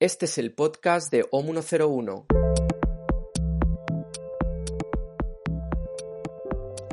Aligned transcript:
Este 0.00 0.24
es 0.24 0.38
el 0.38 0.54
podcast 0.54 1.12
de 1.12 1.28
OM101. 1.28 2.24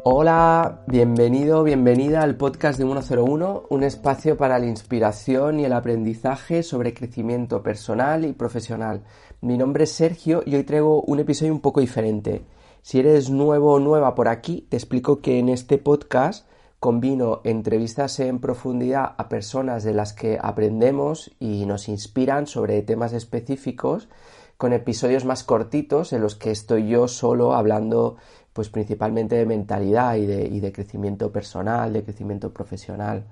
Hola, 0.04 0.84
bienvenido, 0.88 1.64
bienvenida 1.64 2.22
al 2.22 2.36
podcast 2.36 2.78
de 2.78 2.84
101, 2.84 3.68
un 3.70 3.84
espacio 3.84 4.36
para 4.36 4.60
la 4.60 4.66
inspiración 4.66 5.62
y 5.62 5.64
el 5.64 5.72
aprendizaje 5.72 6.64
sobre 6.64 6.94
crecimiento 6.94 7.64
personal 7.64 8.26
y 8.26 8.34
profesional. 8.34 9.06
Mi 9.40 9.58
nombre 9.58 9.86
es 9.86 9.94
Sergio 9.94 10.44
y 10.46 10.56
hoy 10.56 10.66
traigo 10.66 11.02
un 11.04 11.22
episodio 11.22 11.54
un 11.54 11.62
poco 11.62 11.80
diferente. 11.80 12.44
Si 12.82 13.00
eres 13.00 13.30
nuevo 13.30 13.72
o 13.72 13.80
nueva 13.80 14.16
por 14.16 14.28
aquí, 14.28 14.68
te 14.68 14.76
explico 14.76 15.22
que 15.22 15.40
en 15.40 15.48
este 15.48 15.78
podcast 15.78 16.46
combino 16.80 17.42
entrevistas 17.44 18.20
en 18.20 18.40
profundidad 18.40 19.16
a 19.18 19.30
personas 19.30 19.84
de 19.84 19.94
las 19.94 20.14
que 20.14 20.38
aprendemos 20.42 21.32
y 21.40 21.66
nos 21.66 21.90
inspiran 21.90 22.46
sobre 22.46 22.82
temas 22.84 23.14
específicos 23.14 24.10
con 24.58 24.74
episodios 24.74 25.26
más 25.26 25.44
cortitos 25.44 26.14
en 26.14 26.22
los 26.22 26.36
que 26.36 26.52
estoy 26.52 26.88
yo 26.88 27.08
solo 27.08 27.54
hablando 27.54 28.18
pues 28.54 28.70
principalmente 28.70 29.36
de 29.36 29.46
mentalidad 29.46 30.16
y 30.16 30.26
de, 30.26 30.72
crecimiento 30.72 31.32
personal, 31.32 31.94
de 31.94 32.04
crecimiento 32.04 32.52
profesional. 32.52 33.26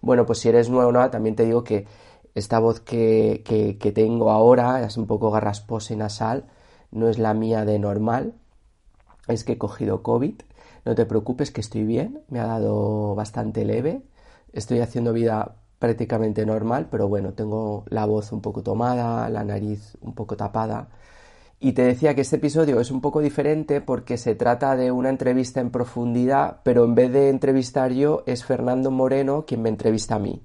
Bueno, 0.00 0.26
pues 0.26 0.40
si 0.40 0.48
eres 0.48 0.68
nuevo 0.68 0.88
o 0.88 0.92
nueva, 0.92 1.12
también 1.12 1.36
te 1.36 1.44
digo 1.44 1.62
que 1.62 1.86
esta 2.34 2.58
voz 2.58 2.80
que, 2.80 3.44
que 3.44 3.92
tengo 3.92 4.32
ahora 4.32 4.84
es 4.84 4.96
un 4.96 5.06
poco 5.06 5.30
garrasposa 5.30 5.94
y 5.94 5.96
nasal, 5.96 6.46
no 6.90 7.08
es 7.08 7.18
la 7.18 7.34
mía 7.34 7.64
de 7.64 7.78
normal, 7.78 8.34
es 9.28 9.44
que 9.44 9.52
he 9.52 9.58
cogido 9.58 10.02
COVID. 10.02 10.34
No 10.84 10.94
te 10.94 11.06
preocupes 11.06 11.50
que 11.50 11.60
estoy 11.60 11.84
bien, 11.84 12.22
me 12.28 12.40
ha 12.40 12.46
dado 12.46 13.14
bastante 13.14 13.64
leve, 13.64 14.02
estoy 14.52 14.80
haciendo 14.80 15.12
vida 15.12 15.56
prácticamente 15.78 16.44
normal, 16.44 16.88
pero 16.90 17.08
bueno, 17.08 17.32
tengo 17.32 17.84
la 17.88 18.04
voz 18.06 18.32
un 18.32 18.40
poco 18.40 18.62
tomada, 18.62 19.28
la 19.30 19.44
nariz 19.44 19.96
un 20.02 20.14
poco 20.14 20.36
tapada. 20.36 20.88
Y 21.58 21.72
te 21.72 21.82
decía 21.82 22.14
que 22.14 22.20
este 22.20 22.36
episodio 22.36 22.80
es 22.80 22.90
un 22.90 23.00
poco 23.00 23.20
diferente 23.20 23.80
porque 23.80 24.18
se 24.18 24.34
trata 24.34 24.76
de 24.76 24.92
una 24.92 25.08
entrevista 25.08 25.60
en 25.60 25.70
profundidad, 25.70 26.60
pero 26.62 26.84
en 26.84 26.94
vez 26.94 27.12
de 27.12 27.30
entrevistar 27.30 27.92
yo 27.92 28.22
es 28.26 28.44
Fernando 28.44 28.90
Moreno 28.90 29.46
quien 29.46 29.62
me 29.62 29.70
entrevista 29.70 30.16
a 30.16 30.18
mí. 30.18 30.42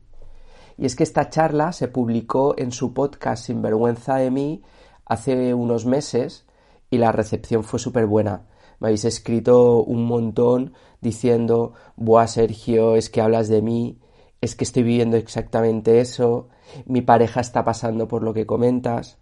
Y 0.78 0.86
es 0.86 0.96
que 0.96 1.04
esta 1.04 1.30
charla 1.30 1.74
se 1.74 1.90
publicó 1.90 2.56
en 2.58 2.72
su 2.72 2.94
podcast 2.94 3.46
Sinvergüenza 3.46 4.16
de 4.16 4.32
mí 4.32 4.64
hace 5.06 5.54
unos 5.54 5.86
meses 5.86 6.46
y 6.90 6.98
la 7.00 7.12
recepción 7.12 7.66
fue 7.66 7.80
súper 7.80 8.06
buena 8.06 8.49
me 8.80 8.88
habéis 8.88 9.06
escrito 9.06 9.84
un 9.84 10.06
montón 10.06 10.74
diciendo, 11.02 11.74
buah 11.96 12.28
Sergio, 12.28 12.96
es 12.96 13.10
que 13.10 13.22
hablas 13.22 13.48
de 13.48 13.62
mí, 13.62 14.00
es 14.42 14.56
que 14.56 14.64
estoy 14.64 14.84
viviendo 14.84 15.18
exactamente 15.18 16.00
eso, 16.00 16.48
mi 16.86 17.02
pareja 17.02 17.42
está 17.42 17.64
pasando 17.64 18.08
por 18.08 18.24
lo 18.24 18.34
que 18.34 18.46
comentas. 18.46 19.18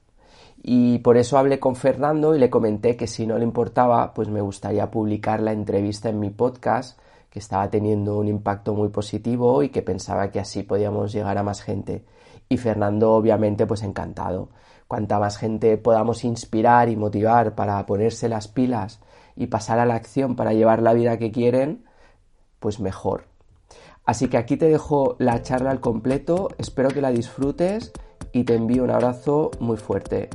Y 0.64 1.00
por 1.00 1.18
eso 1.18 1.38
hablé 1.38 1.60
con 1.60 1.76
Fernando 1.76 2.36
y 2.36 2.40
le 2.40 2.50
comenté 2.50 2.98
que 2.98 3.08
si 3.08 3.28
no 3.28 3.38
le 3.38 3.44
importaba, 3.44 4.14
pues 4.14 4.28
me 4.28 4.42
gustaría 4.42 4.90
publicar 4.90 5.42
la 5.42 5.52
entrevista 5.52 6.10
en 6.10 6.20
mi 6.20 6.30
podcast, 6.30 7.00
que 7.30 7.40
estaba 7.40 7.70
teniendo 7.70 8.18
un 8.18 8.28
impacto 8.28 8.74
muy 8.74 8.90
positivo 8.90 9.62
y 9.62 9.70
que 9.70 9.82
pensaba 9.82 10.32
que 10.32 10.40
así 10.40 10.64
podíamos 10.64 11.12
llegar 11.14 11.38
a 11.38 11.44
más 11.44 11.62
gente. 11.62 12.04
Y 12.50 12.58
Fernando, 12.58 13.14
obviamente, 13.14 13.68
pues 13.68 13.84
encantado. 13.84 14.50
Cuanta 14.88 15.20
más 15.20 15.38
gente 15.38 15.78
podamos 15.78 16.24
inspirar 16.24 16.90
y 16.90 16.96
motivar 16.96 17.56
para 17.56 17.86
ponerse 17.86 18.30
las 18.30 18.48
pilas 18.48 19.00
y 19.38 19.48
pasar 19.48 19.80
a 19.80 19.86
la 19.86 19.96
acción 19.96 20.36
para 20.36 20.54
llevar 20.54 20.82
la 20.82 20.94
vida 20.94 21.18
que 21.18 21.32
quieren, 21.32 21.86
pues 22.60 22.80
mejor. 22.80 23.26
Así 24.04 24.28
que 24.30 24.38
aquí 24.38 24.58
te 24.58 24.70
dejo 24.70 25.16
la 25.20 25.42
charla 25.42 25.72
al 25.72 25.80
completo, 25.80 26.50
espero 26.58 26.90
que 26.90 27.02
la 27.02 27.12
disfrutes 27.12 27.92
y 28.32 28.44
te 28.44 28.56
envío 28.56 28.84
un 28.84 28.92
abrazo 28.92 29.52
muy 29.60 29.78
fuerte. 29.78 30.30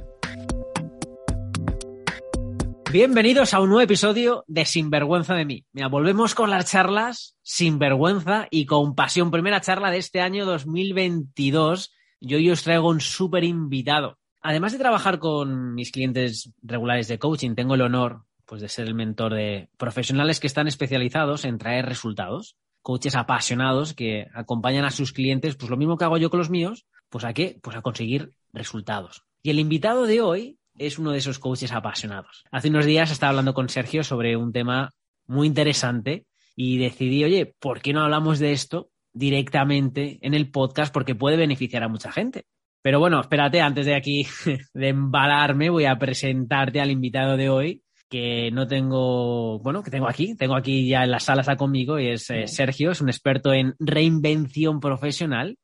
Bienvenidos 2.92 3.54
a 3.54 3.60
un 3.60 3.70
nuevo 3.70 3.80
episodio 3.80 4.44
de 4.46 4.66
Sinvergüenza 4.66 5.34
de 5.34 5.46
mí. 5.46 5.64
Mira, 5.72 5.88
volvemos 5.88 6.34
con 6.34 6.50
las 6.50 6.70
charlas 6.70 7.38
sin 7.40 7.78
vergüenza 7.78 8.48
y 8.50 8.66
con 8.66 8.94
pasión. 8.94 9.30
Primera 9.30 9.62
charla 9.62 9.90
de 9.90 9.96
este 9.96 10.20
año 10.20 10.44
2022. 10.44 11.90
Yo 12.20 12.36
hoy 12.36 12.50
os 12.50 12.62
traigo 12.62 12.90
un 12.90 13.00
súper 13.00 13.44
invitado. 13.44 14.18
Además 14.42 14.72
de 14.72 14.78
trabajar 14.78 15.18
con 15.18 15.74
mis 15.74 15.90
clientes 15.90 16.52
regulares 16.62 17.08
de 17.08 17.18
coaching, 17.18 17.54
tengo 17.54 17.76
el 17.76 17.80
honor 17.80 18.26
pues 18.52 18.60
de 18.60 18.68
ser 18.68 18.86
el 18.86 18.92
mentor 18.92 19.32
de 19.32 19.70
profesionales 19.78 20.38
que 20.38 20.46
están 20.46 20.68
especializados 20.68 21.46
en 21.46 21.56
traer 21.56 21.86
resultados, 21.86 22.58
coaches 22.82 23.16
apasionados 23.16 23.94
que 23.94 24.26
acompañan 24.34 24.84
a 24.84 24.90
sus 24.90 25.14
clientes, 25.14 25.56
pues 25.56 25.70
lo 25.70 25.78
mismo 25.78 25.96
que 25.96 26.04
hago 26.04 26.18
yo 26.18 26.28
con 26.28 26.36
los 26.36 26.50
míos, 26.50 26.84
pues 27.08 27.24
a 27.24 27.32
qué? 27.32 27.58
Pues 27.62 27.78
a 27.78 27.80
conseguir 27.80 28.34
resultados. 28.52 29.22
Y 29.42 29.48
el 29.48 29.58
invitado 29.58 30.04
de 30.04 30.20
hoy 30.20 30.58
es 30.76 30.98
uno 30.98 31.12
de 31.12 31.18
esos 31.20 31.38
coaches 31.38 31.72
apasionados. 31.72 32.44
Hace 32.50 32.68
unos 32.68 32.84
días 32.84 33.10
estaba 33.10 33.30
hablando 33.30 33.54
con 33.54 33.70
Sergio 33.70 34.04
sobre 34.04 34.36
un 34.36 34.52
tema 34.52 34.90
muy 35.26 35.46
interesante 35.46 36.26
y 36.54 36.76
decidí, 36.76 37.24
oye, 37.24 37.54
¿por 37.58 37.80
qué 37.80 37.94
no 37.94 38.02
hablamos 38.02 38.38
de 38.38 38.52
esto 38.52 38.90
directamente 39.14 40.18
en 40.20 40.34
el 40.34 40.50
podcast? 40.50 40.92
Porque 40.92 41.14
puede 41.14 41.38
beneficiar 41.38 41.84
a 41.84 41.88
mucha 41.88 42.12
gente. 42.12 42.44
Pero 42.82 42.98
bueno, 42.98 43.18
espérate, 43.18 43.62
antes 43.62 43.86
de 43.86 43.94
aquí 43.94 44.26
de 44.74 44.88
embalarme, 44.88 45.70
voy 45.70 45.86
a 45.86 45.98
presentarte 45.98 46.82
al 46.82 46.90
invitado 46.90 47.38
de 47.38 47.48
hoy, 47.48 47.82
que 48.12 48.50
no 48.52 48.66
tengo, 48.66 49.58
bueno, 49.60 49.82
que 49.82 49.90
tengo 49.90 50.06
aquí, 50.06 50.34
tengo 50.34 50.54
aquí 50.54 50.86
ya 50.86 51.02
en 51.02 51.10
la 51.10 51.18
sala 51.18 51.40
está 51.40 51.56
conmigo 51.56 51.98
y 51.98 52.08
es 52.08 52.28
eh, 52.28 52.46
Sergio, 52.46 52.90
es 52.90 53.00
un 53.00 53.08
experto 53.08 53.54
en 53.54 53.74
reinvención 53.78 54.80
profesional. 54.80 55.56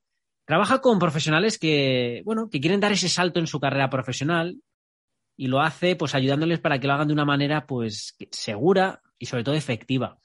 Trabaja 0.47 0.81
con 0.81 0.99
profesionales 0.99 1.59
que, 1.59 2.23
bueno, 2.25 2.49
que 2.49 2.59
quieren 2.59 2.81
dar 2.81 2.91
ese 2.91 3.11
salto 3.11 3.39
en 3.39 3.47
su 3.47 3.61
carrera 3.61 3.91
profesional 3.91 4.63
y 5.37 5.49
lo 5.49 5.61
hace 5.61 5.95
pues 5.95 6.15
ayudándoles 6.15 6.59
para 6.59 6.81
que 6.81 6.87
lo 6.87 6.95
hagan 6.95 7.09
de 7.09 7.13
una 7.13 7.27
manera 7.27 7.67
pues 7.67 8.17
segura 8.31 9.03
y 9.19 9.27
sobre 9.27 9.45
todo 9.45 9.55
efectiva. 9.55 10.19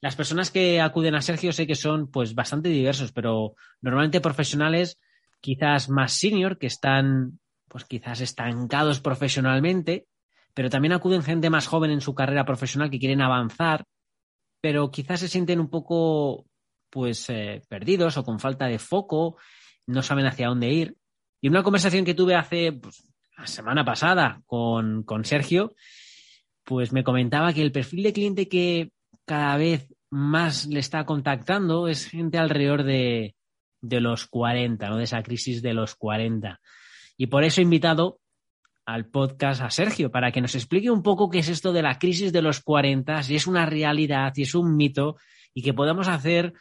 Las 0.00 0.14
personas 0.14 0.52
que 0.52 0.80
acuden 0.80 1.16
a 1.16 1.22
Sergio 1.22 1.52
sé 1.52 1.66
que 1.66 1.74
son 1.74 2.08
pues 2.08 2.36
bastante 2.36 2.68
diversos, 2.68 3.10
pero 3.10 3.56
normalmente 3.80 4.20
profesionales 4.20 5.00
quizás 5.40 5.88
más 5.88 6.12
senior 6.12 6.56
que 6.56 6.68
están 6.68 7.40
pues 7.66 7.84
quizás 7.84 8.20
estancados 8.20 9.00
profesionalmente 9.00 10.06
pero 10.54 10.70
también 10.70 10.92
acuden 10.92 11.22
gente 11.22 11.50
más 11.50 11.66
joven 11.66 11.90
en 11.90 12.00
su 12.00 12.14
carrera 12.14 12.44
profesional 12.44 12.90
que 12.90 12.98
quieren 12.98 13.20
avanzar, 13.20 13.84
pero 14.60 14.90
quizás 14.90 15.20
se 15.20 15.28
sienten 15.28 15.60
un 15.60 15.68
poco 15.68 16.46
pues 16.90 17.28
eh, 17.28 17.60
perdidos 17.68 18.16
o 18.16 18.24
con 18.24 18.38
falta 18.38 18.66
de 18.66 18.78
foco, 18.78 19.36
no 19.86 20.02
saben 20.02 20.26
hacia 20.26 20.48
dónde 20.48 20.70
ir. 20.70 20.96
Y 21.40 21.48
una 21.48 21.64
conversación 21.64 22.04
que 22.04 22.14
tuve 22.14 22.36
hace 22.36 22.72
pues, 22.72 23.04
la 23.36 23.46
semana 23.46 23.84
pasada 23.84 24.40
con, 24.46 25.02
con 25.02 25.24
Sergio, 25.24 25.74
pues 26.62 26.92
me 26.92 27.04
comentaba 27.04 27.52
que 27.52 27.62
el 27.62 27.72
perfil 27.72 28.04
de 28.04 28.12
cliente 28.12 28.48
que 28.48 28.90
cada 29.26 29.56
vez 29.56 29.88
más 30.08 30.66
le 30.66 30.78
está 30.78 31.04
contactando 31.04 31.88
es 31.88 32.06
gente 32.06 32.38
alrededor 32.38 32.84
de, 32.84 33.34
de 33.82 34.00
los 34.00 34.26
40, 34.26 34.88
¿no? 34.88 34.96
De 34.96 35.04
esa 35.04 35.22
crisis 35.22 35.60
de 35.62 35.74
los 35.74 35.96
40. 35.96 36.60
Y 37.16 37.26
por 37.26 37.44
eso 37.44 37.60
he 37.60 37.64
invitado 37.64 38.20
al 38.86 39.06
podcast 39.06 39.62
a 39.62 39.70
Sergio 39.70 40.10
para 40.10 40.30
que 40.30 40.40
nos 40.40 40.54
explique 40.54 40.90
un 40.90 41.02
poco 41.02 41.30
qué 41.30 41.38
es 41.38 41.48
esto 41.48 41.72
de 41.72 41.82
la 41.82 41.98
crisis 41.98 42.32
de 42.32 42.42
los 42.42 42.60
40, 42.60 43.22
si 43.22 43.36
es 43.36 43.46
una 43.46 43.66
realidad, 43.66 44.32
si 44.34 44.42
es 44.42 44.54
un 44.54 44.76
mito 44.76 45.16
y 45.52 45.62
qué 45.62 45.72
podemos 45.72 46.08
hacer, 46.08 46.52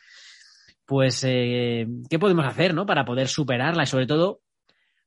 pues, 0.85 1.23
eh, 1.25 1.88
qué 2.09 2.19
podemos 2.19 2.45
hacer, 2.45 2.73
¿no? 2.73 2.85
Para 2.85 3.06
poder 3.06 3.28
superarla 3.28 3.83
y 3.83 3.88
sobre 3.88 4.07
todo, 4.07 4.41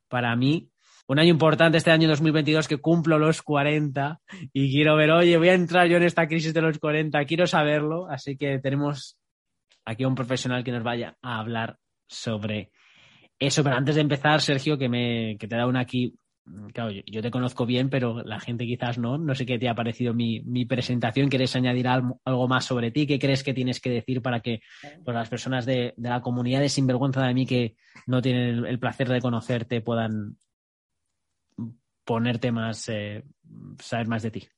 para 0.09 0.35
mí, 0.37 0.69
un 1.09 1.19
año 1.21 1.31
importante 1.31 1.79
este 1.79 1.93
año 1.93 2.09
2022 2.09 2.67
que 2.67 2.79
cumplo 2.79 3.19
los 3.19 3.43
40 3.43 4.21
y 4.53 4.73
quiero 4.73 4.97
ver, 4.97 5.13
oye, 5.13 5.37
voy 5.37 5.49
a 5.49 5.55
entrar 5.55 5.87
yo 5.87 5.97
en 5.97 6.03
esta 6.03 6.27
crisis 6.27 6.53
de 6.53 6.63
los 6.63 6.79
40, 6.79 7.25
quiero 7.25 7.47
saberlo, 7.47 8.09
así 8.11 8.37
que 8.37 8.59
tenemos 8.59 9.17
aquí 9.85 10.03
a 10.03 10.09
un 10.09 10.17
profesional 10.17 10.65
que 10.65 10.73
nos 10.73 10.83
vaya 10.83 11.17
a 11.23 11.39
hablar 11.39 11.79
sobre 12.09 12.73
eso. 13.39 13.63
Pero 13.63 13.77
antes 13.77 13.95
de 13.95 14.01
empezar, 14.01 14.41
Sergio, 14.41 14.77
que, 14.77 14.89
me, 14.89 15.37
que 15.39 15.47
te 15.47 15.57
da 15.57 15.67
una 15.67 15.81
aquí 15.81 16.19
claro, 16.73 16.91
yo, 16.91 17.23
te 17.23 17.31
conozco 17.31 17.67
bien, 17.67 17.91
pero 17.91 18.23
la 18.23 18.41
gente 18.41 18.67
quizás 18.67 18.99
no. 18.99 19.19
No 19.19 19.35
sé 19.35 19.47
qué 19.47 19.59
te 19.59 19.69
ha 19.69 19.75
parecido 19.75 20.15
mi, 20.15 20.65
presentación. 20.65 21.29
¿Quieres 21.29 21.55
añadir 21.57 21.89
algo, 21.89 22.49
más 22.49 22.65
sobre 22.65 22.91
ti? 22.91 23.07
¿Qué 23.07 23.19
crees 23.19 23.43
que 23.43 23.55
tienes 23.55 23.81
que 23.81 23.91
decir 23.91 24.23
para 24.23 24.41
que 24.41 24.61
pues, 25.05 25.15
las 25.15 25.29
personas 25.29 25.67
de, 25.67 25.95
la 25.97 26.21
comunidad 26.21 26.61
de 26.61 26.69
Sinvergüenza 26.69 27.27
de 27.27 27.35
mí 27.35 27.47
que 27.47 27.77
no 28.07 28.23
tienen 28.23 28.65
el, 28.65 28.79
placer 28.79 29.09
de 29.09 29.21
conocerte 29.21 29.81
puedan 29.81 30.37
ponerte 32.05 32.53
más, 32.53 32.89
eh, 32.89 33.25
saber 33.81 34.07
más 34.07 34.23
de 34.23 34.31
ti? 34.31 34.49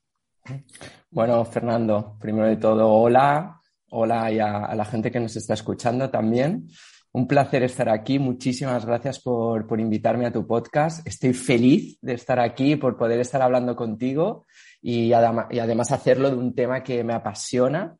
Bueno, 1.10 1.44
Fernando, 1.44 2.16
primero 2.20 2.48
de 2.48 2.56
todo, 2.56 2.88
hola. 2.88 3.54
Hola 3.90 4.30
y 4.30 4.38
a 4.38 4.74
la 4.74 4.84
gente 4.84 5.10
que 5.10 5.18
nos 5.18 5.34
está 5.34 5.54
escuchando 5.54 6.10
también. 6.10 6.68
Un 7.12 7.26
placer 7.26 7.62
estar 7.62 7.88
aquí. 7.88 8.18
Muchísimas 8.18 8.84
gracias 8.84 9.20
por, 9.20 9.66
invitarme 9.80 10.26
a 10.26 10.32
tu 10.32 10.46
podcast. 10.46 11.06
Estoy 11.06 11.32
feliz 11.32 11.98
de 12.02 12.14
estar 12.14 12.38
aquí, 12.38 12.76
por 12.76 12.96
poder 12.96 13.20
estar 13.20 13.40
hablando 13.40 13.74
contigo 13.74 14.46
y, 14.82 15.12
además 15.12 15.90
hacerlo 15.90 16.30
de 16.30 16.36
un 16.36 16.54
tema 16.54 16.82
que 16.82 17.02
me 17.02 17.14
apasiona 17.14 17.96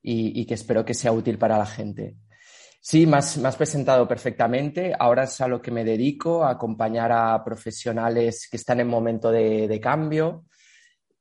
y, 0.00 0.46
que 0.46 0.54
espero 0.54 0.84
que 0.84 0.94
sea 0.94 1.12
útil 1.12 1.38
para 1.38 1.58
la 1.58 1.66
gente. 1.66 2.16
Sí, 2.80 3.04
más, 3.04 3.36
más 3.38 3.56
presentado 3.56 4.06
perfectamente. 4.06 4.94
Ahora 4.96 5.24
es 5.24 5.40
a 5.40 5.48
lo 5.48 5.60
que 5.60 5.72
me 5.72 5.84
dedico, 5.84 6.44
a 6.44 6.52
acompañar 6.52 7.10
a 7.10 7.42
profesionales 7.42 8.46
que 8.48 8.56
están 8.56 8.78
en 8.78 8.86
momento 8.86 9.32
de, 9.32 9.80
cambio 9.82 10.44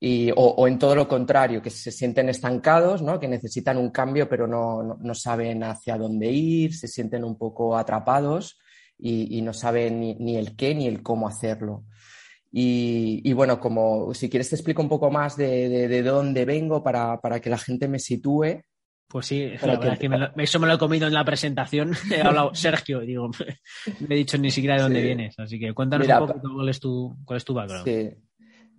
y, 0.07 0.31
o, 0.35 0.67
en 0.67 0.77
todo 0.77 0.93
lo 0.93 1.07
contrario, 1.07 1.63
que 1.63 1.71
se 1.71 1.91
sienten 1.91 2.29
estancados, 2.29 3.01
¿no? 3.01 3.19
que 3.19 3.27
necesitan 3.27 3.79
un 3.79 3.89
cambio 3.89 4.29
pero 4.29 4.45
no, 4.45 4.99
no, 5.01 5.15
saben 5.15 5.63
hacia 5.63 5.97
dónde 5.97 6.29
ir, 6.29 6.75
se 6.75 6.87
sienten 6.87 7.23
un 7.23 7.39
poco 7.39 7.75
atrapados 7.75 8.59
y, 8.99 9.41
no 9.41 9.51
saben 9.51 9.99
ni, 9.99 10.37
el 10.37 10.55
qué 10.55 10.75
ni 10.75 10.85
el 10.85 11.01
cómo 11.01 11.27
hacerlo. 11.27 11.85
Y, 12.51 13.33
bueno, 13.33 13.59
como 13.59 14.13
si 14.13 14.29
quieres 14.29 14.49
te 14.49 14.55
explico 14.55 14.83
un 14.83 14.89
poco 14.89 15.09
más 15.09 15.37
de, 15.37 15.87
de, 15.87 16.03
dónde 16.03 16.45
vengo 16.45 16.83
para, 16.83 17.19
para 17.19 17.39
que 17.39 17.49
la 17.49 17.57
gente 17.57 17.87
me 17.87 17.97
sitúe. 17.97 18.61
Pues 19.07 19.25
sí, 19.25 19.53
eso 20.37 20.59
me 20.59 20.67
lo 20.67 20.73
he 20.75 20.77
comido 20.77 21.07
en 21.07 21.13
la 21.15 21.25
presentación. 21.25 21.93
He 22.15 22.21
hablado 22.21 22.53
Sergio, 22.53 22.99
digo, 22.99 23.29
no 24.01 24.07
he 24.07 24.15
dicho 24.15 24.37
ni 24.37 24.51
siquiera 24.51 24.75
de 24.75 24.83
dónde 24.83 25.01
vienes. 25.01 25.39
Así 25.39 25.59
que 25.59 25.73
cuéntanos 25.73 26.07
un 26.07 26.27
poco 26.27 26.41
cuál 26.53 26.69
es 26.69 26.79
tu, 26.79 27.17
cuál 27.25 27.37
es 27.37 27.45
tu 27.45 27.55
background. 27.55 27.85
Sí. 27.85 28.25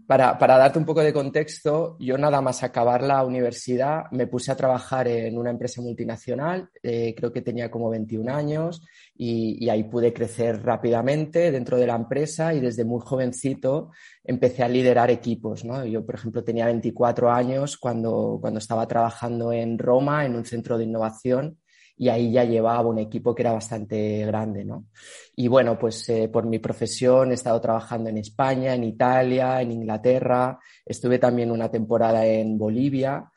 Para, 0.06 0.38
para, 0.38 0.56
darte 0.56 0.78
un 0.78 0.84
poco 0.84 1.00
de 1.00 1.12
contexto, 1.12 1.96
yo 1.98 2.16
nada 2.16 2.40
más 2.40 2.62
acabar 2.62 3.02
la 3.02 3.24
universidad 3.24 4.04
me 4.12 4.28
puse 4.28 4.52
a 4.52 4.56
trabajar 4.56 5.08
en 5.08 5.36
una 5.36 5.50
empresa 5.50 5.82
multinacional, 5.82 6.70
eh, 6.80 7.12
creo 7.16 7.32
que 7.32 7.42
tenía 7.42 7.72
como 7.72 7.90
21 7.90 8.32
años 8.32 8.82
y, 9.16 9.68
ahí 9.68 9.82
pude 9.84 10.12
crecer 10.12 10.62
rápidamente 10.62 11.50
dentro 11.50 11.76
de 11.76 11.88
la 11.88 11.96
empresa 11.96 12.54
y 12.54 12.60
desde 12.60 12.84
muy 12.84 13.00
jovencito 13.04 13.90
empecé 14.22 14.62
a 14.62 14.68
liderar 14.68 15.10
equipos. 15.10 15.64
¿no? 15.64 15.84
Yo, 15.84 16.06
por 16.06 16.14
ejemplo, 16.14 16.44
tenía 16.44 16.66
24 16.66 17.30
años 17.32 17.76
cuando, 17.76 18.38
cuando 18.40 18.58
estaba 18.58 18.86
trabajando 18.86 19.52
en 19.52 19.76
Roma, 19.76 20.24
en 20.24 20.36
un 20.36 20.44
centro 20.44 20.78
de 20.78 20.84
innovación 20.84 21.58
y 21.96 22.08
ahí 22.08 22.30
ya 22.30 22.44
llevaba 22.44 22.88
un 22.88 22.98
equipo 22.98 23.34
que 23.34 23.42
era 23.42 23.52
bastante 23.52 24.24
grande, 24.26 24.64
¿no? 24.64 24.86
Y 25.34 25.48
bueno, 25.48 25.78
pues 25.78 26.08
eh, 26.10 26.28
por 26.28 26.46
mi 26.46 26.58
profesión 26.58 27.30
he 27.30 27.34
estado 27.34 27.60
trabajando 27.60 28.10
en 28.10 28.18
España, 28.18 28.74
en 28.74 28.84
Italia, 28.84 29.62
en 29.62 29.72
Inglaterra, 29.72 30.58
estuve 30.84 31.18
también 31.18 31.50
una 31.50 31.70
temporada 31.70 32.26
en 32.26 32.58
Bolivia 32.58 33.30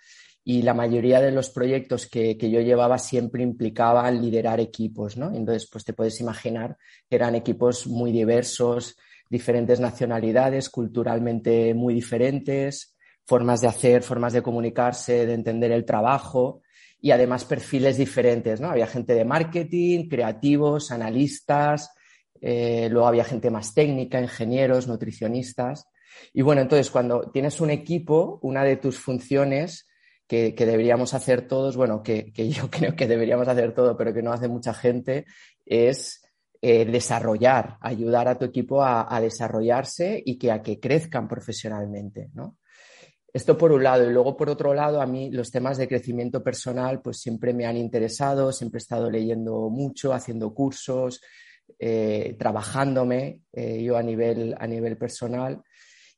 y 0.43 0.61
la 0.61 0.73
mayoría 0.73 1.21
de 1.21 1.31
los 1.31 1.49
proyectos 1.49 2.07
que, 2.07 2.37
que, 2.37 2.49
yo 2.49 2.59
llevaba 2.59 2.97
siempre 2.97 3.43
implicaban 3.43 4.21
liderar 4.21 4.59
equipos, 4.59 5.15
¿no? 5.15 5.33
Entonces, 5.33 5.69
pues 5.71 5.85
te 5.85 5.93
puedes 5.93 6.19
imaginar 6.19 6.77
que 7.09 7.15
eran 7.15 7.35
equipos 7.35 7.87
muy 7.87 8.11
diversos, 8.11 8.97
diferentes 9.29 9.79
nacionalidades, 9.79 10.69
culturalmente 10.69 11.73
muy 11.73 11.93
diferentes, 11.93 12.97
formas 13.25 13.61
de 13.61 13.67
hacer, 13.67 14.01
formas 14.01 14.33
de 14.33 14.41
comunicarse, 14.41 15.25
de 15.25 15.33
entender 15.33 15.71
el 15.71 15.85
trabajo 15.85 16.61
y 17.01 17.11
además 17.11 17.45
perfiles 17.45 17.97
diferentes, 17.97 18.59
¿no? 18.59 18.69
Había 18.69 18.87
gente 18.87 19.13
de 19.13 19.25
marketing, 19.25 20.09
creativos, 20.09 20.91
analistas, 20.91 21.91
eh, 22.41 22.89
luego 22.89 23.07
había 23.07 23.23
gente 23.23 23.49
más 23.49 23.73
técnica, 23.73 24.21
ingenieros, 24.21 24.87
nutricionistas. 24.87 25.87
Y 26.33 26.41
bueno, 26.41 26.61
entonces 26.61 26.89
cuando 26.89 27.31
tienes 27.31 27.61
un 27.61 27.69
equipo, 27.69 28.39
una 28.41 28.63
de 28.63 28.77
tus 28.77 28.99
funciones 28.99 29.87
que, 30.27 30.53
deberíamos 30.53 31.13
hacer 31.13 31.47
todos, 31.47 31.75
bueno, 31.75 32.03
que, 32.03 32.31
yo 32.49 32.69
creo 32.71 32.95
que 32.95 33.07
deberíamos 33.07 33.47
hacer 33.47 33.73
todo, 33.73 33.97
pero 33.97 34.13
que 34.13 34.21
no 34.21 34.31
hace 34.31 34.47
mucha 34.47 34.73
gente, 34.73 35.25
es 35.65 36.21
eh, 36.61 36.85
desarrollar, 36.85 37.77
ayudar 37.81 38.27
a 38.27 38.37
tu 38.37 38.45
equipo 38.45 38.83
a, 38.83 39.13
a, 39.13 39.21
desarrollarse 39.21 40.21
y 40.23 40.37
que 40.37 40.51
a 40.51 40.61
que 40.61 40.79
crezcan 40.79 41.27
profesionalmente, 41.27 42.29
¿no? 42.33 42.58
Esto 43.33 43.57
por 43.57 43.71
un 43.71 43.83
lado. 43.83 44.09
Y 44.09 44.13
luego, 44.13 44.35
por 44.35 44.49
otro 44.49 44.73
lado, 44.73 45.01
a 45.01 45.05
mí 45.05 45.29
los 45.31 45.51
temas 45.51 45.77
de 45.77 45.87
crecimiento 45.87 46.43
personal 46.43 47.01
pues 47.01 47.17
siempre 47.19 47.53
me 47.53 47.65
han 47.65 47.77
interesado, 47.77 48.51
siempre 48.51 48.77
he 48.77 48.81
estado 48.81 49.09
leyendo 49.09 49.69
mucho, 49.69 50.13
haciendo 50.13 50.53
cursos, 50.53 51.21
eh, 51.77 52.35
trabajándome 52.39 53.41
eh, 53.53 53.83
yo 53.83 53.97
a 53.97 54.03
nivel, 54.03 54.55
a 54.59 54.65
nivel 54.67 54.97
personal. 54.97 55.61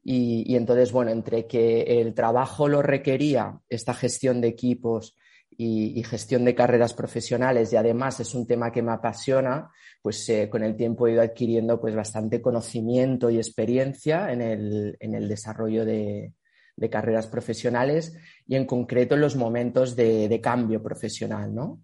Y, 0.04 0.56
entonces, 0.56 0.92
bueno, 0.92 1.12
entre 1.12 1.46
que 1.46 1.82
el 2.02 2.16
trabajo 2.16 2.68
lo 2.68 2.82
requería, 2.82 3.60
esta 3.70 3.94
gestión 3.94 4.42
de 4.42 4.48
equipos 4.48 5.16
y, 5.56 6.02
gestión 6.04 6.44
de 6.44 6.56
carreras 6.56 6.96
profesionales, 6.96 7.72
y 7.72 7.76
además 7.76 8.20
es 8.20 8.34
un 8.34 8.48
tema 8.48 8.72
que 8.72 8.82
me 8.82 8.94
apasiona, 8.94 9.70
pues 10.02 10.28
eh, 10.30 10.50
con 10.50 10.64
el 10.64 10.76
tiempo 10.76 11.06
he 11.06 11.12
ido 11.12 11.22
adquiriendo 11.22 11.80
pues 11.80 11.96
bastante 11.96 12.42
conocimiento 12.42 13.30
y 13.30 13.38
experiencia 13.38 14.32
en 14.32 14.42
el, 14.42 14.98
en 15.00 15.14
el 15.14 15.28
desarrollo 15.28 15.86
de, 15.86 16.34
de 16.82 16.90
carreras 16.90 17.28
profesionales 17.28 18.18
y 18.48 18.56
en 18.56 18.66
concreto 18.66 19.14
en 19.14 19.22
los 19.22 19.36
momentos 19.36 19.96
de, 19.96 20.40
cambio 20.42 20.82
profesional, 20.82 21.54
¿no? 21.54 21.84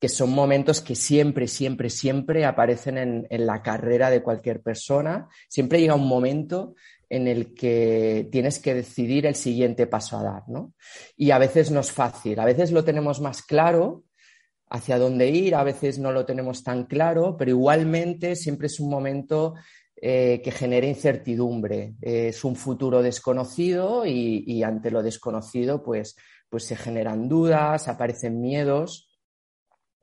que 0.00 0.08
son 0.08 0.30
momentos 0.30 0.80
que 0.80 0.94
siempre, 0.94 1.46
siempre, 1.46 1.90
siempre 1.90 2.46
aparecen 2.46 2.96
en, 2.98 3.46
la 3.46 3.62
carrera 3.62 4.10
de 4.10 4.22
cualquier 4.22 4.62
persona. 4.62 5.28
Siempre 5.48 5.80
llega 5.80 5.96
un 5.96 6.08
momento 6.08 6.76
en 7.10 7.26
el 7.26 7.52
que 7.52 8.28
tienes 8.30 8.58
que 8.58 8.74
decidir 8.74 9.26
el 9.26 9.34
siguiente 9.34 9.86
paso 9.86 10.16
a 10.16 10.22
dar, 10.22 10.48
¿no? 10.48 10.72
Y 11.16 11.32
a 11.32 11.38
veces 11.38 11.70
no 11.70 11.80
es 11.80 11.90
fácil, 11.90 12.38
a 12.38 12.44
veces 12.44 12.70
lo 12.70 12.84
tenemos 12.84 13.20
más 13.20 13.42
claro 13.42 14.04
hacia 14.70 14.98
dónde 14.98 15.28
ir, 15.28 15.54
a 15.56 15.64
veces 15.64 15.98
no 15.98 16.12
lo 16.12 16.24
tenemos 16.24 16.62
tan 16.62 16.84
claro, 16.84 17.36
pero 17.36 17.50
igualmente 17.50 18.36
siempre 18.36 18.68
es 18.68 18.78
un 18.78 18.88
momento 18.88 19.54
eh, 20.00 20.40
que 20.42 20.50
genera 20.50 20.86
incertidumbre. 20.86 21.94
es 22.00 22.44
un 22.44 22.56
futuro 22.56 23.02
desconocido 23.02 24.04
y, 24.06 24.62
ante 24.62 24.90
lo 24.90 25.02
desconocido 25.02 25.82
pues, 25.82 26.16
pues 26.48 26.64
se 26.64 26.76
generan 26.76 27.28
dudas, 27.28 27.88
aparecen 27.88 28.40
miedos 28.40 29.08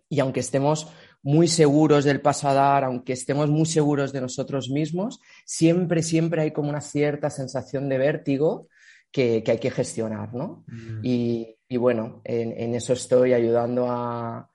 y 0.09 0.19
aunque 0.19 0.41
estemos 0.41 0.87
muy 1.23 1.47
seguros 1.47 2.03
del 2.03 2.21
paso 2.21 2.47
a 2.47 2.53
dar, 2.53 2.83
aunque 2.83 3.13
estemos 3.13 3.49
muy 3.49 3.65
seguros 3.65 4.13
de 4.13 4.21
nosotros 4.21 4.69
mismos, 4.69 5.19
siempre, 5.43 6.03
siempre 6.03 6.43
hay 6.43 6.51
como 6.51 6.69
una 6.69 6.81
cierta 6.81 7.29
sensación 7.29 7.89
de 7.89 7.97
vértigo 7.97 8.67
que, 9.11 9.43
hay 9.47 9.57
que 9.57 9.71
gestionar, 9.71 10.33
¿no? 10.33 10.63
Mm. 10.67 10.99
Y, 11.03 11.77
bueno, 11.77 12.21
en, 12.23 12.75
eso 12.75 12.93
estoy 12.93 13.33
ayudando 13.33 13.87
a, 13.89 14.49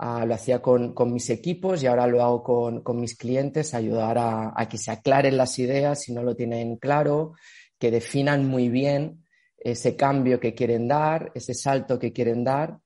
lo 0.00 0.34
hacía 0.34 0.62
con, 0.62 0.94
mis 1.12 1.28
equipos 1.30 1.82
y 1.82 1.86
ahora 1.86 2.06
lo 2.06 2.22
hago 2.22 2.82
con, 2.82 3.00
mis 3.00 3.16
clientes, 3.16 3.74
ayudar 3.74 4.16
a, 4.18 4.68
que 4.68 4.78
se 4.78 4.90
aclaren 4.90 5.36
las 5.36 5.58
ideas 5.58 6.02
si 6.02 6.12
no 6.12 6.22
lo 6.22 6.34
tienen 6.34 6.76
claro, 6.76 7.34
que 7.78 7.90
definan 7.90 8.46
muy 8.46 8.68
bien 8.68 9.24
ese 9.58 9.96
cambio 9.96 10.40
que 10.40 10.54
quieren 10.54 10.88
dar, 10.88 11.30
ese 11.34 11.52
salto 11.52 11.98
que 11.98 12.12
quieren 12.12 12.44
dar 12.44 12.78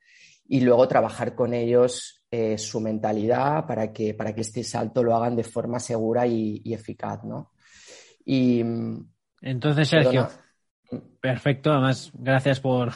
y 0.49 0.61
luego 0.61 0.89
trabajar 0.89 1.37
con 1.37 1.55
ellos 1.55 2.25
eh, 2.31 2.59
su 2.59 2.81
mentalidad 2.81 3.65
para 3.65 3.93
que, 3.93 4.15
para 4.15 4.35
que 4.35 4.41
este 4.41 4.65
salto 4.65 5.05
lo 5.05 5.15
hagan 5.15 5.37
de 5.37 5.45
forma 5.45 5.79
segura 5.79 6.27
y, 6.27 6.63
eficaz, 6.75 7.23
¿no? 7.23 7.53
Y, 8.25 8.61
Entonces, 9.41 9.89
Sergio, 9.89 10.29
Perfecto, 11.21 11.73
además, 11.73 12.13
gracias 12.15 12.61
por, 12.61 12.93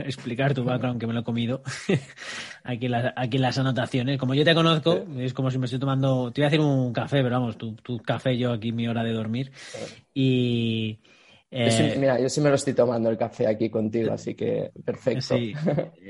explicar 0.00 0.54
tu 0.54 0.64
background 0.64 1.00
que 1.00 1.06
me 1.06 1.12
lo 1.12 1.20
he 1.20 1.24
comido. 1.24 1.62
aquí, 2.64 2.88
las, 2.88 3.12
aquí 3.16 3.38
las 3.38 3.58
anotaciones. 3.58 4.18
Como 4.18 4.34
yo 4.34 4.44
te 4.44 4.54
conozco, 4.54 5.04
es 5.18 5.34
como 5.34 5.50
si 5.50 5.58
me 5.58 5.66
estoy 5.66 5.78
tomando. 5.78 6.30
Te 6.32 6.40
iba 6.40 6.48
a 6.48 6.50
decir 6.50 6.64
un 6.64 6.92
café, 6.92 7.22
pero 7.22 7.40
vamos, 7.40 7.58
tu, 7.58 7.74
tu 7.76 7.98
café, 7.98 8.36
yo 8.38 8.52
aquí 8.52 8.72
mi 8.72 8.88
hora 8.88 9.02
de 9.02 9.12
dormir. 9.12 9.52
Y. 10.14 11.00
Eh, 11.50 11.96
mira, 11.98 12.20
yo 12.20 12.28
sí 12.28 12.42
me 12.42 12.50
lo 12.50 12.56
estoy 12.56 12.74
tomando 12.74 13.08
el 13.08 13.16
café 13.16 13.46
aquí 13.46 13.70
contigo, 13.70 14.12
así 14.12 14.34
que 14.34 14.70
perfecto. 14.84 15.34
Sí, 15.34 15.54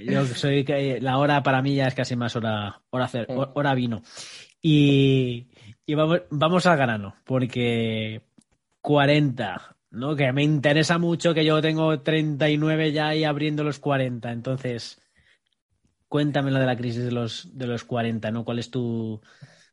yo 0.04 0.24
soy 0.26 0.64
la 1.00 1.16
hora 1.18 1.44
para 1.44 1.62
mí 1.62 1.76
ya 1.76 1.86
es 1.86 1.94
casi 1.94 2.16
más 2.16 2.34
hora, 2.34 2.82
hora, 2.90 3.04
hacer, 3.04 3.28
hora 3.30 3.74
vino. 3.74 4.02
Y, 4.60 5.46
y 5.86 5.94
vamos, 5.94 6.22
vamos 6.30 6.66
al 6.66 6.76
grano, 6.76 7.14
porque 7.24 8.22
40 8.80 9.77
¿no? 9.90 10.16
Que 10.16 10.32
me 10.32 10.42
interesa 10.42 10.98
mucho 10.98 11.34
que 11.34 11.44
yo 11.44 11.60
tengo 11.60 12.00
39 12.00 12.92
ya 12.92 13.14
y 13.14 13.24
abriendo 13.24 13.64
los 13.64 13.78
40. 13.78 14.32
Entonces, 14.32 15.00
cuéntame 16.08 16.50
lo 16.50 16.58
de 16.58 16.66
la 16.66 16.76
crisis 16.76 17.04
de 17.04 17.12
los, 17.12 17.56
de 17.56 17.66
los 17.66 17.84
40, 17.84 18.30
¿no? 18.30 18.44
¿Cuál 18.44 18.58
es 18.58 18.70
tu... 18.70 19.20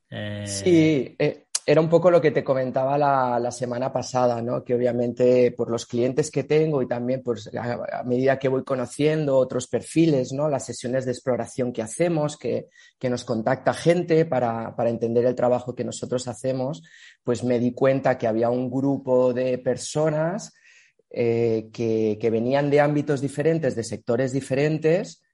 Eh, 0.10 0.46
sí, 0.48 1.16
eh, 1.18 1.45
era 1.68 1.82
un 1.82 1.90
poco 1.90 2.12
lo 2.12 2.22
que 2.22 2.30
te 2.30 2.44
comentaba 2.44 2.96
la, 2.98 3.52
semana 3.52 3.92
pasada, 3.92 4.40
¿no? 4.42 4.64
Que 4.64 4.76
obviamente 4.76 5.52
por 5.52 5.72
los 5.72 5.88
clientes 5.88 6.30
que 6.30 6.44
tengo 6.44 6.82
y 6.84 6.88
también 6.88 7.24
pues, 7.24 7.50
a, 7.56 8.04
medida 8.04 8.38
que 8.38 8.50
voy 8.50 8.64
conociendo 8.64 9.36
otros 9.38 9.68
perfiles, 9.68 10.32
¿no? 10.32 10.48
Las 10.48 10.66
sesiones 10.66 11.06
de 11.06 11.12
exploración 11.12 11.74
que 11.74 11.82
hacemos, 11.82 12.38
que, 12.38 12.68
nos 13.10 13.24
contacta 13.24 13.74
gente 13.74 14.26
para, 14.26 14.76
entender 14.86 15.26
el 15.26 15.36
trabajo 15.36 15.74
que 15.74 15.84
nosotros 15.84 16.28
hacemos, 16.28 16.84
pues 17.24 17.44
me 17.44 17.60
di 17.60 17.74
cuenta 17.74 18.18
que 18.18 18.28
había 18.28 18.52
un 18.52 18.70
grupo 18.70 19.34
de 19.34 19.58
personas 19.58 20.54
eh, 21.10 21.70
que, 21.74 22.18
que 22.20 22.30
venían 22.30 22.70
de 22.70 22.82
ámbitos 22.82 23.22
diferentes, 23.22 23.76
de 23.76 23.84
sectores 23.84 24.32
diferentes, 24.34 25.25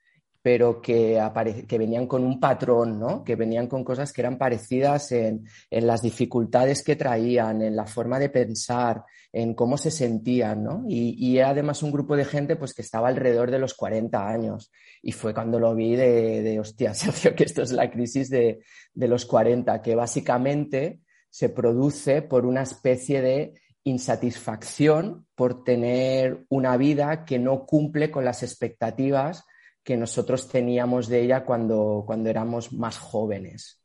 pero 0.41 0.81
que, 0.81 1.21
que 1.67 1.77
venían 1.77 2.07
con 2.07 2.23
un 2.23 2.39
patrón, 2.39 2.99
¿no? 2.99 3.23
que 3.23 3.35
venían 3.35 3.67
con 3.67 3.83
cosas 3.83 4.11
que 4.11 4.21
eran 4.21 4.37
parecidas 4.37 5.11
en, 5.11 5.45
en, 5.69 5.87
las 5.87 6.01
dificultades 6.01 6.83
que 6.83 6.95
traían, 6.95 7.61
en 7.61 7.75
la 7.75 7.85
forma 7.85 8.17
de 8.17 8.29
pensar, 8.29 9.03
en 9.31 9.53
cómo 9.53 9.77
se 9.77 9.91
sentían. 9.91 10.63
¿no? 10.63 10.83
Y, 10.87 11.15
y, 11.17 11.39
además 11.39 11.83
un 11.83 11.91
grupo 11.91 12.15
de 12.15 12.25
gente 12.25 12.55
pues, 12.55 12.73
que 12.73 12.81
estaba 12.81 13.07
alrededor 13.07 13.51
de 13.51 13.59
los 13.59 13.75
40 13.75 14.27
años. 14.27 14.71
Y 15.03 15.11
fue 15.11 15.33
cuando 15.33 15.59
lo 15.59 15.75
vi 15.75 15.95
de, 15.95 16.41
de 16.41 16.59
hostia, 16.59 16.93
Sergio, 16.95 17.35
que 17.35 17.43
esto 17.43 17.61
es 17.61 17.71
la 17.71 17.91
crisis 17.91 18.29
de, 18.29 18.61
de 18.93 19.07
los 19.07 19.25
40, 19.25 19.81
que 19.81 19.93
básicamente 19.93 21.01
se 21.29 21.49
produce 21.49 22.23
por 22.23 22.47
una 22.47 22.63
especie 22.63 23.21
de 23.21 23.53
insatisfacción 23.83 25.27
por 25.35 25.63
tener 25.63 26.45
una 26.49 26.77
vida 26.77 27.25
que 27.25 27.39
no 27.39 27.65
cumple 27.65 28.11
con 28.11 28.25
las 28.25 28.43
expectativas 28.43 29.45
que 29.83 29.97
nosotros 29.97 30.47
teníamos 30.47 31.07
de 31.07 31.21
ella 31.21 31.43
cuando, 31.43 32.03
cuando 32.05 32.29
éramos 32.29 32.71
más 32.73 32.97
jóvenes. 32.97 33.81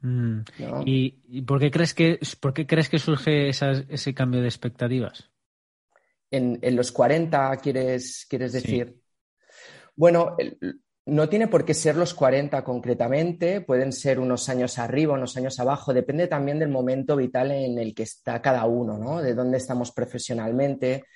Mm. 0.00 0.40
¿Y, 0.84 1.42
por, 1.42 1.58
qué 1.58 1.70
crees 1.70 1.94
que, 1.94 2.20
por 2.40 2.54
qué 2.54 2.66
crees 2.66 2.88
que 2.88 2.98
surge 2.98 3.48
ese 3.48 4.14
cambio 4.14 4.40
de 4.40 4.48
expectativas? 4.48 5.30
En, 6.30 6.60
los 6.76 6.92
40, 6.92 7.56
¿quieres, 7.56 8.26
quieres 8.28 8.52
decir? 8.52 9.00
Bueno, 9.96 10.36
no 11.06 11.28
tiene 11.28 11.48
por 11.48 11.64
qué 11.64 11.72
ser 11.72 11.96
los 11.96 12.12
40 12.12 12.62
concretamente, 12.62 13.62
pueden 13.62 13.92
ser 13.92 14.20
unos 14.20 14.48
años 14.50 14.78
arriba, 14.78 15.14
unos 15.14 15.36
años 15.38 15.58
abajo, 15.58 15.94
depende 15.94 16.28
también 16.28 16.58
del 16.58 16.68
momento 16.68 17.16
vital 17.16 17.50
en 17.50 17.78
el 17.78 17.94
que 17.94 18.02
está 18.02 18.42
cada 18.42 18.66
uno, 18.66 18.98
¿no? 18.98 19.22
De 19.22 19.34
dónde 19.34 19.56
estamos 19.56 19.90
profesionalmente, 19.90 21.06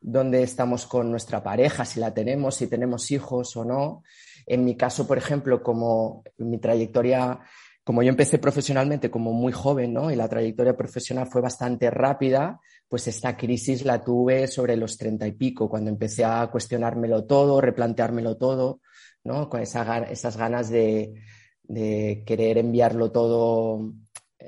dónde 0.00 0.42
estamos 0.42 0.86
con 0.86 1.10
nuestra 1.10 1.42
pareja, 1.42 1.84
si 1.84 2.00
la 2.00 2.12
tenemos, 2.14 2.54
si 2.54 2.66
tenemos 2.66 3.10
hijos 3.10 3.56
o 3.56 3.64
no. 3.64 4.02
En 4.46 4.64
mi 4.64 4.76
caso, 4.76 5.06
por 5.06 5.18
ejemplo, 5.18 5.62
como 5.62 6.24
mi 6.38 6.58
trayectoria, 6.58 7.40
como 7.84 8.02
yo 8.02 8.08
empecé 8.08 8.38
profesionalmente 8.38 9.10
como 9.10 9.32
muy 9.32 9.52
joven, 9.52 9.92
¿no? 9.92 10.10
Y 10.10 10.16
la 10.16 10.28
trayectoria 10.28 10.76
profesional 10.76 11.26
fue 11.26 11.40
bastante 11.40 11.90
rápida, 11.90 12.60
pues 12.88 13.06
esta 13.06 13.36
crisis 13.36 13.84
la 13.84 14.02
tuve 14.02 14.48
sobre 14.48 14.76
los 14.76 14.96
treinta 14.96 15.26
y 15.26 15.32
pico, 15.32 15.68
cuando 15.68 15.90
empecé 15.90 16.24
a 16.24 16.48
cuestionármelo 16.50 17.24
todo, 17.24 17.60
replanteármelo 17.60 18.36
todo, 18.36 18.80
¿no? 19.24 19.48
Con 19.48 19.60
esas 19.60 20.36
ganas 20.36 20.70
de, 20.70 21.14
de 21.62 22.24
querer 22.26 22.58
enviarlo 22.58 23.12
todo 23.12 23.92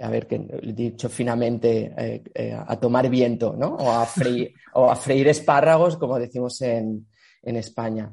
a 0.00 0.08
ver, 0.08 0.26
que 0.26 0.38
dicho 0.62 1.08
finamente, 1.08 1.92
eh, 1.96 2.22
eh, 2.34 2.56
a 2.66 2.78
tomar 2.78 3.08
viento, 3.08 3.54
¿no? 3.56 3.75
O 3.76 3.90
a 3.90 4.06
freír, 4.06 4.54
o 4.75 4.90
a 4.90 4.96
freír 4.96 5.28
espárragos, 5.28 5.96
como 5.96 6.18
decimos 6.18 6.61
en, 6.62 7.08
en 7.42 7.56
España. 7.56 8.12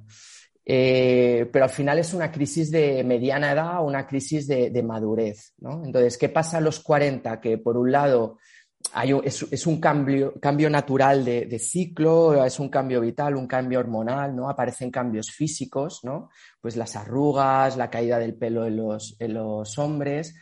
Eh, 0.65 1.49
pero 1.51 1.65
al 1.65 1.71
final 1.71 1.97
es 1.97 2.13
una 2.13 2.31
crisis 2.31 2.69
de 2.69 3.03
mediana 3.03 3.53
edad 3.53 3.79
o 3.79 3.87
una 3.87 4.05
crisis 4.05 4.45
de, 4.45 4.69
de, 4.69 4.83
madurez, 4.83 5.53
¿no? 5.59 5.83
Entonces, 5.83 6.17
¿qué 6.17 6.29
pasa 6.29 6.57
a 6.57 6.61
los 6.61 6.79
40? 6.79 7.39
Que 7.41 7.57
por 7.57 7.75
un 7.75 7.91
lado 7.91 8.37
hay 8.93 9.13
es, 9.23 9.67
un 9.67 9.79
cambio, 9.79 10.33
cambio 10.39 10.69
natural 10.69 11.25
de, 11.25 11.45
de, 11.45 11.59
ciclo, 11.59 12.43
es 12.45 12.59
un 12.59 12.69
cambio 12.69 13.01
vital, 13.01 13.35
un 13.35 13.47
cambio 13.47 13.79
hormonal, 13.79 14.35
¿no? 14.35 14.49
Aparecen 14.49 14.91
cambios 14.91 15.31
físicos, 15.31 16.01
¿no? 16.03 16.29
Pues 16.61 16.75
las 16.75 16.95
arrugas, 16.95 17.75
la 17.75 17.89
caída 17.89 18.19
del 18.19 18.35
pelo 18.35 18.65
en 18.65 18.77
los, 18.77 19.15
en 19.19 19.33
los 19.33 19.77
hombres, 19.77 20.35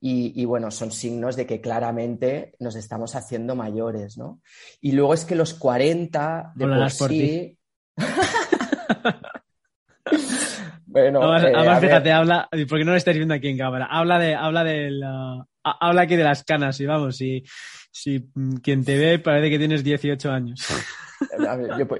y, 0.00 0.44
bueno, 0.44 0.70
son 0.70 0.90
signos 0.90 1.34
de 1.34 1.46
que 1.46 1.62
claramente 1.62 2.52
nos 2.58 2.76
estamos 2.76 3.14
haciendo 3.14 3.56
mayores, 3.56 4.18
¿no? 4.18 4.42
Y 4.82 4.92
luego 4.92 5.14
es 5.14 5.24
que 5.24 5.34
los 5.34 5.54
40 5.54 6.52
de 6.54 6.66
por 6.66 6.90
sí... 6.90 7.58
bueno, 10.86 11.32
además, 11.32 11.82
eh, 11.82 11.86
fíjate, 11.86 12.12
habla, 12.12 12.50
porque 12.68 12.84
no 12.84 12.90
lo 12.90 12.98
estáis 12.98 13.16
viendo 13.16 13.32
aquí 13.32 13.48
en 13.48 13.56
cámara, 13.56 13.86
habla 13.86 14.18
de, 14.18 14.34
habla 14.34 14.62
de 14.62 14.90
la, 14.90 15.46
habla 15.64 16.02
aquí 16.02 16.16
de 16.16 16.24
las 16.24 16.44
canas 16.44 16.78
y 16.80 16.86
vamos, 16.86 17.16
si, 17.16 17.42
si 17.90 18.30
quien 18.62 18.84
te 18.84 18.98
ve 18.98 19.18
parece 19.18 19.50
que 19.50 19.58
tienes 19.58 19.82
18 19.82 20.30
años. 20.30 20.60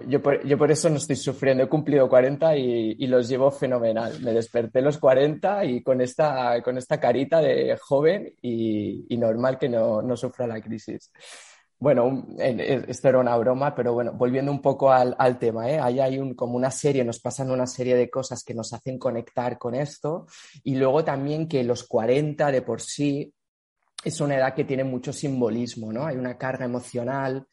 Yo, 0.09 0.59
por, 0.59 0.71
eso 0.71 0.91
no 0.91 0.97
estoy 0.97 1.17
sufriendo. 1.17 1.65
He 1.65 1.69
cumplido 1.69 2.09
40 2.09 2.57
y, 2.57 3.07
los 3.07 3.29
llevo 3.29 3.51
fenomenal. 3.51 4.21
Me 4.21 4.33
desperté 4.33 4.81
los 4.81 4.99
40 4.99 5.65
y 5.65 5.83
con 5.83 6.01
esta, 6.01 6.63
con 6.63 6.79
esta 6.79 7.01
carita 7.01 7.41
de 7.41 7.77
joven 7.81 8.35
y, 8.43 9.17
normal 9.17 9.59
que 9.59 9.69
no, 9.69 10.03
no, 10.03 10.17
sufra 10.17 10.47
la 10.47 10.61
crisis. 10.61 11.11
Bueno, 11.79 12.27
esto 12.39 13.09
era 13.09 13.19
una 13.19 13.37
broma, 13.37 13.75
pero 13.75 13.93
bueno, 13.93 14.13
volviendo 14.13 14.51
un 14.51 14.63
poco 14.63 14.91
al, 14.93 15.39
tema, 15.39 15.69
¿eh? 15.71 15.79
ahí 15.79 16.01
hay 16.01 16.19
un, 16.19 16.35
como 16.35 16.57
una 16.57 16.71
serie, 16.71 17.05
nos 17.05 17.21
pasan 17.21 17.51
una 17.51 17.67
serie 17.67 17.95
de 17.95 18.09
cosas 18.09 18.43
que 18.43 18.55
nos 18.55 18.73
hacen 18.73 18.99
conectar 18.99 19.59
con 19.59 19.75
esto 19.75 20.27
y 20.63 20.77
luego 20.77 21.05
también 21.05 21.47
que 21.47 21.63
los 21.63 21.85
40 21.85 22.53
de 22.53 22.63
por 22.63 22.81
sí 22.81 23.35
es 24.05 24.21
una 24.21 24.37
edad 24.37 24.55
que 24.55 24.65
tiene 24.65 24.85
mucho 24.85 25.13
simbolismo, 25.13 25.93
¿no? 25.93 26.07
Hay 26.07 26.17
una 26.17 26.37
carga 26.37 26.65
emocional, 26.65 27.47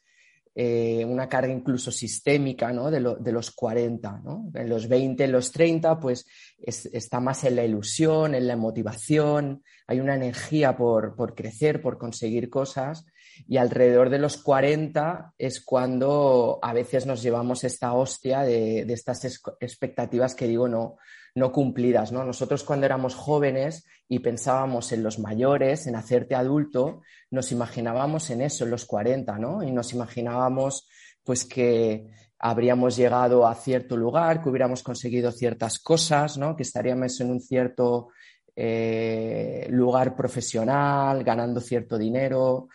eh, 0.54 1.06
una 1.06 1.30
carga 1.30 1.54
incluso 1.54 1.92
sistémica 1.92 2.74
¿no? 2.74 2.92
de, 2.92 3.00
los 3.00 3.52
40. 3.52 4.22
¿no? 4.24 4.52
En 4.54 4.68
los 4.68 4.90
20, 4.90 5.24
en 5.24 5.32
los 5.32 5.52
30, 5.52 5.98
pues 5.98 6.26
está 6.60 7.22
más 7.22 7.46
en 7.46 7.56
la 7.56 7.64
ilusión, 7.64 8.36
en 8.36 8.48
la 8.48 8.58
motivación, 8.58 9.64
hay 9.88 10.02
una 10.02 10.16
energía 10.16 10.76
por, 10.76 11.16
por, 11.16 11.36
crecer, 11.36 11.82
por 11.82 11.98
conseguir 11.98 12.50
cosas. 12.50 13.06
Y 13.48 13.58
alrededor 13.58 14.10
de 14.10 14.20
los 14.20 14.38
40 14.38 15.36
es 15.38 15.62
cuando 15.64 16.60
a 16.62 16.74
veces 16.74 17.06
nos 17.06 17.24
llevamos 17.24 17.64
esta 17.64 17.94
hostia 17.94 18.42
de, 18.42 18.84
de 18.84 18.94
estas 18.94 19.24
expectativas 19.62 20.36
que 20.36 20.48
digo 20.48 20.68
no, 20.68 20.98
no 21.36 21.52
cumplidas, 21.52 22.12
¿no? 22.12 22.24
Nosotros 22.24 22.64
cuando 22.64 22.86
éramos 22.86 23.16
jóvenes 23.16 23.86
y 24.08 24.20
pensábamos 24.20 24.92
en 24.92 25.04
los 25.04 25.20
mayores, 25.20 25.88
en 25.88 25.96
hacerte 25.96 26.36
adulto, 26.36 27.02
nos 27.30 27.52
imaginábamos 27.52 28.30
en 28.30 28.42
eso, 28.42 28.66
en 28.66 28.72
los 28.72 28.86
40, 28.86 29.38
¿no? 29.38 29.64
Y 29.64 29.72
nos 29.72 29.94
imaginábamos 29.94 30.88
pues 31.24 31.46
que 31.46 32.08
habríamos 32.40 32.98
llegado 32.98 33.48
a 33.48 33.56
cierto 33.56 33.96
lugar, 33.96 34.42
que 34.42 34.50
hubiéramos 34.50 34.84
conseguido 34.84 35.32
ciertas 35.32 35.80
cosas, 35.80 36.38
¿no? 36.38 36.56
Que 36.56 36.64
estaríamos 36.64 37.20
en 37.22 37.32
un 37.32 37.40
cierto 37.40 38.10
eh, 38.56 39.68
lugar 39.70 40.16
profesional, 40.16 41.24
ganando 41.24 41.62
cierto 41.62 41.98
dinero. 41.98 42.68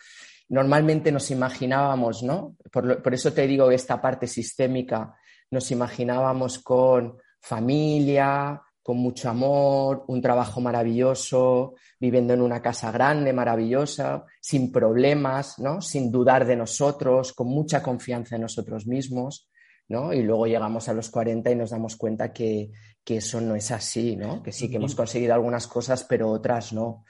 Normalmente 0.49 1.11
nos 1.11 1.29
imaginábamos, 1.29 2.23
¿no? 2.23 2.55
Por, 2.71 3.03
por 3.03 3.13
eso 3.13 3.33
te 3.33 3.45
digo 3.45 3.69
esta 3.69 4.01
parte 4.01 4.25
sistémica, 4.25 5.13
nos 5.51 5.69
imaginábamos 5.69 6.59
con 6.59 7.17
familia, 7.47 8.61
con 8.87 8.97
mucho 8.97 9.29
amor, 9.29 10.05
un 10.07 10.21
trabajo 10.21 10.61
maravilloso, 10.61 11.75
viviendo 11.99 12.33
en 12.33 12.41
una 12.41 12.61
casa 12.61 12.91
grande, 12.91 13.33
maravillosa, 13.33 14.25
sin 14.39 14.71
problemas, 14.71 15.59
¿no? 15.59 15.81
sin 15.81 16.11
dudar 16.11 16.45
de 16.45 16.55
nosotros, 16.55 17.33
con 17.33 17.47
mucha 17.47 17.83
confianza 17.83 18.35
en 18.35 18.43
nosotros 18.43 18.87
mismos. 18.87 19.49
¿no? 19.89 20.13
Y 20.13 20.23
luego 20.23 20.47
llegamos 20.47 20.87
a 20.87 20.93
los 20.93 21.09
40 21.09 21.51
y 21.51 21.55
nos 21.55 21.71
damos 21.71 21.97
cuenta 21.97 22.31
que, 22.31 22.71
que 23.03 23.17
eso 23.17 23.41
no 23.41 23.55
es 23.55 23.71
así, 23.71 24.15
¿no? 24.15 24.41
que 24.41 24.51
sí 24.51 24.69
que 24.69 24.77
hemos 24.77 24.95
conseguido 24.95 25.33
algunas 25.33 25.67
cosas, 25.67 26.05
pero 26.05 26.29
otras 26.29 26.71
no. 26.71 27.03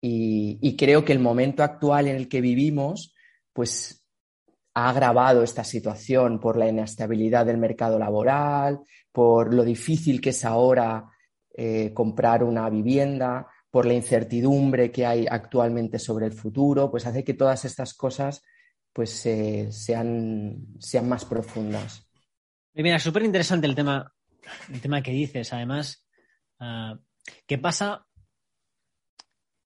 Y, 0.00 0.58
y 0.62 0.76
creo 0.76 1.04
que 1.04 1.12
el 1.12 1.18
momento 1.18 1.62
actual 1.62 2.08
en 2.08 2.16
el 2.16 2.28
que 2.28 2.40
vivimos, 2.40 3.14
pues 3.52 3.99
ha 4.80 4.88
agravado 4.88 5.42
esta 5.42 5.62
situación 5.62 6.40
por 6.40 6.56
la 6.56 6.66
inestabilidad 6.66 7.44
del 7.44 7.58
mercado 7.58 7.98
laboral, 7.98 8.80
por 9.12 9.52
lo 9.52 9.62
difícil 9.62 10.22
que 10.22 10.30
es 10.30 10.42
ahora 10.44 11.10
eh, 11.54 11.92
comprar 11.92 12.42
una 12.42 12.68
vivienda, 12.70 13.46
por 13.70 13.84
la 13.84 13.92
incertidumbre 13.92 14.90
que 14.90 15.04
hay 15.04 15.26
actualmente 15.30 15.98
sobre 15.98 16.26
el 16.26 16.32
futuro, 16.32 16.90
pues 16.90 17.06
hace 17.06 17.22
que 17.22 17.34
todas 17.34 17.64
estas 17.66 17.92
cosas 17.94 18.42
pues 18.92 19.10
sean, 19.10 20.66
sean 20.78 21.08
más 21.08 21.24
profundas. 21.26 22.08
Mira, 22.72 22.98
súper 22.98 23.22
interesante 23.22 23.66
el 23.66 23.74
tema, 23.74 24.12
el 24.72 24.80
tema 24.80 25.02
que 25.02 25.12
dices. 25.12 25.52
Además, 25.52 26.04
uh, 26.58 26.96
¿qué 27.46 27.58
pasa? 27.58 28.06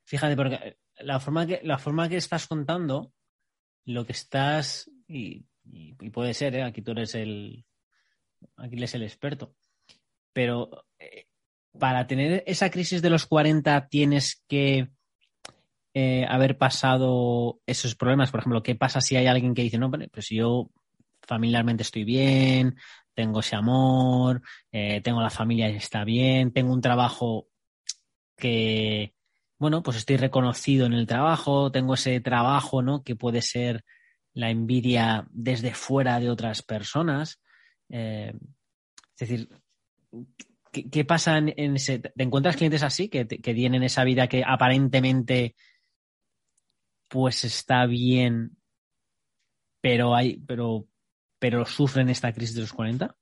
Fíjate, 0.02 0.36
porque 0.36 0.78
la 0.98 1.20
forma 1.20 1.46
que, 1.46 1.60
la 1.62 1.78
forma 1.78 2.08
que 2.08 2.16
estás 2.16 2.46
contando, 2.46 3.12
lo 3.86 4.04
que 4.04 4.12
estás 4.12 4.90
y, 5.08 5.44
puede 6.12 6.34
ser, 6.34 6.54
¿eh? 6.56 6.62
aquí 6.62 6.82
tú 6.82 6.92
eres 6.92 7.14
el, 7.14 7.64
aquí 8.56 8.76
eres 8.76 8.94
el 8.94 9.02
experto. 9.02 9.54
Pero 10.32 10.86
eh, 10.98 11.26
para 11.78 12.06
tener 12.06 12.42
esa 12.46 12.70
crisis 12.70 13.02
de 13.02 13.10
los 13.10 13.26
40 13.26 13.88
tienes 13.88 14.42
que 14.48 14.90
eh, 15.94 16.26
haber 16.28 16.58
pasado 16.58 17.60
esos 17.66 17.94
problemas. 17.94 18.30
Por 18.30 18.40
ejemplo, 18.40 18.62
¿qué 18.62 18.74
pasa 18.74 19.00
si 19.00 19.16
hay 19.16 19.26
alguien 19.26 19.54
que 19.54 19.62
dice, 19.62 19.78
no, 19.78 19.90
pues 19.90 20.28
yo 20.30 20.70
familiarmente 21.22 21.82
estoy 21.82 22.04
bien, 22.04 22.76
tengo 23.14 23.40
ese 23.40 23.56
amor, 23.56 24.42
tengo 24.70 25.22
la 25.22 25.30
familia 25.30 25.70
y 25.70 25.76
está 25.76 26.04
bien, 26.04 26.52
tengo 26.52 26.72
un 26.72 26.80
trabajo 26.80 27.48
que, 28.36 29.14
bueno, 29.58 29.82
pues 29.82 29.96
estoy 29.96 30.16
reconocido 30.16 30.86
en 30.86 30.92
el 30.92 31.06
trabajo, 31.06 31.70
tengo 31.70 31.94
ese 31.94 32.20
trabajo, 32.20 32.82
¿no? 32.82 33.02
Que 33.02 33.16
puede 33.16 33.40
ser 33.40 33.84
la 34.34 34.50
envidia 34.50 35.26
desde 35.30 35.74
fuera 35.74 36.20
de 36.20 36.30
otras 36.30 36.62
personas. 36.62 37.40
Eh, 37.88 38.32
es 39.16 39.28
decir, 39.28 39.48
¿qué, 40.70 41.04
pasa 41.04 41.38
en, 41.38 41.76
ese... 41.76 42.00
¿Te 42.00 42.22
encuentras 42.22 42.56
clientes 42.56 42.82
así 42.82 43.08
que, 43.08 43.26
que 43.26 43.54
tienen 43.54 43.82
esa 43.82 44.04
vida 44.04 44.28
que 44.28 44.42
aparentemente 44.46 45.54
pues 47.08 47.44
está 47.44 47.86
bien, 47.86 48.56
pero 49.80 50.16
hay, 50.16 50.38
pero, 50.38 50.88
pero 51.38 51.64
sufren 51.64 52.08
esta 52.08 52.32
crisis 52.32 52.56
de 52.56 52.62
los 52.62 52.72
40? 52.72 53.14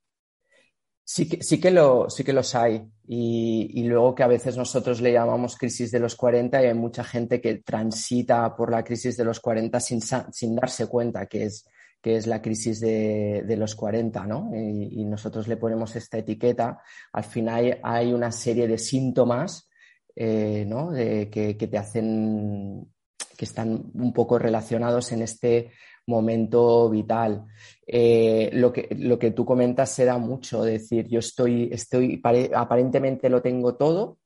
Sí 1.15 1.29
que, 1.29 1.43
sí 1.43 1.61
que, 1.61 1.71
sí 2.09 2.25
que 2.25 2.33
los 2.33 2.55
hay. 2.55 2.83
Y, 3.07 3.83
luego 3.83 4.15
que 4.15 4.23
a 4.23 4.29
veces 4.29 4.57
nosotros 4.57 5.03
le 5.03 5.13
llamamos 5.13 5.59
crisis 5.59 5.91
de 5.91 5.99
los 5.99 6.17
40 6.17 6.63
y 6.63 6.67
hay 6.69 6.75
mucha 6.75 7.05
gente 7.05 7.39
que 7.39 7.57
transita 7.57 8.57
por 8.57 8.71
la 8.71 8.83
crisis 8.83 9.19
de 9.19 9.25
los 9.25 9.39
40 9.39 9.79
sin, 9.79 10.01
sin 10.01 10.57
darse 10.57 10.87
cuenta 10.87 11.27
que 11.27 11.45
es, 11.45 11.69
que 12.01 12.17
es 12.17 12.27
la 12.27 12.41
crisis 12.41 12.81
de, 12.81 13.43
de 13.47 13.57
los 13.59 13.75
40, 13.75 14.27
¿no? 14.27 14.53
Y, 14.55 15.05
nosotros 15.05 15.49
le 15.49 15.59
ponemos 15.59 15.95
esta 15.97 16.17
etiqueta. 16.17 16.81
Al 17.13 17.25
final 17.25 17.79
hay, 17.83 18.15
una 18.15 18.33
serie 18.33 18.67
de 18.67 18.79
síntomas, 18.79 19.69
eh, 20.17 20.65
¿no? 20.67 20.93
De, 20.93 21.29
que 21.29 21.55
te 21.55 21.77
hacen, 21.77 22.91
que 23.37 23.45
están 23.45 23.91
un 23.93 24.15
poco 24.15 24.39
relacionados 24.39 25.13
en 25.13 25.21
este 25.21 25.73
momento 26.07 26.89
vital. 26.91 27.47
Eh, 27.87 28.51
lo, 28.55 28.73
que, 28.73 28.89
lo 28.99 29.19
que 29.19 29.31
tú 29.31 29.45
comentas 29.45 29.91
se 29.91 30.05
da 30.05 30.19
mucho, 30.19 30.63
decir, 30.63 31.09
yo 31.09 31.19
estoy, 31.19 31.69
estoy, 31.73 32.21
aparentemente 32.55 33.29
lo 33.29 33.43
tengo 33.43 33.77
todo, 33.77 34.19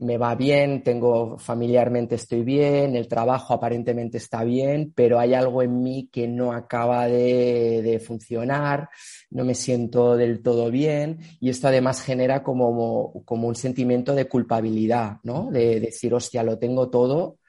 me 0.00 0.16
va 0.16 0.34
bien, 0.34 0.82
tengo 0.82 1.38
familiarmente 1.38 2.14
estoy 2.14 2.42
bien, 2.42 2.96
el 2.96 3.06
trabajo 3.06 3.52
aparentemente 3.52 4.16
está 4.16 4.44
bien, 4.44 4.92
pero 4.94 5.18
hay 5.18 5.34
algo 5.34 5.62
en 5.62 5.82
mí 5.82 6.08
que 6.10 6.26
no 6.26 6.52
acaba 6.52 7.06
de, 7.06 8.02
funcionar, 8.04 8.88
no 9.30 9.44
me 9.44 9.54
siento 9.54 10.16
del 10.16 10.42
todo 10.42 10.70
bien 10.70 11.18
y 11.38 11.50
esto 11.50 11.68
además 11.68 12.00
genera 12.00 12.42
como, 12.42 13.22
como 13.26 13.48
un 13.48 13.54
sentimiento 13.54 14.14
de 14.14 14.26
culpabilidad, 14.26 15.18
¿no? 15.22 15.50
De 15.50 15.80
decir, 15.80 16.14
hostia, 16.14 16.42
lo 16.42 16.58
tengo 16.58 16.88
todo, 16.88 17.39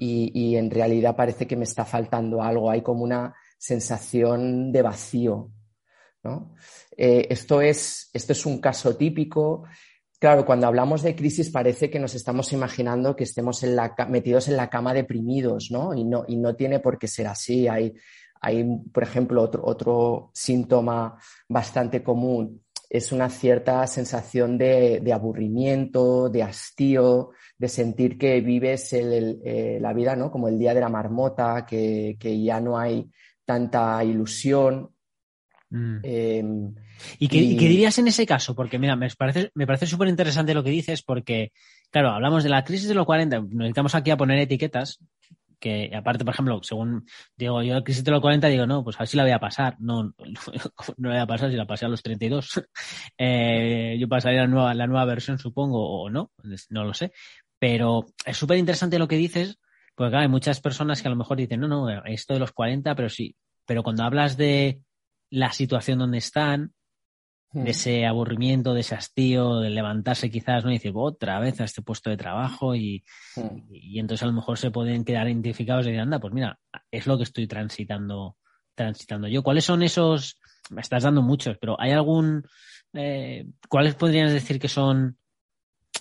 y, 0.00 0.54
en 0.56 0.70
realidad 0.70 1.16
parece 1.16 1.46
que 1.46 1.56
me 1.56 1.64
está 1.64 1.84
faltando 1.84 2.40
algo, 2.40 2.70
hay 2.70 2.82
como 2.82 3.02
una 3.02 3.34
sensación 3.58 4.70
de 4.70 4.82
vacío. 4.82 5.50
¿no? 6.22 6.54
Eh, 6.96 7.26
esto, 7.30 7.60
es, 7.60 8.08
esto 8.12 8.32
es 8.32 8.46
un 8.46 8.60
caso 8.60 8.96
típico. 8.96 9.64
Claro, 10.20 10.46
cuando 10.46 10.68
hablamos 10.68 11.02
de 11.02 11.16
crisis 11.16 11.50
parece 11.50 11.90
que 11.90 11.98
nos 11.98 12.14
estamos 12.14 12.52
imaginando 12.52 13.16
que 13.16 13.24
estemos 13.24 13.64
en 13.64 13.74
la, 13.74 13.94
metidos 14.08 14.48
en 14.48 14.56
la 14.56 14.70
cama 14.70 14.94
deprimidos, 14.94 15.70
¿no? 15.70 15.94
Y, 15.94 16.04
¿no? 16.04 16.24
y 16.28 16.36
no 16.36 16.54
tiene 16.54 16.78
por 16.78 16.96
qué 16.96 17.08
ser 17.08 17.26
así. 17.26 17.66
Hay, 17.66 17.94
hay 18.40 18.64
por 18.92 19.02
ejemplo, 19.02 19.42
otro, 19.42 19.64
otro 19.64 20.30
síntoma 20.32 21.18
bastante 21.48 22.04
común 22.04 22.62
es 22.90 23.12
una 23.12 23.28
cierta 23.28 23.86
sensación 23.86 24.56
de, 24.56 25.00
de 25.00 25.12
aburrimiento, 25.12 26.28
de 26.28 26.42
hastío, 26.42 27.30
de 27.58 27.68
sentir 27.68 28.16
que 28.16 28.40
vives 28.40 28.92
eh, 28.92 29.78
la 29.80 29.92
vida 29.92 30.16
¿no? 30.16 30.30
como 30.30 30.48
el 30.48 30.58
día 30.58 30.72
de 30.72 30.80
la 30.80 30.88
marmota, 30.88 31.66
que, 31.66 32.16
ya 32.42 32.60
no 32.60 32.78
hay 32.78 33.10
tanta 33.44 34.02
ilusión. 34.04 34.90
Mm. 35.70 35.98
Em, 36.02 36.74
¿Y, 37.18 37.28
qué, 37.28 37.40
dirías 37.40 37.98
en 37.98 38.08
ese 38.08 38.24
caso? 38.26 38.54
Porque 38.54 38.78
mira, 38.78 38.96
me 38.96 39.08
parece, 39.10 39.50
me 39.54 39.66
parece 39.66 39.86
súper 39.86 40.08
interesante 40.08 40.54
lo 40.54 40.64
que 40.64 40.70
dices 40.70 41.02
porque, 41.02 41.52
claro, 41.90 42.10
hablamos 42.10 42.42
de 42.42 42.48
la 42.48 42.64
crisis 42.64 42.88
de 42.88 42.94
los 42.94 43.04
40, 43.04 43.40
nos 43.40 43.50
dedicamos 43.50 43.94
aquí 43.94 44.10
a 44.10 44.16
poner 44.16 44.38
etiquetas 44.38 45.00
que 45.58 45.90
aparte, 45.94 46.24
por 46.24 46.34
ejemplo, 46.34 46.60
según 46.62 47.06
digo 47.36 47.62
yo, 47.62 47.82
crisis 47.82 48.04
de 48.04 48.10
los 48.10 48.20
40, 48.20 48.46
digo, 48.48 48.66
no, 48.66 48.84
pues 48.84 48.96
a 48.96 49.00
ver 49.00 49.08
si 49.08 49.16
la 49.16 49.24
voy 49.24 49.32
a 49.32 49.38
pasar. 49.38 49.76
No, 49.80 50.04
no 50.96 51.08
la 51.08 51.14
voy 51.14 51.18
a 51.18 51.26
pasar 51.26 51.50
si 51.50 51.56
la 51.56 51.66
pasé 51.66 51.86
a 51.86 51.88
los 51.88 52.02
32. 52.02 52.64
eh, 53.18 53.96
yo 53.98 54.08
pasaría 54.08 54.42
la 54.42 54.46
nueva, 54.46 54.74
la 54.74 54.86
nueva 54.86 55.04
versión, 55.04 55.38
supongo, 55.38 56.02
o 56.02 56.10
no, 56.10 56.30
no 56.70 56.84
lo 56.84 56.94
sé. 56.94 57.12
Pero 57.58 58.06
es 58.24 58.36
súper 58.36 58.58
interesante 58.58 58.98
lo 58.98 59.08
que 59.08 59.16
dices, 59.16 59.58
porque 59.94 60.10
claro, 60.10 60.22
hay 60.22 60.28
muchas 60.28 60.60
personas 60.60 61.02
que 61.02 61.08
a 61.08 61.10
lo 61.10 61.16
mejor 61.16 61.36
dicen, 61.36 61.60
no, 61.60 61.68
no, 61.68 62.04
esto 62.04 62.34
de 62.34 62.40
los 62.40 62.52
40, 62.52 62.94
pero 62.94 63.08
sí. 63.08 63.36
Pero 63.66 63.82
cuando 63.82 64.04
hablas 64.04 64.36
de 64.36 64.80
la 65.30 65.52
situación 65.52 65.98
donde 65.98 66.18
están, 66.18 66.72
de 67.52 67.62
hmm. 67.62 67.66
ese 67.66 68.06
aburrimiento, 68.06 68.74
de 68.74 68.80
ese 68.80 68.94
hastío, 68.94 69.60
de 69.60 69.70
levantarse 69.70 70.30
quizás, 70.30 70.64
¿no? 70.64 70.70
Y 70.70 70.74
decir, 70.74 70.92
otra 70.94 71.40
vez 71.40 71.60
a 71.60 71.64
este 71.64 71.82
puesto 71.82 72.10
de 72.10 72.16
trabajo 72.16 72.74
y, 72.74 73.04
hmm. 73.36 73.68
y, 73.70 73.98
entonces 73.98 74.22
a 74.22 74.26
lo 74.26 74.32
mejor 74.32 74.58
se 74.58 74.70
pueden 74.70 75.04
quedar 75.04 75.28
identificados 75.28 75.86
y 75.86 75.90
decir, 75.90 76.00
anda, 76.00 76.20
pues 76.20 76.32
mira, 76.32 76.58
es 76.90 77.06
lo 77.06 77.16
que 77.16 77.24
estoy 77.24 77.46
transitando, 77.46 78.36
transitando 78.74 79.28
yo. 79.28 79.42
¿Cuáles 79.42 79.64
son 79.64 79.82
esos? 79.82 80.38
Me 80.70 80.82
estás 80.82 81.04
dando 81.04 81.22
muchos, 81.22 81.56
pero 81.58 81.80
¿hay 81.80 81.92
algún, 81.92 82.44
eh, 82.92 83.46
cuáles 83.68 83.94
podrías 83.94 84.32
decir 84.32 84.58
que 84.58 84.68
son 84.68 85.16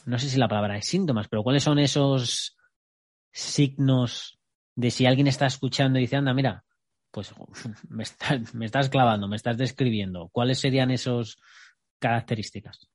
no 0.05 0.17
sé 0.19 0.29
si 0.29 0.37
la 0.37 0.47
palabra 0.47 0.77
es 0.77 0.85
síntomas, 0.85 1.27
pero 1.27 1.43
¿cuáles 1.43 1.63
son 1.63 1.79
esos 1.79 2.57
signos 3.31 4.39
de 4.75 4.89
si 4.89 5.05
alguien 5.05 5.27
está 5.27 5.45
escuchando 5.45 5.99
y 5.99 6.03
dice, 6.03 6.15
anda, 6.15 6.33
mira, 6.33 6.63
pues 7.11 7.33
me, 7.89 8.03
estás 8.65 8.89
clavando, 8.89 9.27
me 9.27 9.35
estás 9.35 9.57
describiendo? 9.57 10.29
¿Cuáles 10.31 10.59
serían 10.59 10.91
esas 10.91 11.37
características? 11.99 12.87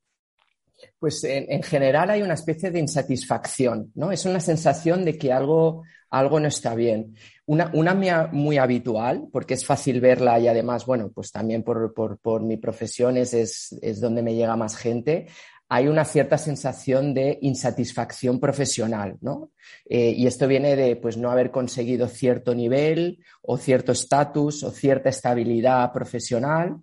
Pues 0.98 1.22
en, 1.24 1.62
general 1.62 2.10
hay 2.10 2.22
una 2.22 2.34
especie 2.34 2.70
de 2.70 2.80
insatisfacción, 2.80 3.92
¿no? 3.94 4.10
Es 4.10 4.24
una 4.24 4.40
sensación 4.40 5.04
de 5.04 5.16
que 5.16 5.32
algo, 5.32 5.84
algo 6.10 6.40
no 6.40 6.48
está 6.48 6.74
bien. 6.74 7.16
Una, 7.46 7.70
una 7.72 8.28
muy 8.32 8.58
habitual, 8.58 9.28
porque 9.32 9.54
es 9.54 9.64
fácil 9.64 10.00
verla 10.00 10.40
y 10.40 10.48
además, 10.48 10.84
bueno, 10.84 11.10
pues 11.12 11.30
también 11.30 11.62
por, 11.62 11.92
por, 11.92 12.42
mi 12.42 12.56
profesión 12.56 13.16
es, 13.16 13.32
es, 13.34 14.00
donde 14.00 14.22
me 14.22 14.34
llega 14.34 14.56
más 14.56 14.76
gente 14.76 15.28
hay 15.74 15.88
una 15.88 16.04
cierta 16.04 16.36
sensación 16.36 17.14
de 17.14 17.38
insatisfacción 17.40 18.38
profesional, 18.38 19.16
¿no? 19.22 19.52
Eh, 19.88 20.12
y 20.14 20.26
esto 20.26 20.46
viene 20.46 20.76
de 20.76 20.96
pues, 20.96 21.16
no 21.16 21.30
haber 21.30 21.50
conseguido 21.50 22.08
cierto 22.08 22.54
nivel 22.54 23.24
o 23.40 23.56
cierto 23.56 23.92
estatus 23.92 24.64
o 24.64 24.70
cierta 24.70 25.08
estabilidad 25.08 25.90
profesional. 25.90 26.76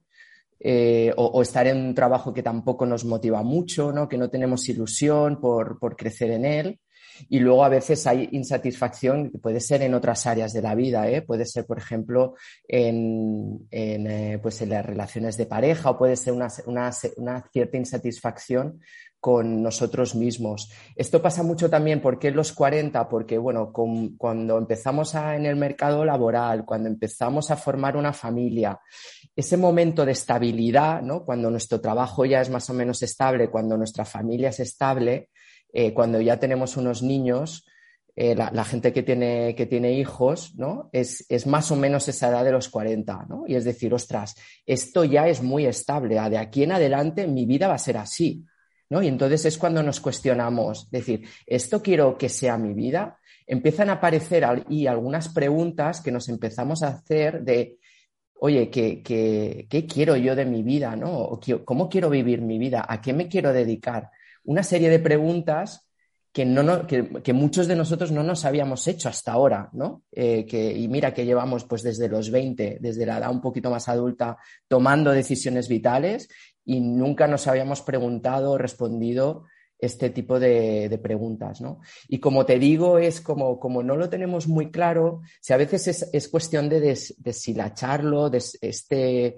Eh, 0.59 1.13
o, 1.15 1.41
estar 1.41 1.67
en 1.67 1.77
un 1.77 1.93
trabajo 1.93 2.33
que 2.33 2.43
tampoco 2.43 2.85
nos 2.85 3.05
motiva 3.05 3.43
mucho, 3.43 3.93
¿no? 3.93 4.09
que 4.09 4.17
no 4.17 4.29
tenemos 4.29 4.67
ilusión 4.67 5.39
por, 5.39 5.77
por 5.77 5.95
crecer 5.95 6.31
en 6.31 6.45
él. 6.45 6.79
Y 7.27 7.39
luego 7.39 7.63
a 7.63 7.69
veces 7.69 8.05
hay 8.07 8.29
insatisfacción 8.31 9.31
que 9.31 9.37
puede 9.37 9.59
ser 9.59 9.81
en 9.81 9.93
otras 9.93 10.25
áreas 10.27 10.53
de 10.53 10.61
la 10.61 10.75
vida, 10.75 11.09
¿eh? 11.09 11.21
puede 11.21 11.45
ser, 11.45 11.65
por 11.65 11.77
ejemplo, 11.77 12.35
en, 12.67 13.67
eh, 13.71 14.39
pues 14.41 14.61
en 14.61 14.69
las 14.69 14.85
relaciones 14.85 15.37
de 15.37 15.45
pareja 15.45 15.89
o 15.89 15.97
puede 15.97 16.15
ser 16.15 16.33
una, 16.33 16.91
cierta 16.91 17.77
insatisfacción 17.77 18.79
con 19.19 19.61
nosotros 19.61 20.15
mismos. 20.15 20.71
Esto 20.95 21.21
pasa 21.21 21.43
mucho 21.43 21.69
también 21.69 22.01
porque 22.01 22.29
en 22.29 22.37
los 22.37 22.53
40, 22.53 23.09
porque 23.09 23.37
bueno, 23.37 23.73
cuando 23.73 24.57
empezamos 24.57 25.13
en 25.15 25.45
el 25.45 25.57
mercado 25.57 26.05
laboral, 26.05 26.63
cuando 26.65 26.87
empezamos 26.87 27.51
a 27.51 27.57
formar 27.57 27.97
una 27.97 28.13
familia, 28.13 28.79
ese 29.35 29.57
momento 29.57 30.05
de 30.05 30.13
estabilidad, 30.13 31.01
¿no? 31.01 31.25
cuando 31.25 31.51
nuestro 31.51 31.81
trabajo 31.81 32.25
ya 32.25 32.41
es 32.41 32.49
más 32.49 32.69
o 32.69 32.73
menos 32.73 33.01
estable, 33.03 33.49
cuando 33.49 33.77
nuestra 33.77 34.05
familia 34.05 34.49
es 34.49 34.61
estable, 34.61 35.29
eh, 35.71 35.93
cuando 35.93 36.19
ya 36.21 36.39
tenemos 36.39 36.77
unos 36.77 37.03
niños, 37.03 37.65
eh, 38.21 38.35
la, 38.35 38.65
gente 38.65 38.91
que 38.91 39.01
tiene, 39.01 39.55
que 39.55 39.65
tiene 39.65 39.93
hijos, 39.93 40.53
¿no? 40.55 40.89
Es, 40.91 41.25
es, 41.29 41.47
más 41.47 41.71
o 41.71 41.77
menos 41.77 42.05
esa 42.09 42.27
edad 42.27 42.43
de 42.43 42.51
los 42.51 42.67
40, 42.67 43.27
¿no? 43.29 43.45
Y 43.47 43.55
es 43.55 43.63
decir, 43.63 43.93
ostras, 43.93 44.35
esto 44.65 45.05
ya 45.05 45.29
es 45.29 45.41
muy 45.41 45.65
estable, 45.65 46.15
de 46.29 46.37
aquí 46.37 46.63
en 46.63 46.73
adelante 46.73 47.27
mi 47.27 47.45
vida 47.45 47.69
va 47.69 47.75
a 47.75 47.77
ser 47.77 47.95
así, 47.95 48.43
¿no? 48.89 49.01
Y 49.01 49.07
entonces 49.07 49.45
es 49.45 49.57
cuando 49.57 49.81
nos 49.83 50.01
cuestionamos, 50.01 50.91
decir, 50.91 51.29
¿esto 51.45 51.81
quiero 51.81 52.17
que 52.17 52.27
sea 52.27 52.57
mi 52.57 52.73
vida? 52.73 53.17
Empiezan 53.47 53.89
a 53.89 53.93
aparecer 53.93 54.45
y 54.67 54.87
algunas 54.87 55.29
preguntas 55.29 56.01
que 56.01 56.11
nos 56.11 56.27
empezamos 56.27 56.83
a 56.83 56.89
hacer 56.89 57.41
de, 57.43 57.77
oye, 58.41 58.69
¿qué, 58.69 59.01
qué, 59.01 59.65
qué 59.69 59.85
quiero 59.85 60.17
yo 60.17 60.35
de 60.35 60.43
mi 60.45 60.61
vida, 60.61 60.93
¿no? 60.97 61.39
¿Cómo 61.63 61.87
quiero 61.87 62.09
vivir 62.09 62.41
mi 62.41 62.59
vida? 62.59 62.85
¿A 62.85 62.99
qué 62.99 63.13
me 63.13 63.29
quiero 63.29 63.53
dedicar? 63.53 64.09
Una 64.49 64.63
serie 64.63 64.89
de 64.89 64.97
preguntas 64.97 65.87
que, 66.33 66.43
no, 66.43 66.87
que, 66.87 67.33
muchos 67.33 67.67
de 67.67 67.75
nosotros 67.75 68.11
no 68.11 68.23
nos 68.23 68.45
habíamos 68.45 68.87
hecho 68.87 69.07
hasta 69.07 69.31
ahora, 69.31 69.69
¿no? 69.73 70.01
Eh, 70.11 70.47
que, 70.47 70.75
y 70.75 70.87
mira 70.87 71.13
que 71.13 71.23
llevamos 71.23 71.65
pues 71.65 71.83
desde 71.83 72.09
los 72.09 72.31
20, 72.31 72.79
desde 72.81 73.05
la 73.05 73.19
edad 73.19 73.31
un 73.31 73.41
poquito 73.41 73.69
más 73.69 73.87
adulta, 73.89 74.37
tomando 74.67 75.11
decisiones 75.11 75.67
vitales 75.67 76.29
y 76.65 76.79
nunca 76.81 77.27
nos 77.27 77.45
habíamos 77.45 77.83
preguntado 77.83 78.53
o 78.53 78.57
respondido 78.57 79.45
este 79.77 80.09
tipo 80.09 80.39
de, 80.39 80.99
preguntas, 81.01 81.61
¿no? 81.61 81.81
Y 82.07 82.19
como 82.19 82.43
te 82.47 82.57
digo, 82.57 82.97
es 82.97 83.21
como, 83.21 83.59
como 83.59 83.83
no 83.83 83.97
lo 83.97 84.09
tenemos 84.09 84.47
muy 84.47 84.71
claro, 84.71 85.21
si 85.41 85.53
a 85.53 85.57
veces 85.57 86.09
es, 86.11 86.27
cuestión 86.27 86.69
de 86.69 86.97
deshilacharlo, 87.19 88.31
de 88.31 88.43
este 88.61 89.37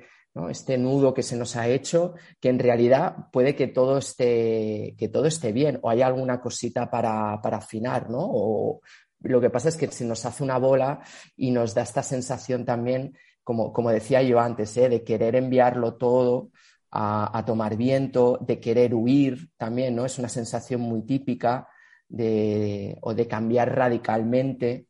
este 0.50 0.78
nudo 0.78 1.14
que 1.14 1.24
se 1.24 1.36
nos 1.36 1.56
ha 1.56 1.68
hecho, 1.68 2.14
que 2.40 2.50
en 2.50 2.60
realidad 2.60 3.30
puede 3.32 3.56
que 3.56 3.68
todo 3.68 3.98
esté, 3.98 4.96
que 4.98 5.10
todo 5.10 5.26
esté 5.26 5.52
bien 5.52 5.80
o 5.82 5.90
hay 5.90 6.02
alguna 6.02 6.40
cosita 6.40 6.90
para, 6.90 7.34
afinar, 7.34 8.10
¿no? 8.10 8.20
O 8.22 8.82
lo 9.22 9.42
que 9.42 9.50
pasa 9.50 9.70
es 9.70 9.78
que 9.78 9.88
se 9.88 10.06
nos 10.06 10.26
hace 10.26 10.44
una 10.44 10.58
bola 10.58 11.02
y 11.36 11.52
nos 11.52 11.74
da 11.74 11.82
esta 11.82 12.02
sensación 12.02 12.66
también, 12.66 13.18
como, 13.44 13.74
como 13.74 13.92
decía 13.92 14.22
yo 14.22 14.40
antes, 14.40 14.76
¿eh? 14.78 14.90
de 14.90 15.04
querer 15.04 15.36
enviarlo 15.36 15.96
todo 15.96 16.50
a, 16.92 17.44
tomar 17.46 17.78
viento, 17.78 18.38
de 18.42 18.60
querer 18.60 18.94
huir 18.94 19.50
también, 19.58 19.96
¿no? 19.96 20.06
Es 20.06 20.20
una 20.20 20.30
sensación 20.30 20.82
muy 20.82 21.04
típica 21.04 21.68
de, 22.08 22.98
o 23.02 23.14
de 23.14 23.28
cambiar 23.28 23.76
radicalmente. 23.76 24.88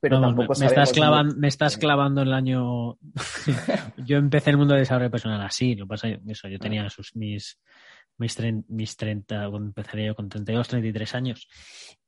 Pero 0.00 0.20
tampoco 0.20 0.54
me, 0.58 0.66
estás 0.66 0.92
clavando, 0.92 1.36
me 1.36 1.48
estás 1.48 1.76
clavando 1.76 2.22
el 2.22 2.32
año. 2.32 2.98
yo 3.98 4.16
empecé 4.16 4.50
el 4.50 4.56
mundo 4.56 4.74
de 4.74 4.80
desarrollo 4.80 5.10
personal 5.10 5.42
así, 5.42 5.74
lo 5.74 5.86
pasa 5.86 6.08
eso, 6.08 6.48
yo 6.48 6.58
tenía 6.58 6.88
sus, 6.88 7.14
mis, 7.16 7.60
mis, 8.16 8.38
mis 8.68 8.96
30, 8.96 9.44
empezaría 9.44 10.06
yo 10.06 10.14
con 10.14 10.28
32, 10.28 10.68
33 10.68 11.14
años. 11.14 11.48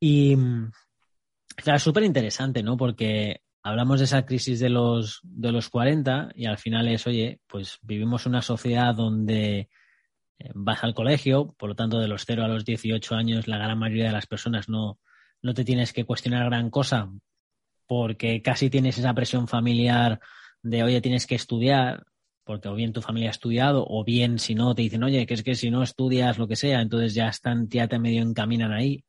Y 0.00 0.36
claro, 1.54 1.78
súper 1.78 2.04
interesante, 2.04 2.62
¿no? 2.62 2.78
Porque 2.78 3.42
hablamos 3.62 3.98
de 3.98 4.06
esa 4.06 4.24
crisis 4.24 4.58
de 4.58 4.70
los, 4.70 5.20
de 5.22 5.52
los 5.52 5.68
40 5.68 6.30
y 6.34 6.46
al 6.46 6.58
final 6.58 6.88
es, 6.88 7.06
oye, 7.06 7.40
pues 7.46 7.78
vivimos 7.82 8.24
una 8.24 8.40
sociedad 8.40 8.94
donde 8.94 9.68
eh, 10.38 10.50
vas 10.54 10.82
al 10.82 10.94
colegio, 10.94 11.54
por 11.58 11.68
lo 11.68 11.74
tanto, 11.74 11.98
de 11.98 12.08
los 12.08 12.24
0 12.24 12.44
a 12.44 12.48
los 12.48 12.64
18 12.64 13.14
años, 13.14 13.48
la 13.48 13.58
gran 13.58 13.78
mayoría 13.78 14.06
de 14.06 14.12
las 14.12 14.26
personas 14.26 14.68
no, 14.68 14.98
no 15.42 15.54
te 15.54 15.64
tienes 15.64 15.92
que 15.92 16.04
cuestionar 16.04 16.46
gran 16.46 16.70
cosa 16.70 17.10
porque 17.86 18.42
casi 18.42 18.70
tienes 18.70 18.98
esa 18.98 19.14
presión 19.14 19.48
familiar 19.48 20.20
de, 20.62 20.82
oye, 20.82 21.00
tienes 21.00 21.26
que 21.26 21.34
estudiar, 21.34 22.04
porque 22.44 22.68
o 22.68 22.74
bien 22.74 22.92
tu 22.92 23.02
familia 23.02 23.30
ha 23.30 23.32
estudiado, 23.32 23.84
o 23.88 24.04
bien 24.04 24.38
si 24.38 24.54
no, 24.54 24.74
te 24.74 24.82
dicen, 24.82 25.02
oye, 25.02 25.26
que 25.26 25.34
es 25.34 25.42
que 25.42 25.54
si 25.54 25.70
no 25.70 25.82
estudias 25.82 26.38
lo 26.38 26.48
que 26.48 26.56
sea, 26.56 26.80
entonces 26.80 27.14
ya 27.14 27.28
están, 27.28 27.68
ya 27.68 27.88
te 27.88 27.98
medio 27.98 28.22
encaminan 28.22 28.72
ahí. 28.72 29.04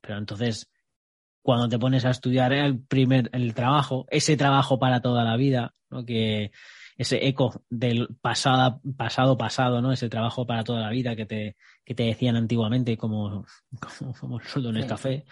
Pero 0.00 0.18
entonces, 0.18 0.70
cuando 1.42 1.68
te 1.68 1.78
pones 1.78 2.04
a 2.04 2.10
estudiar 2.10 2.52
el 2.52 2.80
primer, 2.80 3.28
el 3.32 3.54
trabajo, 3.54 4.06
ese 4.10 4.36
trabajo 4.36 4.78
para 4.78 5.00
toda 5.00 5.24
la 5.24 5.36
vida, 5.36 5.74
¿no? 5.90 6.04
Que 6.04 6.52
ese 6.96 7.26
eco 7.26 7.64
del 7.68 8.08
pasado, 8.20 8.80
pasado, 8.96 9.36
pasado, 9.36 9.80
¿no? 9.82 9.92
Ese 9.92 10.08
trabajo 10.08 10.46
para 10.46 10.64
toda 10.64 10.80
la 10.80 10.90
vida 10.90 11.16
que 11.16 11.26
te, 11.26 11.56
que 11.84 11.94
te 11.94 12.04
decían 12.04 12.36
antiguamente 12.36 12.96
como, 12.96 13.44
como, 14.20 14.40
el 14.40 14.46
sueldo 14.46 14.70
en 14.70 14.76
el 14.76 14.86
café. 14.86 15.24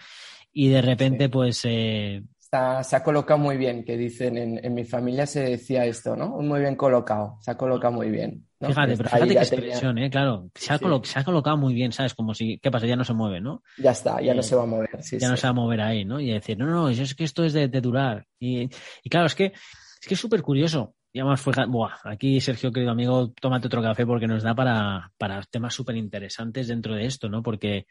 Y 0.51 0.67
de 0.67 0.81
repente, 0.81 1.29
pues, 1.29 1.61
eh, 1.63 2.23
se 2.51 2.95
ha 2.97 3.03
colocado 3.03 3.39
muy 3.39 3.55
bien, 3.55 3.85
que 3.85 3.95
dicen 3.95 4.37
en, 4.37 4.73
mi 4.73 4.83
familia 4.83 5.25
se 5.25 5.41
decía 5.41 5.85
esto, 5.85 6.17
¿no? 6.17 6.27
Muy 6.41 6.59
bien 6.59 6.75
colocado, 6.75 7.37
se 7.39 7.51
ha 7.51 7.57
colocado 7.57 7.93
muy 7.93 8.09
bien. 8.09 8.45
Fíjate, 8.59 8.97
pero 8.97 9.09
fíjate 9.09 9.33
qué 9.33 9.39
expresión, 9.39 9.97
¿eh? 9.97 10.09
Claro, 10.09 10.49
se 10.55 10.73
ha, 10.73 11.23
colocado 11.23 11.55
muy 11.55 11.73
bien, 11.73 11.93
¿sabes? 11.93 12.13
Como 12.13 12.33
si, 12.33 12.59
¿qué 12.59 12.69
pasa? 12.69 12.85
Ya 12.85 12.97
no 12.97 13.05
se 13.05 13.13
mueve, 13.13 13.39
¿no? 13.39 13.63
Ya 13.77 13.91
está, 13.91 14.21
ya 14.21 14.33
no 14.33 14.43
se 14.43 14.55
va 14.55 14.63
a 14.63 14.65
mover. 14.65 14.89
ya 15.17 15.29
no 15.29 15.37
se 15.37 15.47
va 15.47 15.51
a 15.51 15.53
mover 15.53 15.79
ahí, 15.79 16.03
¿no? 16.03 16.19
Y 16.19 16.31
decir, 16.31 16.57
no, 16.57 16.65
no, 16.65 16.89
es 16.89 17.15
que 17.15 17.23
esto 17.23 17.45
es 17.45 17.53
de, 17.53 17.69
durar. 17.69 18.27
Y, 18.37 18.67
claro, 19.09 19.27
es 19.27 19.35
que 19.35 19.45
es 19.45 20.07
que 20.07 20.15
es 20.15 20.19
súper 20.19 20.41
curioso. 20.41 20.95
Y 21.13 21.19
además 21.19 21.39
fue, 21.39 21.53
buah, 21.67 21.99
aquí 22.03 22.41
Sergio, 22.41 22.71
querido 22.71 22.91
amigo, 22.91 23.31
tómate 23.39 23.67
otro 23.67 23.81
café 23.81 24.05
porque 24.05 24.27
nos 24.27 24.43
da 24.43 24.53
para, 24.53 25.11
para 25.17 25.41
temas 25.43 25.73
súper 25.73 25.95
interesantes 25.95 26.67
dentro 26.67 26.95
de 26.95 27.05
esto, 27.05 27.29
¿no? 27.29 27.41
Porque, 27.41 27.85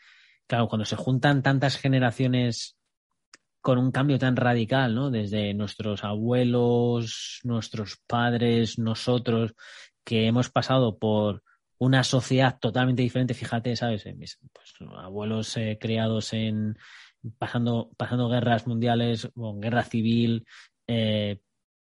claro, 0.46 0.68
cuando 0.68 0.84
se 0.84 0.96
juntan 0.96 1.42
tantas 1.42 1.76
generaciones 1.76 2.76
con 3.60 3.78
un 3.78 3.90
cambio 3.90 4.18
tan 4.18 4.36
radical, 4.36 4.94
¿no? 4.94 5.10
Desde 5.10 5.54
nuestros 5.54 6.04
abuelos, 6.04 7.40
nuestros 7.44 7.98
padres, 8.06 8.78
nosotros, 8.78 9.54
que 10.04 10.26
hemos 10.26 10.50
pasado 10.50 10.98
por 10.98 11.42
una 11.78 12.04
sociedad 12.04 12.58
totalmente 12.58 13.02
diferente, 13.02 13.34
fíjate, 13.34 13.76
¿sabes? 13.76 14.06
Eh, 14.06 14.14
mis 14.14 14.38
pues, 14.52 14.74
abuelos 14.98 15.56
eh, 15.56 15.78
criados 15.80 16.32
en 16.32 16.78
pasando, 17.38 17.90
pasando 17.96 18.28
guerras 18.28 18.66
mundiales, 18.66 19.30
o 19.34 19.58
guerra 19.58 19.82
civil, 19.84 20.46
eh, 20.86 21.40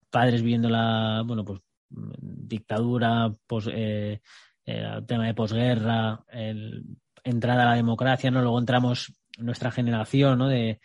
padres 0.10 0.42
viviendo 0.42 0.70
la, 0.70 1.24
bueno, 1.26 1.46
pues 1.46 1.62
dictadura, 1.90 3.34
el 3.50 5.06
tema 5.08 5.26
de 5.26 5.34
posguerra, 5.34 6.24
entrada 7.24 7.64
a 7.64 7.70
la 7.72 7.76
democracia, 7.76 8.30
¿no? 8.32 8.42
Luego 8.42 8.60
entramos 8.60 9.14
nuestra 9.38 9.72
generación, 9.72 10.38
¿no? 10.38 10.48
De, 10.48 10.80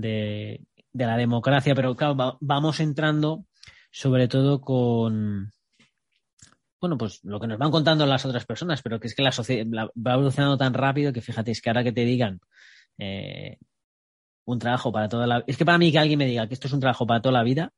de, 0.00 0.60
la 0.92 1.16
democracia, 1.16 1.74
pero 1.74 1.94
claro, 1.94 2.38
vamos 2.40 2.80
entrando 2.80 3.44
sobre 3.90 4.28
todo 4.28 4.60
con, 4.60 5.52
bueno, 6.80 6.98
pues 6.98 7.20
lo 7.24 7.40
que 7.40 7.46
nos 7.46 7.58
van 7.58 7.70
contando 7.70 8.06
las 8.06 8.24
otras 8.24 8.46
personas, 8.46 8.82
pero 8.82 9.00
que 9.00 9.08
es 9.08 9.14
que 9.14 9.22
la 9.22 9.32
sociedad 9.32 9.66
va 9.96 10.14
evolucionando 10.14 10.56
tan 10.56 10.74
rápido 10.74 11.12
que 11.12 11.20
fíjate, 11.20 11.50
es 11.50 11.60
que 11.60 11.70
ahora 11.70 11.84
que 11.84 11.92
te 11.92 12.04
digan 12.04 12.40
eh, 12.98 13.58
un 14.44 14.58
trabajo 14.58 14.92
para 14.92 15.08
toda 15.08 15.26
la 15.26 15.44
Es 15.46 15.56
que 15.56 15.64
para 15.64 15.78
mí 15.78 15.92
que 15.92 15.98
alguien 15.98 16.18
me 16.18 16.26
diga 16.26 16.46
que 16.48 16.54
esto 16.54 16.68
es 16.68 16.72
un 16.72 16.80
trabajo 16.80 17.06
para 17.06 17.20
toda 17.20 17.32
la 17.32 17.42
vida, 17.42 17.72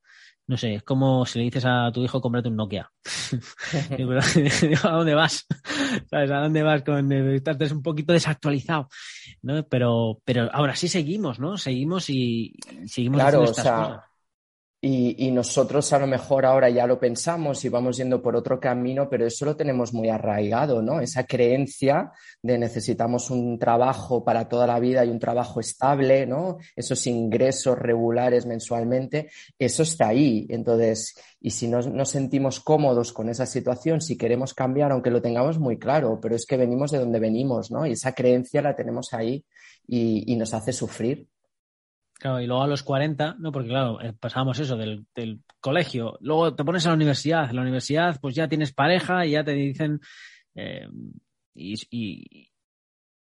no 0.50 0.56
sé, 0.56 0.74
es 0.74 0.82
como 0.82 1.24
si 1.26 1.38
le 1.38 1.44
dices 1.44 1.64
a 1.64 1.92
tu 1.94 2.02
hijo 2.02 2.20
cómprate 2.20 2.48
un 2.48 2.56
Nokia. 2.56 2.90
¿A 4.82 4.90
dónde 4.90 5.14
vas? 5.14 5.46
¿Sabes? 6.10 6.30
¿A 6.32 6.40
dónde 6.40 6.64
vas 6.64 6.82
con 6.82 7.12
estás 7.12 7.70
un 7.70 7.84
poquito 7.84 8.12
desactualizado? 8.12 8.88
¿no? 9.42 9.64
Pero, 9.68 10.20
pero 10.24 10.50
ahora 10.52 10.74
sí 10.74 10.88
seguimos, 10.88 11.38
¿no? 11.38 11.56
Seguimos 11.56 12.10
y, 12.10 12.52
seguimos 12.86 13.20
haciendo 13.20 13.48
estas 13.48 13.64
cosas. 13.64 14.10
Y, 14.82 15.30
nosotros 15.30 15.92
a 15.92 15.98
lo 15.98 16.06
mejor 16.06 16.46
ahora 16.46 16.70
ya 16.70 16.86
lo 16.86 16.98
pensamos 16.98 17.62
y 17.66 17.68
vamos 17.68 17.98
yendo 17.98 18.22
por 18.22 18.34
otro 18.34 18.58
camino, 18.58 19.10
pero 19.10 19.26
eso 19.26 19.44
lo 19.44 19.54
tenemos 19.54 19.92
muy 19.92 20.08
arraigado, 20.08 20.80
¿no? 20.80 21.00
Esa 21.02 21.24
creencia 21.24 22.12
de 22.42 22.56
necesitamos 22.56 23.28
un 23.28 23.58
trabajo 23.58 24.24
para 24.24 24.48
toda 24.48 24.66
la 24.66 24.80
vida 24.80 25.04
y 25.04 25.10
un 25.10 25.18
trabajo 25.18 25.60
estable, 25.60 26.26
¿no? 26.26 26.56
Esos 26.74 27.06
ingresos 27.06 27.78
regulares 27.78 28.46
mensualmente, 28.46 29.30
eso 29.58 29.82
está 29.82 30.08
ahí. 30.08 30.46
Entonces, 30.48 31.14
y 31.42 31.50
si 31.50 31.68
no 31.68 31.82
nos 31.82 32.08
sentimos 32.08 32.60
cómodos 32.60 33.12
con 33.12 33.28
esa 33.28 33.44
situación, 33.44 34.00
si 34.00 34.16
queremos 34.16 34.54
cambiar, 34.54 34.92
aunque 34.92 35.10
lo 35.10 35.20
tengamos 35.20 35.58
muy 35.58 35.78
claro, 35.78 36.18
pero 36.22 36.34
es 36.34 36.46
que 36.46 36.56
venimos 36.56 36.90
de 36.90 37.00
donde 37.00 37.20
venimos, 37.20 37.70
¿no? 37.70 37.84
Y 37.84 37.92
esa 37.92 38.14
creencia 38.14 38.62
la 38.62 38.74
tenemos 38.74 39.12
ahí 39.12 39.44
y 39.86 40.34
nos 40.36 40.54
hace 40.54 40.72
sufrir. 40.72 41.28
Claro, 42.20 42.38
y 42.38 42.46
luego 42.46 42.62
a 42.62 42.66
los 42.66 42.83
40, 42.83 43.37
¿no? 43.38 43.50
Porque 43.50 43.70
claro, 43.70 43.98
eh, 44.02 44.12
pasábamos 44.12 44.59
eso 44.59 44.76
del, 44.76 45.06
colegio, 45.59 46.18
luego 46.20 46.54
te 46.54 46.64
pones 46.64 46.85
a 46.85 46.90
la 46.90 46.94
universidad, 46.96 47.48
en 47.48 47.56
la 47.56 47.62
universidad 47.62 48.18
pues 48.20 48.35
ya 48.35 48.46
tienes 48.46 48.72
pareja 48.72 49.24
y 49.24 49.33
ya 49.33 49.44
te 49.44 49.52
dicen 49.52 50.00
eh, 50.54 50.87
y, 51.54 51.74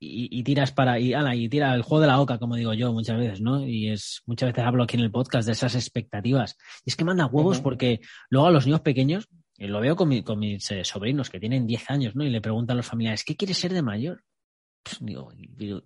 y, 0.00 0.42
tiras 0.42 0.72
para, 0.72 0.98
y, 0.98 1.12
ala, 1.14 1.37
y 1.37 1.48
tira 1.48 1.72
el 1.74 1.83
juego 1.83 2.00
de 2.00 2.07
la 2.09 2.20
oca, 2.20 2.38
como 2.38 2.57
digo 2.57 2.74
yo 2.74 2.92
muchas 2.92 3.16
veces, 3.16 3.40
¿no? 3.40 3.64
Y 3.64 3.90
es, 3.90 4.22
muchas 4.26 4.48
veces 4.48 4.64
hablo 4.64 4.83
aquí 4.83 4.96
en 4.96 5.05
el 5.05 5.12
podcast 5.12 5.46
de 5.46 5.53
esas 5.53 5.76
expectativas. 5.76 6.57
Y 6.85 6.90
es 6.90 6.96
que 6.96 7.05
manda 7.05 7.26
huevos 7.26 7.61
porque 7.61 8.00
luego 8.29 8.48
a 8.48 8.50
los 8.50 8.66
niños 8.66 8.81
pequeños, 8.81 9.29
y 9.57 9.68
lo 9.68 9.81
veo 9.81 9.94
con, 9.94 10.22
con 10.22 10.38
mis 10.40 10.68
eh, 10.72 10.85
sobrinos 10.85 11.31
que 11.31 11.38
tienen 11.38 11.66
10 11.66 11.90
años, 11.90 12.16
¿no? 12.16 12.24
Y 12.24 12.31
le 12.31 12.40
preguntan 12.40 12.74
a 12.74 12.79
los 12.79 12.87
familiares, 12.87 13.24
¿qué 13.24 13.37
quieres 13.37 13.59
ser 13.59 13.72
de 13.72 13.83
mayor? 13.83 14.24
Pues 14.83 14.97
digo, 15.01 15.31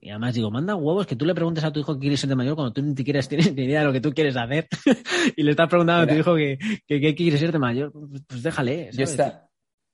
y 0.01 0.11
además 0.11 0.35
digo, 0.35 0.51
manda 0.51 0.77
huevos 0.77 1.07
que 1.07 1.17
tú 1.17 1.25
le 1.25 1.35
preguntes 1.35 1.65
a 1.65 1.73
tu 1.73 1.81
hijo 1.81 1.95
qué 1.95 2.01
quieres 2.01 2.21
ser 2.21 2.29
de 2.29 2.37
mayor 2.37 2.55
cuando 2.55 2.73
tú 2.73 2.83
ni 2.83 2.95
siquiera 2.95 3.21
tienes 3.29 3.55
ni 3.55 3.65
idea 3.65 3.81
de 3.81 3.87
lo 3.87 3.93
que 3.93 4.01
tú 4.01 4.13
quieres 4.13 4.37
hacer 4.37 4.69
y 5.37 5.43
le 5.43 5.51
estás 5.51 5.69
preguntando 5.69 6.03
a 6.03 6.15
tu 6.15 6.19
hijo 6.19 6.35
que, 6.37 6.59
qué 6.87 7.15
quieres 7.15 7.41
ser 7.41 7.53
de 7.53 7.59
mayor, 7.59 7.93
pues, 7.93 8.23
pues 8.27 8.43
déjale. 8.43 8.91
Yo 8.93 9.05
esta, 9.05 9.49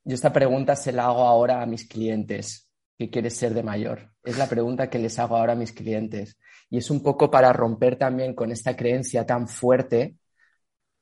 yo 0.04 0.14
esta 0.14 0.32
pregunta 0.32 0.76
se 0.76 0.92
la 0.92 1.06
hago 1.06 1.26
ahora 1.26 1.62
a 1.62 1.66
mis 1.66 1.86
clientes. 1.88 2.68
¿Qué 2.98 3.08
quieres 3.08 3.34
ser 3.34 3.54
de 3.54 3.62
mayor? 3.62 4.12
Es 4.22 4.36
la 4.36 4.46
pregunta 4.46 4.90
que 4.90 4.98
les 4.98 5.18
hago 5.18 5.36
ahora 5.36 5.54
a 5.54 5.56
mis 5.56 5.72
clientes. 5.72 6.38
Y 6.68 6.76
es 6.76 6.90
un 6.90 7.02
poco 7.02 7.30
para 7.30 7.50
romper 7.52 7.96
también 7.96 8.34
con 8.34 8.52
esta 8.52 8.76
creencia 8.76 9.24
tan 9.24 9.48
fuerte 9.48 10.16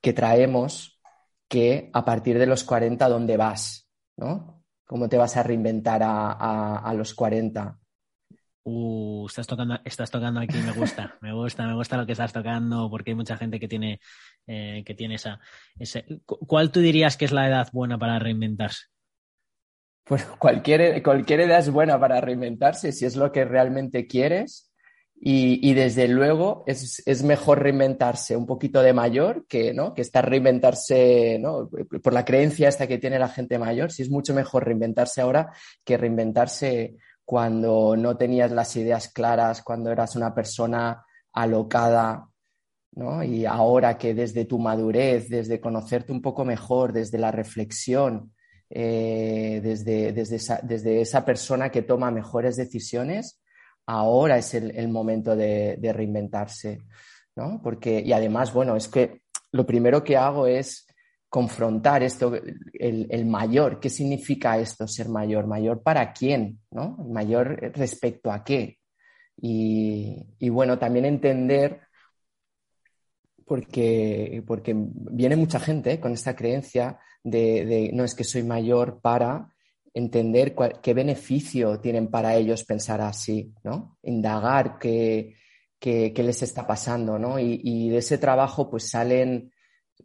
que 0.01 0.13
traemos 0.13 1.01
que 1.49 1.91
a 1.93 2.05
partir 2.05 2.39
de 2.39 2.47
los 2.47 2.63
40, 2.63 3.09
¿dónde 3.09 3.37
vas? 3.37 3.89
¿No? 4.17 4.63
¿Cómo 4.87 5.09
te 5.09 5.17
vas 5.17 5.37
a 5.37 5.43
reinventar 5.43 6.03
a, 6.05 6.33
a, 6.33 6.79
a 6.79 6.95
los 6.95 7.15
40? 7.15 7.79
Uh, 8.71 9.27
estás 9.27 9.47
tocando, 9.47 9.81
estás 9.83 10.11
tocando 10.11 10.41
aquí, 10.41 10.59
me 10.59 10.73
gusta, 10.73 11.17
me 11.23 11.33
gusta, 11.33 11.67
me 11.67 11.75
gusta 11.75 11.97
lo 11.97 12.05
que 12.05 12.13
estás 12.13 12.35
tocando, 12.35 12.91
porque 12.91 13.13
hay 13.13 13.15
mucha 13.15 13.39
gente 13.39 13.59
que 13.59 13.67
tiene, 13.67 13.99
eh, 14.47 14.83
que 14.85 14.95
tiene 14.95 15.15
esa, 15.15 15.41
ese. 15.79 16.05
¿Cuál 16.27 16.71
tú 16.71 16.81
dirías 16.81 17.17
que 17.17 17.25
es 17.25 17.33
la 17.33 17.49
edad 17.49 17.69
buena 17.73 17.97
para 17.97 18.19
reinventarse? 18.19 18.85
Pues 20.05 20.23
cualquier, 20.25 21.03
cualquier 21.03 21.41
edad 21.41 21.61
es 21.61 21.71
buena 21.71 21.99
para 21.99 22.21
reinventarse, 22.21 22.93
si 22.93 23.07
es 23.07 23.17
lo 23.17 23.33
que 23.33 23.47
realmente 23.47 24.07
quieres. 24.07 24.71
Y, 25.21 25.75
desde 25.75 26.07
luego 26.07 26.63
es, 26.69 27.03
es, 27.05 27.25
mejor 27.25 27.61
reinventarse 27.61 28.37
un 28.37 28.47
poquito 28.47 28.83
de 28.83 28.93
mayor 28.93 29.47
que, 29.49 29.75
¿no? 29.75 29.93
que 29.93 30.03
estar 30.03 30.29
reinventarse 30.29 31.39
¿no? 31.41 31.69
por 32.01 32.13
la 32.13 32.25
creencia 32.25 32.69
esta 32.69 32.87
que 32.87 32.99
tiene 32.99 33.19
la 33.19 33.29
gente 33.29 33.59
mayor. 33.59 33.91
Si 33.91 34.03
es 34.03 34.11
mucho 34.11 34.33
mejor 34.33 34.65
reinventarse 34.65 35.21
ahora 35.21 35.53
que 35.85 35.97
reinventarse 35.97 36.99
cuando 37.29 37.95
no 37.95 38.17
tenías 38.17 38.51
las 38.53 38.75
ideas 38.77 39.09
claras, 39.09 39.61
cuando 39.61 39.93
eras 39.93 40.17
una 40.17 40.35
persona 40.35 41.05
alocada, 41.35 42.27
¿no? 42.93 43.23
Y 43.23 43.45
ahora 43.45 43.99
que 43.99 44.15
desde 44.15 44.47
tu 44.47 44.59
madurez, 44.59 45.29
desde 45.29 45.61
conocerte 45.61 46.11
un 46.11 46.23
poco 46.23 46.47
mejor, 46.47 46.95
desde 46.95 47.19
la 47.19 47.31
reflexión, 47.31 48.33
eh, 48.71 49.61
desde, 49.63 50.15
desde, 50.15 51.03
esa, 51.03 51.25
persona 51.27 51.69
que 51.71 51.83
toma 51.83 52.11
mejores 52.11 52.57
decisiones, 52.57 53.43
ahora 53.85 54.39
es 54.39 54.55
el, 54.55 54.89
momento 54.89 55.37
de, 55.37 55.79
reinventarse, 55.95 56.79
¿no? 57.37 57.61
Porque, 57.63 58.01
y 58.01 58.15
además, 58.15 58.55
bueno, 58.55 58.75
es 58.75 58.89
que 58.89 59.21
lo 59.53 59.67
primero 59.67 60.03
que 60.03 60.17
hago 60.17 60.47
es 60.47 60.87
confrontar 61.29 62.03
esto, 62.03 62.33
el, 62.73 63.27
mayor, 63.27 63.81
¿qué 63.81 63.91
significa 63.91 64.59
esto 64.59 64.89
ser 64.89 65.09
mayor? 65.09 65.47
¿Mayor 65.47 65.83
para 65.83 66.13
quién? 66.13 66.61
¿no? 66.71 66.97
¿Mayor 67.11 67.73
respecto 67.75 68.33
a 68.33 68.43
qué? 68.43 68.79
Y, 69.41 70.49
bueno, 70.49 70.79
también 70.79 71.05
entender, 71.05 71.81
porque, 73.45 74.43
porque 74.47 74.75
viene 74.77 75.37
mucha 75.37 75.61
gente 75.61 75.93
¿eh? 75.93 76.01
con 76.01 76.13
esta 76.13 76.35
creencia 76.35 76.99
de, 77.23 77.91
no 77.93 78.05
es 78.05 78.15
que 78.15 78.25
soy 78.25 78.43
mayor 78.43 79.01
para 79.01 79.53
entender 79.95 80.55
qué 80.83 80.95
beneficio 80.95 81.81
tienen 81.81 82.09
para 82.09 82.37
ellos 82.37 82.65
pensar 82.65 83.01
así, 83.01 83.53
¿no? 83.65 83.99
Indagar 84.03 84.79
qué, 84.79 85.37
qué, 85.79 86.13
les 86.17 86.43
está 86.43 86.67
pasando, 86.67 87.19
¿no? 87.19 87.39
Y, 87.39 87.61
y, 87.63 87.89
de 87.91 87.99
ese 87.99 88.19
trabajo 88.19 88.71
pues 88.71 88.91
salen 88.91 89.51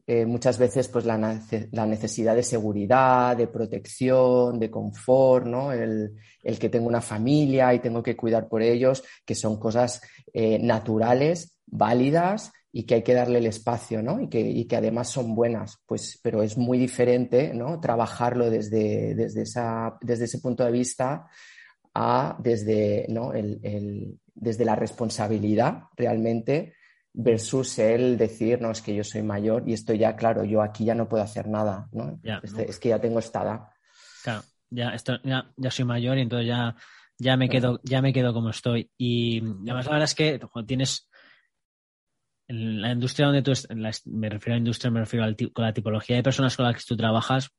eh, 0.06 0.26
muchas 0.26 0.58
veces 0.58 0.88
pues 0.90 1.06
la, 1.06 1.18
necesidad 1.18 2.36
de 2.36 2.44
seguridad, 2.44 3.38
de 3.38 3.48
protección, 3.48 4.60
de 4.60 4.70
confort, 4.70 5.46
¿no? 5.46 5.72
El, 5.72 6.18
que 6.60 6.70
tengo 6.70 6.88
una 6.88 7.02
familia 7.02 7.74
y 7.74 7.80
tengo 7.80 8.04
que 8.04 8.18
cuidar 8.18 8.48
por 8.50 8.62
ellos, 8.62 9.04
que 9.26 9.36
son 9.36 9.60
cosas 9.60 10.02
eh, 10.34 10.60
naturales, 10.60 11.58
válidas 11.66 12.52
y 12.72 12.84
que 12.84 12.96
hay 12.96 13.04
que 13.04 13.14
darle 13.14 13.40
el 13.40 13.46
espacio, 13.46 14.02
¿no? 14.02 14.20
Y 14.20 14.28
que, 14.28 14.68
que 14.68 14.76
además 14.76 15.10
son 15.10 15.36
buenas, 15.36 15.78
pues, 15.86 16.20
pero 16.22 16.44
es 16.44 16.58
muy 16.58 16.78
diferente, 16.78 17.54
¿no? 17.54 17.80
Trabajarlo 17.80 18.50
desde, 18.50 19.16
desde, 19.16 19.44
esa, 19.44 19.98
desde 20.02 20.26
ese 20.26 20.40
punto 20.40 20.66
de 20.66 20.72
vista 20.72 21.28
a 21.94 22.36
desde, 22.40 23.06
¿no? 23.10 23.34
el, 23.34 24.20
desde 24.34 24.66
la 24.66 24.76
responsabilidad 24.76 25.84
realmente 25.96 26.74
versus 27.14 27.78
el 27.80 28.18
decir, 28.18 28.60
no, 28.60 28.72
es 28.72 28.82
que 28.82 28.96
yo 28.96 29.04
soy 29.04 29.22
mayor 29.22 29.64
y 29.68 29.74
esto 29.74 29.94
ya, 29.94 30.16
claro, 30.16 30.44
yo 30.44 30.62
aquí 30.62 30.86
ya 30.86 30.96
no 30.96 31.08
puedo 31.08 31.24
hacer 31.24 31.48
nada, 31.48 31.88
¿no? 31.92 32.20
Este, 32.42 32.70
es 32.70 32.80
que 32.80 32.90
ya 32.90 33.00
tengo 33.00 33.20
esta 33.20 33.44
edad. 33.44 33.60
Claro, 34.24 34.42
ya, 34.70 34.90
esto, 34.90 35.20
ya, 35.24 35.72
soy 35.72 35.86
mayor 35.86 36.18
y 36.18 36.22
entonces 36.22 36.48
ya, 36.48 36.76
ya, 37.20 37.38
me 37.38 37.50
quedo, 37.50 37.80
ya 37.84 38.02
me 38.02 38.14
quedo 38.14 38.34
como 38.34 38.50
estoy. 38.50 38.90
Y 38.98 39.40
además 39.40 39.86
la 39.86 39.92
verdad 39.92 40.04
es 40.04 40.16
que 40.16 40.40
tienes 40.66 41.08
en 42.48 42.82
la 42.82 42.92
industria 42.92 43.28
donde 43.28 43.44
tú, 43.44 43.54
me 44.06 44.30
refiero 44.30 44.54
a 44.54 44.56
la 44.56 44.60
industria, 44.60 44.92
me 44.92 45.00
refiero 45.00 45.26
a 45.26 45.34
con 45.54 45.66
la 45.66 45.74
tipología 45.74 46.16
de 46.16 46.24
personas 46.24 46.58
con 46.58 46.66
las 46.66 46.76
que 46.76 46.84
tú 46.88 46.98
trabajas, 46.98 47.52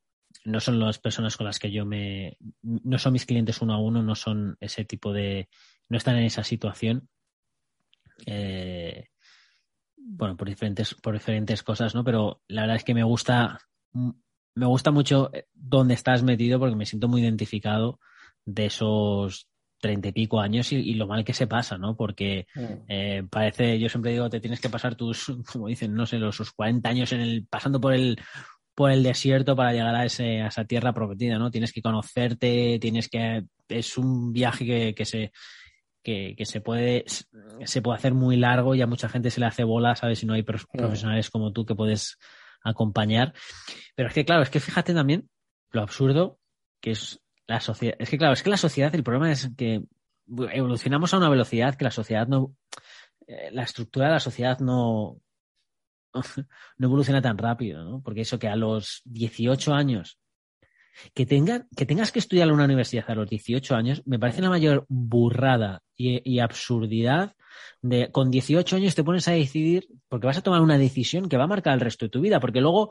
no 0.43 0.59
son 0.59 0.79
las 0.79 0.99
personas 0.99 1.37
con 1.37 1.45
las 1.45 1.59
que 1.59 1.71
yo 1.71 1.85
me, 1.85 2.37
no 2.61 2.97
son 2.97 3.13
mis 3.13 3.25
clientes 3.25 3.61
uno 3.61 3.73
a 3.73 3.79
uno, 3.79 4.03
no 4.03 4.15
son 4.15 4.57
ese 4.59 4.83
tipo 4.83 5.13
de, 5.13 5.47
no 5.87 5.97
están 5.97 6.17
en 6.17 6.25
esa 6.25 6.43
situación. 6.43 7.07
Eh, 8.25 9.07
bueno, 10.17 10.37
por 10.37 10.47
diferentes, 10.47 10.93
por 10.95 11.13
diferentes 11.13 11.63
cosas, 11.63 11.93
¿no? 11.93 12.03
Pero 12.03 12.41
la 12.47 12.61
verdad 12.61 12.77
es 12.77 12.83
que 12.83 12.93
me 12.93 13.03
gusta, 13.03 13.59
me 13.93 14.65
gusta 14.65 14.91
mucho 14.91 15.29
eh, 15.33 15.47
dónde 15.53 15.93
estás 15.93 16.23
metido 16.23 16.59
porque 16.59 16.75
me 16.75 16.85
siento 16.85 17.07
muy 17.07 17.21
identificado 17.21 17.99
de 18.45 18.67
esos 18.67 19.47
treinta 19.79 20.07
y 20.07 20.13
pico 20.13 20.39
años 20.39 20.71
y, 20.71 20.93
lo 20.95 21.05
mal 21.05 21.23
que 21.23 21.33
se 21.33 21.47
pasa, 21.47 21.77
¿no? 21.77 21.95
Porque 21.95 22.47
mm. 22.55 22.73
eh, 22.87 23.23
parece, 23.29 23.77
yo 23.77 23.89
siempre 23.89 24.11
digo, 24.11 24.29
te 24.29 24.39
tienes 24.39 24.59
que 24.59 24.69
pasar 24.69 24.95
tus, 24.95 25.25
como 25.51 25.67
dicen, 25.67 25.93
no 25.93 26.05
sé, 26.05 26.17
los 26.17 26.35
sus 26.35 26.51
40 26.51 26.89
años 26.89 27.11
en 27.11 27.21
el, 27.21 27.45
pasando 27.45 27.79
por 27.79 27.93
el, 27.93 28.19
por 28.73 28.89
el 28.89 29.03
desierto 29.03 29.55
para 29.55 29.73
llegar 29.73 29.93
a, 29.95 30.05
ese, 30.05 30.41
a 30.41 30.47
esa 30.47 30.65
tierra 30.65 30.93
prometida, 30.93 31.37
¿no? 31.37 31.51
Tienes 31.51 31.71
que 31.71 31.81
conocerte, 31.81 32.79
tienes 32.79 33.09
que, 33.09 33.45
es 33.67 33.97
un 33.97 34.31
viaje 34.33 34.65
que, 34.65 34.95
que 34.95 35.05
se, 35.05 35.31
que, 36.05 36.45
se, 36.45 36.61
puede, 36.61 37.03
se 37.07 37.81
puede 37.81 37.97
hacer 37.97 38.13
muy 38.13 38.37
largo 38.37 38.75
y 38.75 38.81
a 38.81 38.87
mucha 38.87 39.09
gente 39.09 39.31
se 39.31 39.39
le 39.39 39.47
hace 39.47 39.63
bola, 39.63 39.95
¿sabes? 39.95 40.19
Si 40.19 40.27
no 40.27 40.33
hay 40.33 40.43
profesionales 40.43 41.31
como 41.31 41.51
tú 41.51 41.65
que 41.65 41.73
puedes 41.73 42.19
acompañar. 42.61 43.33
Pero 43.95 44.09
es 44.09 44.13
que, 44.13 44.23
claro, 44.23 44.43
es 44.43 44.51
que 44.51 44.59
fíjate 44.59 44.93
también 44.93 45.27
lo 45.71 45.81
absurdo 45.81 46.39
que 46.79 46.91
es 46.91 47.21
la 47.47 47.59
sociedad. 47.59 47.95
Es 47.99 48.09
que, 48.09 48.19
claro, 48.19 48.33
es 48.33 48.43
que 48.43 48.51
la 48.51 48.57
sociedad, 48.57 48.93
el 48.93 49.03
problema 49.03 49.31
es 49.31 49.49
que 49.57 49.83
evolucionamos 50.51 51.13
a 51.13 51.17
una 51.17 51.29
velocidad 51.29 51.75
que 51.75 51.85
la 51.85 51.91
sociedad 51.91 52.27
no. 52.27 52.55
Eh, 53.27 53.49
la 53.51 53.63
estructura 53.63 54.05
de 54.05 54.13
la 54.13 54.19
sociedad 54.19 54.59
no, 54.59 55.19
no 56.77 56.87
evoluciona 56.87 57.21
tan 57.21 57.39
rápido, 57.39 57.83
¿no? 57.83 58.01
Porque 58.03 58.21
eso 58.21 58.37
que 58.37 58.47
a 58.47 58.55
los 58.55 59.01
18 59.05 59.73
años 59.73 60.19
que, 61.13 61.25
que 61.25 61.85
tengas 61.85 62.11
que 62.11 62.19
estudiar 62.19 62.47
en 62.47 62.53
una 62.53 62.65
universidad 62.65 63.05
a 63.09 63.15
los 63.15 63.29
18 63.29 63.75
años 63.75 64.01
me 64.05 64.19
parece 64.19 64.41
la 64.41 64.49
mayor 64.49 64.85
burrada 64.87 65.81
y, 65.97 66.39
absurdidad 66.39 67.33
de 67.81 68.11
con 68.11 68.31
18 68.31 68.75
años 68.75 68.95
te 68.95 69.03
pones 69.03 69.27
a 69.27 69.31
decidir 69.31 69.87
porque 70.09 70.27
vas 70.27 70.37
a 70.37 70.41
tomar 70.41 70.61
una 70.61 70.77
decisión 70.77 71.29
que 71.29 71.37
va 71.37 71.45
a 71.45 71.47
marcar 71.47 71.73
el 71.73 71.79
resto 71.79 72.05
de 72.05 72.09
tu 72.09 72.21
vida, 72.21 72.39
porque 72.39 72.61
luego 72.61 72.89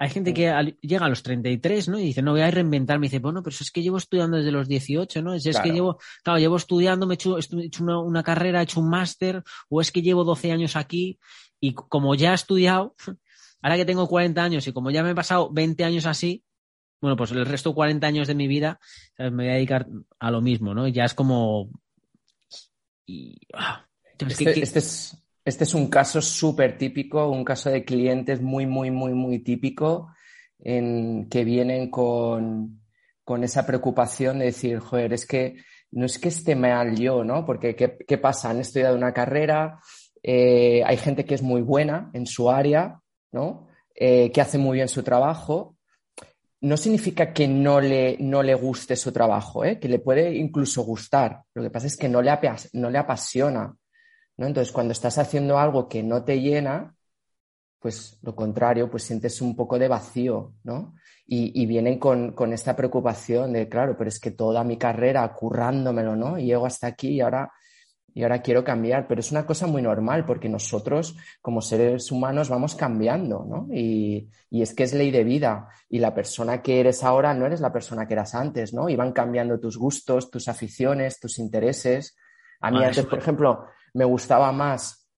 hay 0.00 0.10
gente 0.10 0.32
que 0.32 0.76
llega 0.80 1.06
a 1.06 1.08
los 1.08 1.24
33, 1.24 1.88
¿no? 1.88 1.98
Y 1.98 2.04
dice, 2.04 2.22
no, 2.22 2.30
voy 2.30 2.42
a 2.42 2.50
reinventarme. 2.50 3.06
Y 3.06 3.08
dice, 3.08 3.18
bueno, 3.18 3.42
pero 3.42 3.56
es 3.60 3.70
que 3.72 3.82
llevo 3.82 3.98
estudiando 3.98 4.36
desde 4.36 4.52
los 4.52 4.68
18, 4.68 5.22
¿no? 5.22 5.34
Es, 5.34 5.42
que 5.42 5.72
llevo, 5.72 5.98
claro, 6.22 6.38
llevo 6.38 6.56
estudiando, 6.56 7.04
me 7.06 7.14
he 7.14 7.16
hecho, 7.16 7.36
una, 7.80 7.98
una, 7.98 8.22
carrera, 8.22 8.60
he 8.60 8.62
hecho 8.62 8.80
un 8.80 8.88
máster, 8.88 9.42
o 9.68 9.80
es 9.80 9.90
que 9.90 10.00
llevo 10.00 10.22
12 10.22 10.52
años 10.52 10.76
aquí 10.76 11.18
y 11.60 11.74
como 11.74 12.14
ya 12.14 12.30
he 12.30 12.34
estudiado, 12.34 12.94
ahora 13.62 13.76
que 13.76 13.84
tengo 13.84 14.06
40 14.06 14.40
años 14.40 14.66
y 14.68 14.72
como 14.72 14.92
ya 14.92 15.02
me 15.02 15.10
he 15.10 15.14
pasado 15.16 15.50
20 15.52 15.82
años 15.82 16.06
así, 16.06 16.44
bueno, 17.00 17.16
pues 17.16 17.30
el 17.32 17.46
resto 17.46 17.70
de 17.70 17.74
40 17.76 18.06
años 18.06 18.28
de 18.28 18.34
mi 18.34 18.48
vida 18.48 18.80
me 19.18 19.30
voy 19.30 19.48
a 19.48 19.54
dedicar 19.54 19.86
a 20.18 20.30
lo 20.30 20.40
mismo, 20.40 20.74
¿no? 20.74 20.88
Ya 20.88 21.04
es 21.04 21.14
como... 21.14 21.70
Ah, 23.54 23.86
este, 24.18 24.60
este, 24.60 24.78
es, 24.80 25.16
este 25.44 25.64
es 25.64 25.74
un 25.74 25.88
caso 25.88 26.20
súper 26.20 26.76
típico, 26.76 27.28
un 27.28 27.44
caso 27.44 27.70
de 27.70 27.84
clientes 27.84 28.42
muy, 28.42 28.66
muy, 28.66 28.90
muy, 28.90 29.14
muy 29.14 29.38
típico 29.38 30.10
en 30.58 31.28
que 31.28 31.44
vienen 31.44 31.90
con, 31.90 32.82
con 33.24 33.44
esa 33.44 33.64
preocupación 33.64 34.40
de 34.40 34.46
decir, 34.46 34.78
joder, 34.80 35.12
es 35.12 35.24
que 35.24 35.56
no 35.90 36.04
es 36.04 36.18
que 36.18 36.28
esté 36.28 36.54
mal 36.54 36.96
yo, 36.96 37.24
¿no? 37.24 37.46
Porque 37.46 37.74
¿qué, 37.74 38.18
pasa? 38.18 38.50
Han 38.50 38.60
estudiado 38.60 38.96
una 38.96 39.14
carrera, 39.14 39.80
eh, 40.22 40.82
hay 40.84 40.96
gente 40.98 41.24
que 41.24 41.34
es 41.34 41.42
muy 41.42 41.62
buena 41.62 42.10
en 42.12 42.26
su 42.26 42.50
área, 42.50 43.00
¿no? 43.32 43.68
Eh, 43.94 44.30
que 44.32 44.40
hace 44.40 44.58
muy 44.58 44.76
bien 44.76 44.88
su 44.88 45.02
trabajo, 45.02 45.76
no 46.60 46.76
significa 46.76 47.32
que 47.32 47.46
no 47.46 47.80
le, 47.80 48.16
no 48.18 48.42
le 48.42 48.54
guste 48.54 48.96
su 48.96 49.12
trabajo, 49.12 49.64
¿eh? 49.64 49.78
que 49.78 49.88
le 49.88 50.00
puede 50.00 50.34
incluso 50.34 50.82
gustar. 50.82 51.42
Lo 51.54 51.62
que 51.62 51.70
pasa 51.70 51.86
es 51.86 51.96
que 51.96 52.08
no 52.08 52.20
le, 52.20 52.32
no 52.72 52.90
le 52.90 52.98
apasiona. 52.98 53.74
¿no? 54.36 54.46
Entonces, 54.46 54.72
cuando 54.72 54.92
estás 54.92 55.18
haciendo 55.18 55.58
algo 55.58 55.88
que 55.88 56.02
no 56.02 56.24
te 56.24 56.40
llena, 56.40 56.94
pues 57.78 58.18
lo 58.22 58.34
contrario, 58.34 58.90
pues 58.90 59.04
sientes 59.04 59.40
un 59.40 59.54
poco 59.54 59.78
de 59.78 59.88
vacío, 59.88 60.54
¿no? 60.64 60.94
Y, 61.30 61.66
vienen 61.66 61.98
con, 61.98 62.32
con, 62.32 62.54
esta 62.54 62.74
preocupación 62.74 63.52
de, 63.52 63.68
claro, 63.68 63.96
pero 63.98 64.08
es 64.08 64.18
que 64.18 64.30
toda 64.30 64.64
mi 64.64 64.78
carrera 64.78 65.30
currándomelo, 65.34 66.16
¿no? 66.16 66.38
Y 66.38 66.46
llego 66.46 66.64
hasta 66.64 66.86
aquí 66.86 67.08
y 67.10 67.20
ahora 67.20 67.52
y 68.18 68.24
ahora 68.24 68.42
quiero 68.42 68.64
cambiar, 68.64 69.06
pero 69.06 69.20
es 69.20 69.30
una 69.30 69.46
cosa 69.46 69.68
muy 69.68 69.80
normal 69.80 70.24
porque 70.24 70.48
nosotros 70.48 71.16
como 71.40 71.62
seres 71.62 72.10
humanos 72.10 72.48
vamos 72.48 72.74
cambiando, 72.74 73.46
¿no? 73.48 73.68
Y, 73.72 74.28
es 74.50 74.74
que 74.74 74.82
es 74.82 74.92
ley 74.92 75.12
de 75.12 75.22
vida 75.22 75.68
y 75.88 76.00
la 76.00 76.12
persona 76.12 76.60
que 76.60 76.80
eres 76.80 77.04
ahora 77.04 77.32
no 77.32 77.46
eres 77.46 77.60
la 77.60 77.72
persona 77.72 78.08
que 78.08 78.14
eras 78.14 78.34
antes, 78.34 78.74
¿no? 78.74 78.88
Y 78.88 78.96
van 78.96 79.12
cambiando 79.12 79.60
tus 79.60 79.78
gustos, 79.78 80.32
tus 80.32 80.48
aficiones, 80.48 81.20
tus 81.20 81.38
intereses. 81.38 82.16
A 82.60 82.72
mí 82.72 82.82
antes, 82.82 83.06
por 83.06 83.20
ejemplo, 83.20 83.66
me 83.94 84.04
gustaba 84.04 84.50
más 84.50 85.08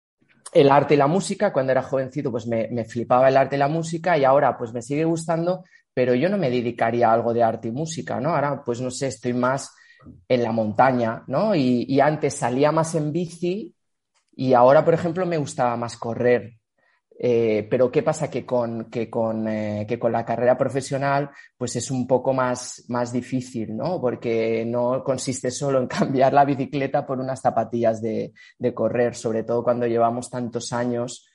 el 0.52 0.70
arte 0.70 0.92
y 0.92 0.98
la 0.98 1.06
música, 1.06 1.54
cuando 1.54 1.72
era 1.72 1.82
jovencito 1.82 2.30
pues 2.30 2.46
me, 2.46 2.68
me 2.70 2.84
flipaba 2.84 3.30
el 3.30 3.38
arte 3.38 3.56
y 3.56 3.60
la 3.60 3.68
música 3.68 4.18
y 4.18 4.24
ahora 4.24 4.58
pues 4.58 4.74
me 4.74 4.82
sigue 4.82 5.06
gustando, 5.06 5.64
pero 5.94 6.14
yo 6.14 6.28
no 6.28 6.36
me 6.36 6.50
dedicaría 6.50 7.08
a 7.08 7.14
algo 7.14 7.32
de 7.32 7.42
arte 7.42 7.68
y 7.68 7.72
música, 7.72 8.20
¿no? 8.20 8.34
Ahora 8.34 8.62
pues 8.62 8.78
no 8.82 8.90
sé, 8.90 9.06
estoy 9.06 9.32
más 9.32 9.70
en 10.28 10.42
la 10.42 10.52
montaña, 10.52 11.24
¿no? 11.26 11.54
Y, 11.54 12.00
antes 12.00 12.34
salía 12.34 12.72
más 12.72 12.94
en 12.94 13.12
bici 13.12 13.74
y 14.32 14.52
ahora, 14.54 14.84
por 14.84 14.94
ejemplo, 14.94 15.26
me 15.26 15.38
gustaba 15.38 15.76
más 15.76 15.96
correr. 15.96 16.54
Eh, 17.22 17.66
pero 17.70 17.90
¿qué 17.90 18.02
pasa? 18.02 18.30
Que 18.30 18.46
con, 18.46 18.86
que, 18.86 19.10
con, 19.10 19.46
eh, 19.46 19.84
que 19.86 19.98
con 19.98 20.10
la 20.10 20.24
carrera 20.24 20.56
profesional 20.56 21.30
pues 21.58 21.76
es 21.76 21.90
un 21.90 22.06
poco 22.06 22.32
más, 22.32 22.84
más 22.88 23.12
difícil, 23.12 23.76
¿no? 23.76 24.00
Porque 24.00 24.64
no 24.64 25.04
consiste 25.04 25.50
solo 25.50 25.80
en 25.80 25.86
cambiar 25.88 26.32
la 26.32 26.46
bicicleta 26.46 27.06
por 27.06 27.20
unas 27.20 27.42
zapatillas 27.42 28.00
de, 28.00 28.32
correr, 28.74 29.14
sobre 29.14 29.42
todo 29.42 29.62
cuando 29.62 29.86
llevamos 29.86 30.30
tantos 30.30 30.72
años 30.72 31.26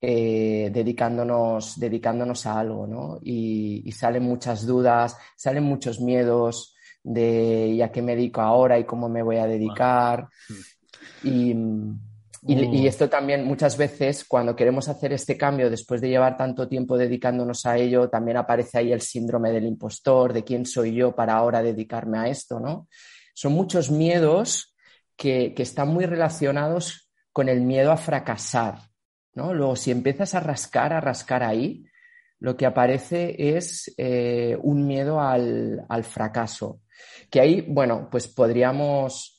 eh, 0.00 0.70
dedicándonos, 0.72 1.80
dedicándonos 1.80 2.46
a 2.46 2.60
algo, 2.60 2.86
¿no? 2.86 3.18
y, 3.20 3.90
salen 3.90 4.22
muchas 4.22 4.64
dudas, 4.64 5.16
salen 5.36 5.64
muchos 5.64 6.00
miedos, 6.00 6.75
de 7.06 7.74
ya 7.76 7.90
qué 7.92 8.02
me 8.02 8.16
dedico 8.16 8.40
ahora 8.40 8.78
y 8.78 8.84
cómo 8.84 9.08
me 9.08 9.22
voy 9.22 9.36
a 9.36 9.46
dedicar. 9.46 10.28
Y, 11.22 11.50
y, 11.50 12.84
uh. 12.84 12.88
esto 12.88 13.08
también 13.08 13.44
muchas 13.44 13.76
veces 13.76 14.24
cuando 14.24 14.54
queremos 14.54 14.88
hacer 14.88 15.12
este 15.12 15.36
cambio 15.36 15.70
después 15.70 16.00
de 16.00 16.08
llevar 16.08 16.36
tanto 16.36 16.68
tiempo 16.68 16.98
dedicándonos 16.98 17.64
a 17.66 17.76
ello, 17.76 18.08
también 18.08 18.36
aparece 18.36 18.78
ahí 18.78 18.92
el 18.92 19.00
síndrome 19.00 19.52
del 19.52 19.64
impostor, 19.64 20.32
de 20.32 20.44
quién 20.44 20.66
soy 20.66 20.94
yo 20.94 21.14
para 21.14 21.34
ahora 21.34 21.62
dedicarme 21.62 22.18
a 22.18 22.28
esto, 22.28 22.58
¿no? 22.58 22.88
Son 23.34 23.52
muchos 23.52 23.90
miedos 23.90 24.74
que, 25.16 25.54
que 25.54 25.62
están 25.62 25.88
muy 25.88 26.06
relacionados 26.06 27.10
con 27.32 27.48
el 27.48 27.60
miedo 27.60 27.92
a 27.92 27.96
fracasar, 27.96 28.78
¿no? 29.34 29.54
Luego, 29.54 29.76
si 29.76 29.90
empiezas 29.90 30.34
a 30.34 30.40
rascar, 30.40 30.92
a 30.92 31.00
rascar 31.00 31.42
ahí, 31.42 31.84
lo 32.38 32.56
que 32.56 32.66
aparece 32.66 33.56
es 33.56 33.94
eh, 33.96 34.58
un 34.62 34.86
miedo 34.86 35.20
al, 35.20 36.04
fracaso. 36.04 36.80
Que 37.30 37.40
ahí, 37.40 37.64
bueno, 37.68 38.08
pues 38.10 38.28
podríamos 38.28 39.36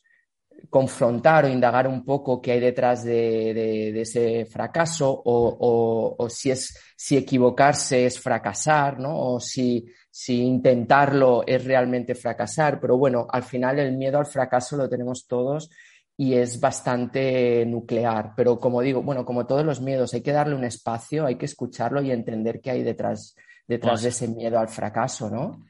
confrontar 0.69 1.45
o 1.45 1.49
indagar 1.49 1.87
un 1.87 2.03
poco 2.03 2.41
qué 2.41 2.53
hay 2.53 2.59
detrás 2.59 3.03
de, 3.03 4.01
ese 4.01 4.45
fracaso 4.45 5.21
o, 5.25 6.27
si, 6.29 6.51
es, 6.51 6.77
si 6.95 7.17
equivocarse 7.17 8.05
es 8.05 8.19
fracasar, 8.19 8.99
¿no? 8.99 9.17
O 9.17 9.39
si, 9.39 9.85
si 10.09 10.41
intentarlo 10.41 11.43
es 11.45 11.63
realmente 11.63 12.15
fracasar. 12.15 12.79
Pero 12.79 12.97
bueno, 12.97 13.27
al 13.29 13.43
final 13.43 13.79
el 13.79 13.95
miedo 13.95 14.17
al 14.17 14.25
fracaso 14.25 14.75
lo 14.75 14.89
tenemos 14.89 15.27
todos 15.27 15.69
y 16.17 16.33
es 16.33 16.59
bastante 16.59 17.65
nuclear. 17.65 18.33
Pero 18.35 18.59
como 18.59 18.81
digo, 18.81 19.01
bueno, 19.03 19.23
como 19.23 19.45
todos 19.45 19.63
los 19.63 19.79
miedos, 19.79 20.13
hay 20.13 20.21
que 20.21 20.31
darle 20.31 20.55
un 20.55 20.65
espacio, 20.65 21.25
hay 21.25 21.35
que 21.35 21.45
escucharlo 21.45 22.01
y 22.01 22.11
entender 22.11 22.59
qué 22.59 22.71
hay 22.71 22.83
detrás, 22.83 23.35
detrás 23.67 24.01
de 24.01 24.09
ese 24.09 24.27
miedo 24.27 24.59
al 24.59 24.69
fracaso, 24.69 25.29
¿no? 25.29 25.65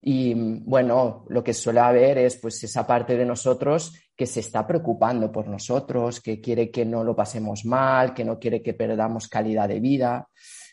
Y 0.00 0.34
bueno, 0.34 1.24
lo 1.28 1.42
que 1.42 1.52
suele 1.52 1.80
haber 1.80 2.18
es 2.18 2.36
pues 2.36 2.62
esa 2.62 2.86
parte 2.86 3.16
de 3.16 3.24
nosotros 3.24 3.94
que 4.16 4.26
se 4.26 4.40
está 4.40 4.66
preocupando 4.66 5.30
por 5.30 5.48
nosotros, 5.48 6.20
que 6.20 6.40
quiere 6.40 6.70
que 6.70 6.84
no 6.84 7.04
lo 7.04 7.14
pasemos 7.14 7.64
mal, 7.64 8.14
que 8.14 8.24
no 8.24 8.38
quiere 8.38 8.62
que 8.62 8.74
perdamos 8.74 9.28
calidad 9.28 9.68
de 9.68 9.80
vida, 9.80 10.28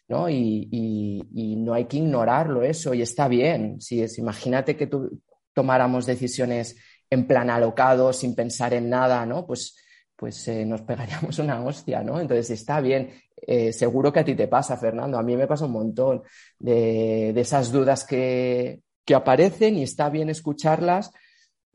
¿no? 0.08 0.30
Y, 0.30 0.68
y, 0.72 1.56
no 1.56 1.74
hay 1.74 1.86
que 1.86 1.98
ignorarlo 1.98 2.64
eso, 2.64 2.94
y 2.94 3.02
está 3.02 3.28
bien. 3.28 3.82
Si 3.82 4.04
imagínate 4.18 4.76
que 4.76 4.88
tú 4.88 5.22
tomáramos 5.54 6.06
decisiones 6.06 6.76
en 7.10 7.28
plan 7.28 7.50
alocado, 7.50 8.14
sin 8.14 8.36
pensar 8.36 8.74
en 8.74 8.90
nada, 8.90 9.26
¿no? 9.26 9.46
Pues, 9.46 9.76
pues 10.16 10.48
eh, 10.48 10.66
nos 10.66 10.82
pegaríamos 10.82 11.40
una 11.40 11.64
hostia, 11.64 12.04
¿no? 12.04 12.20
Entonces 12.20 12.50
está 12.52 12.82
bien. 12.82 13.12
Eh, 13.36 13.74
seguro 13.74 14.12
que 14.12 14.20
a 14.20 14.26
ti 14.26 14.36
te 14.36 14.48
pasa, 14.48 14.78
Fernando. 14.78 15.18
A 15.18 15.24
mí 15.24 15.36
me 15.36 15.48
pasa 15.48 15.66
un 15.66 15.72
montón 15.72 16.24
de, 16.60 17.30
esas 17.40 17.72
dudas 17.72 18.06
que, 18.06 18.82
aparecen 19.14 19.78
y 19.78 19.84
está 19.84 20.10
bien 20.10 20.30
escucharlas. 20.30 21.12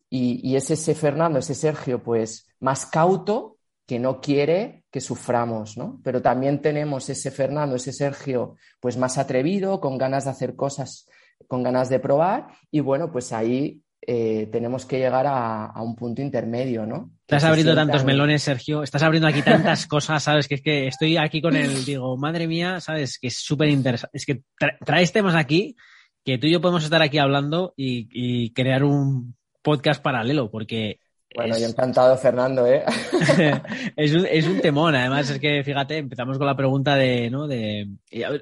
Y, 0.08 0.40
y, 0.42 0.56
es 0.56 0.70
ese 0.70 0.96
Fernando, 0.96 1.38
ese 1.38 1.54
Sergio, 1.54 2.02
pues 2.02 2.48
más 2.58 2.86
cauto 2.86 3.58
que 3.86 3.98
no 3.98 4.20
quiere 4.20 4.84
que 4.90 5.00
suframos, 5.00 5.76
¿no? 5.76 6.00
Pero 6.02 6.20
también 6.22 6.60
tenemos 6.62 7.08
ese 7.08 7.30
Fernando, 7.30 7.76
ese 7.76 7.92
Sergio, 7.92 8.56
pues 8.80 8.96
más 8.96 9.18
atrevido, 9.18 9.80
con 9.80 9.98
ganas 9.98 10.24
de 10.24 10.30
hacer 10.30 10.56
cosas, 10.56 11.08
con 11.46 11.62
ganas 11.62 11.88
de 11.88 12.00
probar. 12.00 12.48
Y 12.70 12.80
bueno, 12.80 13.10
pues 13.10 13.32
ahí 13.32 13.82
eh, 14.06 14.48
tenemos 14.50 14.86
que 14.86 14.98
llegar 14.98 15.26
a, 15.26 15.72
un 15.82 15.94
punto 15.94 16.22
intermedio, 16.22 16.86
¿no? 16.86 17.10
Estás 17.22 17.44
abriendo 17.44 17.74
tantos 17.74 18.04
melones, 18.04 18.42
Sergio. 18.42 18.82
Estás 18.82 19.02
abriendo 19.02 19.28
aquí 19.28 19.42
tantas 19.42 19.86
cosas, 19.88 20.22
¿sabes? 20.22 20.48
Que 20.48 20.54
es 20.54 20.62
que 20.62 20.86
estoy 20.86 21.16
aquí 21.16 21.42
con 21.42 21.54
el, 21.54 21.84
digo, 21.84 22.16
madre 22.16 22.46
mía, 22.46 22.80
¿sabes? 22.80 23.18
Que 23.18 23.28
es 23.28 23.38
súper 23.38 23.68
interesante. 23.68 24.16
Es 24.16 24.24
que 24.24 24.42
traes 24.84 25.12
temas 25.12 25.34
aquí 25.34 25.76
que 26.24 26.38
tú 26.38 26.46
y 26.46 26.52
yo 26.52 26.60
podemos 26.60 26.84
estar 26.84 27.02
aquí 27.02 27.18
hablando 27.18 27.74
y, 27.76 28.50
crear 28.52 28.84
un 28.84 29.34
podcast 29.62 30.02
paralelo, 30.02 30.50
porque 30.50 31.00
bueno, 31.34 31.56
yo 31.56 31.66
encantado, 31.66 32.16
Fernando, 32.16 32.66
¿eh? 32.66 32.82
es, 33.96 34.14
un, 34.14 34.26
es, 34.26 34.46
un, 34.48 34.60
temón, 34.60 34.96
además, 34.96 35.30
es 35.30 35.38
que, 35.38 35.62
fíjate, 35.62 35.98
empezamos 35.98 36.38
con 36.38 36.46
la 36.46 36.56
pregunta 36.56 36.96
de, 36.96 37.30
¿no? 37.30 37.46
De, 37.46 37.88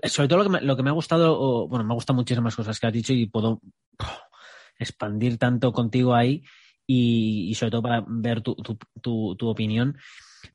sobre 0.05 0.27
todo 0.27 0.39
lo 0.39 0.45
que 0.45 0.51
me, 0.51 0.61
lo 0.63 0.75
que 0.75 0.83
me 0.83 0.89
ha 0.89 0.95
gustado, 0.95 1.69
bueno, 1.69 1.85
me 1.85 1.93
ha 1.93 1.95
gustado 1.95 2.17
muchísimas 2.17 2.57
cosas 2.57 2.81
que 2.81 2.87
has 2.87 2.93
dicho 2.93 3.13
y 3.13 3.27
puedo, 3.27 3.61
expandir 4.79 5.39
tanto 5.39 5.73
contigo 5.73 6.15
ahí 6.15 6.43
y, 6.87 7.55
sobre 7.55 7.71
todo 7.71 7.83
para 7.83 8.05
ver 8.07 8.41
tu, 8.41 8.55
tu, 9.03 9.37
tu, 9.37 9.49
opinión. 9.49 9.99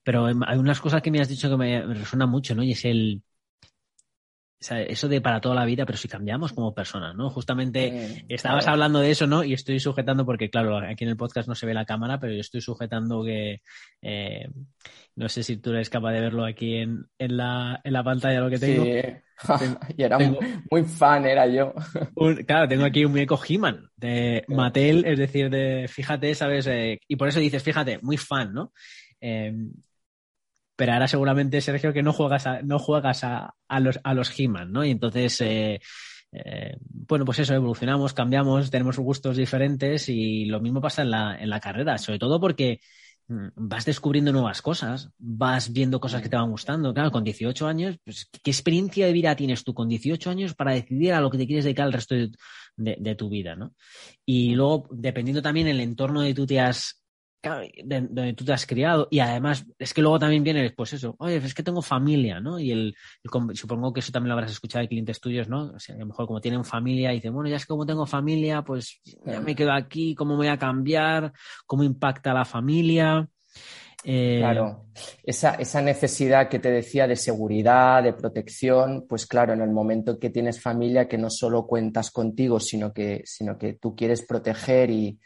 Pero 0.04 0.26
hay 0.26 0.58
unas 0.58 0.80
cosas 0.82 1.02
que 1.02 1.12
me 1.12 1.22
has 1.22 1.28
dicho 1.28 1.50
que 1.50 1.58
me, 1.58 1.82
resuena 1.82 2.26
mucho, 2.26 2.56
¿no? 2.56 2.64
Y 2.64 2.72
es 2.72 2.86
el, 2.86 3.22
eso 4.72 5.08
de 5.08 5.22
para 5.22 5.42
toda 5.42 5.56
la 5.56 5.66
vida, 5.66 5.86
pero 5.86 5.98
si 5.98 6.08
cambiamos 6.08 6.54
como 6.54 6.74
personas, 6.74 7.16
¿no? 7.16 7.30
Justamente 7.30 8.26
estabas 8.30 8.68
hablando 8.68 9.00
de 9.00 9.12
eso, 9.12 9.28
¿no? 9.28 9.44
Y 9.44 9.54
estoy 9.54 9.80
sujetando, 9.80 10.26
porque 10.26 10.50
claro, 10.50 10.78
aquí 10.78 11.04
en 11.04 11.10
el 11.10 11.18
podcast 11.18 11.48
no 11.48 11.56
se 11.56 11.66
ve 11.66 11.74
la 11.74 11.86
cámara, 11.86 12.20
pero 12.20 12.34
yo 12.34 12.42
estoy 12.42 12.62
sujetando 12.62 13.24
que, 13.24 13.62
eh, 14.02 14.48
no 15.16 15.30
sé 15.30 15.44
si 15.44 15.58
tú 15.58 15.72
eres 15.72 15.90
capaz 15.90 16.12
de 16.14 16.22
verlo 16.22 16.46
aquí 16.46 16.78
en, 16.78 17.06
en, 17.20 17.38
la, 17.38 17.80
en 17.84 17.94
la 17.94 18.04
pantalla 18.04 18.40
lo 18.40 18.50
que 18.50 18.60
tengo. 18.60 18.86
y 19.98 20.04
era 20.04 20.18
muy, 20.18 20.84
fan, 20.84 21.26
era 21.26 21.48
yo. 21.48 21.74
claro, 22.48 22.68
tengo 22.68 22.86
aquí 22.86 23.06
un 23.06 23.12
muñeco 23.12 23.40
He-Man 23.48 23.90
de 23.96 24.44
Mattel, 24.48 25.06
es 25.06 25.20
decir, 25.20 25.50
de, 25.50 25.88
fíjate, 25.88 26.34
¿sabes? 26.36 26.68
Eh, 26.68 27.00
y 27.08 27.16
por 27.16 27.28
eso 27.28 27.40
dices, 27.40 27.62
fíjate, 27.62 28.00
muy 28.02 28.18
fan, 28.18 28.54
¿no? 28.54 28.74
Em, 29.20 29.72
pero 30.76 30.94
ahora 30.94 31.08
seguramente, 31.08 31.62
Sergio, 31.62 31.94
que 31.94 32.04
no 32.04 32.14
juegas 32.14 32.48
a, 32.48 32.62
no 32.62 32.80
juegas 32.80 33.24
a, 33.24 33.56
a 33.68 33.80
los, 33.80 34.00
a 34.04 34.14
los 34.14 34.38
He-Man, 34.38 34.72
¿no? 34.72 34.84
Y 34.84 34.92
entonces, 34.92 35.40
eh, 35.42 35.80
eh, 36.32 36.78
bueno, 36.80 37.26
pues 37.26 37.40
eso, 37.40 37.54
evolucionamos, 37.54 38.14
cambiamos, 38.14 38.72
tenemos 38.72 38.98
gustos 38.98 39.38
diferentes 39.38 40.10
y 40.10 40.46
lo 40.46 40.60
mismo 40.60 40.82
pasa 40.82 41.04
en 41.04 41.12
la, 41.12 41.38
en 41.40 41.50
la 41.50 41.60
carrera, 41.60 41.98
sobre 41.98 42.20
todo 42.20 42.40
porque 42.40 42.80
Mm, 43.28 43.48
vas 43.56 43.86
descubriendo 43.86 44.34
nuevas 44.34 44.62
cosas, 44.62 45.10
vas 45.18 45.72
viendo 45.72 46.00
cosas 46.00 46.22
que 46.22 46.30
te 46.30 46.36
van 46.36 46.52
gustando. 46.52 46.94
Claro, 46.94 47.12
con 47.12 47.24
18 47.24 47.68
años, 47.68 47.98
pues, 48.04 48.30
¿qué 48.44 48.52
experiencia 48.52 49.06
de 49.06 49.14
vida 49.14 49.36
tienes 49.36 49.64
tú 49.64 49.74
con 49.74 49.88
18 49.88 50.30
años 50.30 50.54
para 50.56 50.74
decidir 50.74 51.14
a 51.14 51.22
lo 51.22 51.30
que 51.32 51.38
te 51.38 51.48
quieres 51.48 51.64
dedicar 51.64 51.88
el 51.88 51.94
resto 51.94 52.16
de, 52.16 53.16
tu 53.16 53.30
vida, 53.30 53.56
¿no? 53.56 53.74
Y 54.26 54.56
luego, 54.56 54.88
dependiendo 54.92 55.42
también 55.42 55.68
el 55.68 55.80
entorno 55.80 56.22
de 56.22 56.34
tú 56.34 56.46
te 56.46 56.60
has 56.60 57.03
donde 57.84 58.34
tú 58.34 58.46
te 58.46 58.54
has 58.54 58.66
criado 58.66 59.08
y 59.12 59.20
además 59.20 59.66
es 59.78 59.94
que 59.94 60.02
luego 60.02 60.18
también 60.18 60.44
viene 60.44 60.70
pues 60.72 60.94
eso, 60.94 61.16
oye, 61.20 61.38
es 61.38 61.54
que 61.54 61.64
tengo 61.64 61.82
familia, 61.82 62.40
¿no? 62.40 62.58
Y 62.58 62.72
el, 62.72 62.96
supongo 63.54 63.92
que 63.92 64.00
eso 64.00 64.12
también 64.12 64.30
lo 64.30 64.36
habrás 64.36 64.52
escuchado 64.52 64.82
de 64.82 64.88
clientes 64.88 65.20
tuyos, 65.20 65.50
¿no? 65.50 65.74
O 65.76 65.80
sea, 65.80 65.96
a 65.96 66.00
lo 66.00 66.06
mejor 66.06 66.26
como 66.26 66.40
tienen 66.40 66.64
familia 66.64 67.12
y 67.12 67.16
dicen, 67.16 67.34
bueno, 67.34 67.50
ya 67.50 67.58
es 67.58 67.64
que 67.64 67.70
como 67.70 67.86
tengo 67.86 68.06
familia, 68.06 68.62
pues 68.62 69.02
ya 69.26 69.42
me 69.42 69.56
quedo 69.56 69.74
aquí, 69.74 70.16
¿cómo 70.16 70.32
me 70.32 70.38
voy 70.38 70.48
a 70.48 70.58
cambiar? 70.58 71.34
¿Cómo 71.66 71.84
impacta 71.84 72.34
la 72.34 72.46
familia? 72.46 73.28
Eh, 74.06 74.38
claro, 74.40 74.86
esa, 75.24 75.56
esa 75.56 75.82
necesidad 75.82 76.50
que 76.50 76.60
te 76.60 76.72
decía 76.72 77.08
de 77.08 77.16
seguridad, 77.16 78.04
de 78.04 78.14
protección, 78.14 79.06
pues 79.08 79.26
claro, 79.26 79.54
en 79.54 79.62
el 79.62 79.72
momento 79.72 80.20
que 80.20 80.30
tienes 80.30 80.62
familia 80.62 81.08
que 81.08 81.18
no 81.18 81.30
solo 81.30 81.68
cuentas 81.68 82.12
contigo, 82.12 82.60
sino 82.60 82.94
que, 82.94 83.22
sino 83.26 83.58
que 83.58 83.74
tú 83.74 83.96
quieres 83.96 84.26
proteger 84.26 84.90
y, 84.90 85.20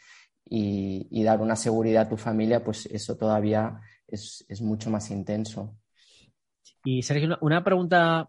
y, 0.50 1.22
dar 1.22 1.40
una 1.40 1.56
seguridad 1.56 2.06
a 2.06 2.08
tu 2.08 2.16
familia, 2.16 2.64
pues 2.64 2.86
eso 2.86 3.16
todavía 3.16 3.80
es, 4.06 4.44
mucho 4.60 4.90
más 4.90 5.10
intenso. 5.10 5.76
Y 6.84 7.02
Sergio, 7.02 7.38
una 7.40 7.62
pregunta, 7.62 8.28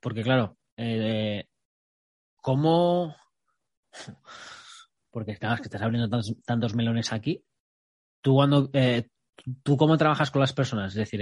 porque 0.00 0.22
claro, 0.22 0.56
eh, 0.76 1.46
¿cómo... 2.36 3.14
Porque 5.10 5.36
que 5.36 5.46
estás 5.46 5.82
abriendo 5.82 6.22
tantos, 6.44 6.76
melones 6.76 7.12
aquí. 7.12 7.44
¿Tú, 8.20 8.34
cuando, 8.34 8.70
eh, 8.72 9.08
¿Tú 9.64 9.76
cómo 9.76 9.98
trabajas 9.98 10.30
con 10.30 10.40
las 10.40 10.52
personas? 10.52 10.92
Es 10.92 10.98
decir, 10.98 11.20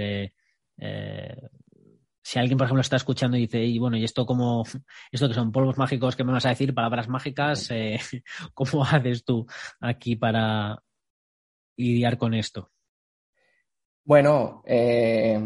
eh, 0.77 1.49
si 2.29 2.37
alguien, 2.37 2.59
por 2.59 2.65
ejemplo, 2.65 2.81
está 2.81 2.95
escuchando 2.95 3.37
y 3.37 3.41
dice, 3.41 3.63
y 3.63 3.79
bueno, 3.79 3.97
¿y 3.97 4.03
esto 4.03 4.23
cómo, 4.23 4.63
esto 5.11 5.27
que 5.27 5.33
son 5.33 5.51
polvos 5.51 5.79
mágicos, 5.79 6.15
qué 6.15 6.23
me 6.23 6.31
vas 6.31 6.45
a 6.45 6.49
decir? 6.49 6.75
Palabras 6.75 7.09
mágicas, 7.09 7.71
eh, 7.71 7.99
¿cómo 8.53 8.83
haces 8.83 9.23
tú 9.25 9.47
aquí 9.79 10.15
para 10.15 10.79
lidiar 11.75 12.19
con 12.19 12.35
esto? 12.35 12.69
Bueno, 14.03 14.61
eh, 14.67 15.41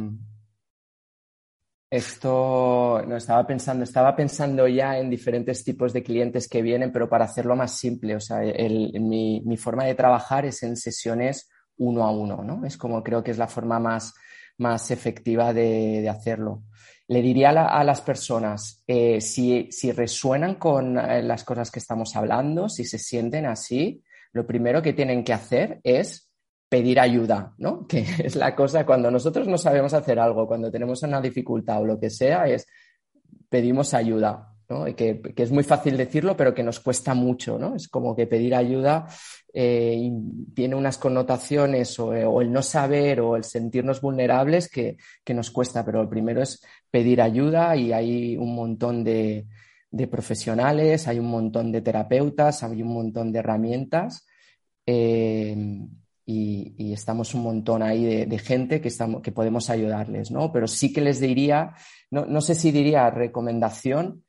esto 1.89 3.01
no 3.07 3.15
estaba 3.15 3.47
pensando, 3.47 3.85
estaba 3.85 4.13
pensando 4.13 4.67
ya 4.67 4.97
en 4.97 5.09
diferentes 5.09 5.63
tipos 5.63 5.93
de 5.93 6.03
clientes 6.03 6.49
que 6.49 6.61
vienen, 6.61 6.91
pero 6.91 7.07
para 7.07 7.23
hacerlo 7.23 7.55
más 7.55 7.77
simple, 7.77 8.17
o 8.17 8.19
sea, 8.19 8.39
mi, 8.39 9.41
mi, 9.45 9.55
forma 9.55 9.85
de 9.85 9.95
trabajar 9.95 10.45
es 10.45 10.61
en 10.63 10.75
sesiones 10.75 11.49
uno 11.77 12.03
a 12.03 12.11
uno, 12.11 12.43
¿no? 12.43 12.65
Es 12.65 12.75
como 12.75 13.01
creo 13.01 13.23
que 13.23 13.31
es 13.31 13.37
la 13.37 13.47
forma 13.47 13.79
más, 13.79 14.13
más 14.57 14.91
efectiva 14.91 15.53
de, 15.53 16.07
hacerlo. 16.09 16.63
Le 17.07 17.21
diría 17.21 17.49
a, 17.49 17.83
las 17.83 18.01
personas, 18.01 18.83
eh, 18.87 19.19
si, 19.19 19.69
resuenan 19.91 20.55
con 20.55 20.97
eh, 20.97 21.21
las 21.21 21.43
cosas 21.43 21.69
que 21.69 21.79
estamos 21.79 22.15
hablando, 22.15 22.69
si 22.69 22.85
se 22.85 22.97
sienten 22.97 23.45
así, 23.45 24.01
lo 24.31 24.47
primero 24.47 24.81
que 24.81 24.93
tienen 24.93 25.23
que 25.23 25.33
hacer 25.33 25.81
es 25.83 26.29
pedir 26.69 26.99
ayuda, 26.99 27.53
¿no? 27.57 27.85
Que 27.87 28.05
es 28.19 28.35
la 28.35 28.55
cosa 28.55 28.85
cuando 28.85 29.11
nosotros 29.11 29.47
no 29.47 29.57
sabemos 29.57 29.93
hacer 29.93 30.19
algo, 30.19 30.47
cuando 30.47 30.71
tenemos 30.71 31.03
una 31.03 31.21
dificultad 31.21 31.81
o 31.81 31.85
lo 31.85 31.99
que 31.99 32.09
sea, 32.09 32.47
es 32.47 32.65
pedimos 33.49 33.93
ayuda 33.93 34.52
que, 34.95 35.21
es 35.35 35.51
muy 35.51 35.63
fácil 35.63 35.97
decirlo, 35.97 36.35
pero 36.35 36.53
que 36.53 36.63
nos 36.63 36.79
cuesta 36.79 37.13
mucho, 37.13 37.57
¿no? 37.57 37.75
Es 37.75 37.87
como 37.87 38.15
que 38.15 38.27
pedir 38.27 38.55
ayuda 38.55 39.07
eh, 39.55 40.11
tiene 40.55 40.73
unas 40.73 40.97
connotaciones 40.97 41.99
o, 41.99 42.41
el 42.41 42.51
no 42.51 42.63
saber 42.63 43.21
o 43.21 43.35
el 43.35 43.43
sentirnos 43.43 44.01
vulnerables 44.01 44.67
que, 44.67 44.97
nos 45.33 45.51
cuesta, 45.51 45.85
pero 45.85 46.01
lo 46.01 46.09
primero 46.09 46.41
es 46.41 46.63
pedir 46.89 47.21
ayuda 47.21 47.75
y 47.75 47.93
hay 47.93 48.35
un 48.35 48.55
montón 48.55 49.03
de, 49.03 49.45
profesionales, 50.09 51.07
hay 51.07 51.19
un 51.19 51.27
montón 51.27 51.71
de 51.71 51.81
terapeutas, 51.81 52.63
hay 52.63 52.81
un 52.81 52.93
montón 52.93 53.31
de 53.31 53.39
herramientas. 53.39 54.25
Eh, 54.87 55.55
y, 56.25 56.93
estamos 56.93 57.33
un 57.35 57.43
montón 57.43 57.83
ahí 57.83 58.25
de, 58.25 58.39
gente 58.39 58.81
que, 58.81 58.87
estamos, 58.87 59.21
que 59.21 59.31
podemos 59.31 59.69
ayudarles, 59.69 60.31
¿no? 60.31 60.51
Pero 60.51 60.67
sí 60.67 60.91
que 60.91 61.01
les 61.01 61.19
diría, 61.19 61.73
no, 62.09 62.25
no 62.25 62.41
sé 62.41 62.55
si 62.55 62.71
diría 62.71 63.09
recomendación, 63.11 64.23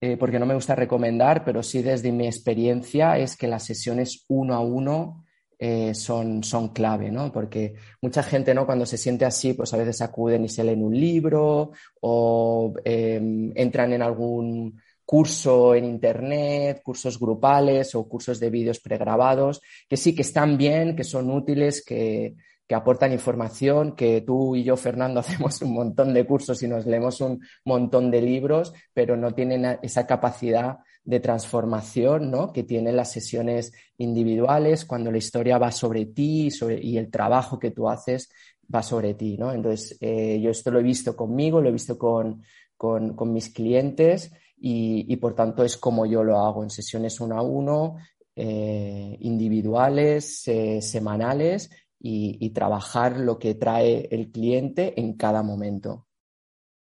eh, 0.00 0.16
porque 0.16 0.38
no 0.38 0.46
me 0.46 0.54
gusta 0.54 0.74
recomendar, 0.74 1.44
pero 1.44 1.62
sí 1.62 1.82
desde 1.82 2.12
mi 2.12 2.26
experiencia 2.26 3.18
es 3.18 3.36
que 3.36 3.48
las 3.48 3.64
sesiones 3.64 4.24
uno 4.28 4.54
a 4.54 4.60
uno 4.60 5.24
eh, 5.58 5.92
son, 5.92 6.44
son 6.44 6.68
clave, 6.68 7.10
¿no? 7.10 7.32
Porque 7.32 7.74
mucha 8.00 8.22
gente, 8.22 8.54
¿no? 8.54 8.64
Cuando 8.64 8.86
se 8.86 8.96
siente 8.96 9.24
así, 9.24 9.54
pues 9.54 9.74
a 9.74 9.76
veces 9.76 10.00
acuden 10.00 10.44
y 10.44 10.48
se 10.48 10.62
leen 10.62 10.84
un 10.84 10.94
libro 10.94 11.72
o 12.00 12.74
em, 12.84 13.50
entran 13.56 13.92
en 13.92 14.02
algún 14.02 14.80
curso 15.04 15.74
en 15.74 15.84
internet, 15.84 16.80
cursos 16.84 17.18
grupales 17.18 17.94
o 17.96 18.08
cursos 18.08 18.38
de 18.38 18.50
vídeos 18.50 18.78
pregrabados, 18.78 19.60
que 19.88 19.96
sí 19.96 20.14
que 20.14 20.22
están 20.22 20.56
bien, 20.56 20.94
que 20.94 21.02
son 21.02 21.30
útiles, 21.30 21.82
que, 21.84 22.36
que 22.68 22.74
aportan 22.74 23.12
información, 23.12 23.96
que 23.96 24.20
tú 24.20 24.54
y 24.54 24.62
yo, 24.62 24.76
Fernando, 24.76 25.20
hacemos 25.20 25.60
un 25.62 25.72
montón 25.72 26.12
de 26.12 26.26
cursos 26.26 26.62
y 26.62 26.68
nos 26.68 26.86
leemos 26.86 27.20
un 27.20 27.40
montón 27.64 28.10
de 28.10 28.22
libros, 28.22 28.72
pero 28.92 29.16
no 29.16 29.32
tienen 29.32 29.78
esa 29.82 30.06
capacidad 30.06 30.78
de 31.02 31.20
transformación 31.20 32.30
¿no? 32.30 32.52
que 32.52 32.64
tienen 32.64 32.94
las 32.94 33.10
sesiones 33.10 33.72
individuales 33.96 34.84
cuando 34.84 35.10
la 35.10 35.16
historia 35.16 35.56
va 35.56 35.72
sobre 35.72 36.04
ti 36.04 36.50
y 36.82 36.98
el 36.98 37.10
trabajo 37.10 37.58
que 37.58 37.70
tú 37.70 37.88
haces 37.88 38.28
va 38.72 38.82
sobre 38.82 39.14
ti. 39.14 39.38
¿no? 39.38 39.50
Entonces, 39.52 39.96
eh, 40.02 40.38
yo 40.38 40.50
esto 40.50 40.70
lo 40.70 40.80
he 40.80 40.82
visto 40.82 41.16
conmigo, 41.16 41.62
lo 41.62 41.70
he 41.70 41.72
visto 41.72 41.96
con, 41.96 42.42
con 42.76 43.32
mis 43.32 43.48
clientes 43.48 44.30
y, 44.60 45.16
por 45.16 45.34
tanto 45.34 45.64
es 45.64 45.76
como 45.76 46.06
yo 46.06 46.22
lo 46.24 46.38
hago 46.40 46.62
en 46.62 46.70
sesiones 46.70 47.20
uno 47.20 47.38
a 47.38 47.42
uno, 47.42 47.96
eh, 48.36 49.16
individuales, 49.20 50.46
eh, 50.46 50.80
semanales 50.80 51.70
y, 52.00 52.50
trabajar 52.50 53.18
lo 53.18 53.38
que 53.38 53.54
trae 53.54 54.08
el 54.10 54.30
cliente 54.30 55.00
en 55.00 55.16
cada 55.16 55.42
momento. 55.42 56.06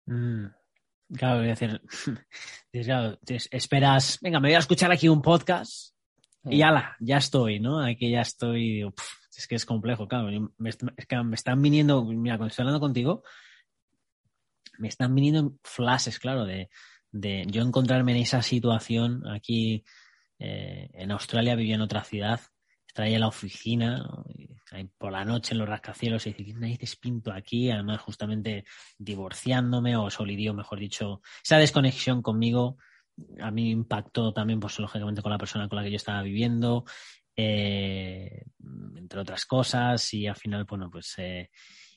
Mm, 0.06 0.46
claro, 1.16 1.38
voy 1.38 1.46
a 1.46 1.54
decir, 1.54 1.80
esperas, 3.50 4.18
venga, 4.20 4.40
me 4.40 4.48
voy 4.48 4.56
a 4.56 4.58
escuchar 4.58 4.92
aquí 4.92 5.08
un 5.08 5.22
podcast 5.22 5.94
y 6.44 6.62
ala, 6.62 6.96
ya 7.00 7.16
estoy, 7.16 7.60
¿no? 7.60 7.80
Aquí 7.80 8.10
ya 8.10 8.20
estoy, 8.20 8.82
es 9.36 9.46
que 9.46 9.54
es 9.54 9.64
complejo, 9.64 10.06
claro, 10.06 10.28
me, 10.58 10.70
es 10.70 11.06
que 11.06 11.22
me 11.22 11.36
están 11.36 11.62
viniendo, 11.62 12.04
mira, 12.04 12.36
cuando 12.36 12.50
estoy 12.50 12.64
hablando 12.64 12.80
contigo, 12.80 13.22
me 14.78 14.88
están 14.88 15.14
viniendo 15.14 15.54
flashes, 15.62 16.18
claro, 16.18 16.44
de, 16.44 16.68
de 17.10 17.46
yo 17.48 17.62
encontrarme 17.62 18.12
en 18.12 18.18
esa 18.18 18.42
situación 18.42 19.26
aquí 19.28 19.84
eh, 20.38 20.90
en 20.92 21.12
Australia, 21.12 21.54
vivía 21.54 21.76
en 21.76 21.80
otra 21.80 22.04
ciudad, 22.04 22.40
en 22.96 23.20
la 23.20 23.28
oficina, 23.28 24.08
por 24.98 25.12
la 25.12 25.24
noche 25.24 25.52
en 25.52 25.58
los 25.58 25.68
rascacielos 25.68 26.26
y 26.26 26.30
decir, 26.30 26.46
¿qué 26.46 26.54
narices 26.54 26.96
pinto 26.96 27.32
aquí? 27.32 27.70
Además, 27.70 28.00
justamente 28.00 28.64
divorciándome 28.98 29.96
o 29.96 30.10
solidio, 30.10 30.54
mejor 30.54 30.78
dicho, 30.78 31.20
esa 31.42 31.58
desconexión 31.58 32.22
conmigo 32.22 32.76
a 33.40 33.50
mí 33.50 33.70
impactó 33.70 34.32
también, 34.32 34.60
pues 34.60 34.78
lógicamente, 34.78 35.22
con 35.22 35.30
la 35.30 35.38
persona 35.38 35.68
con 35.68 35.76
la 35.76 35.84
que 35.84 35.90
yo 35.90 35.96
estaba 35.96 36.22
viviendo, 36.22 36.84
eh, 37.36 38.44
entre 38.96 39.20
otras 39.20 39.44
cosas, 39.46 40.12
y 40.14 40.26
al 40.26 40.36
final, 40.36 40.64
bueno, 40.64 40.90
pues, 40.90 41.14
eh, 41.18 41.50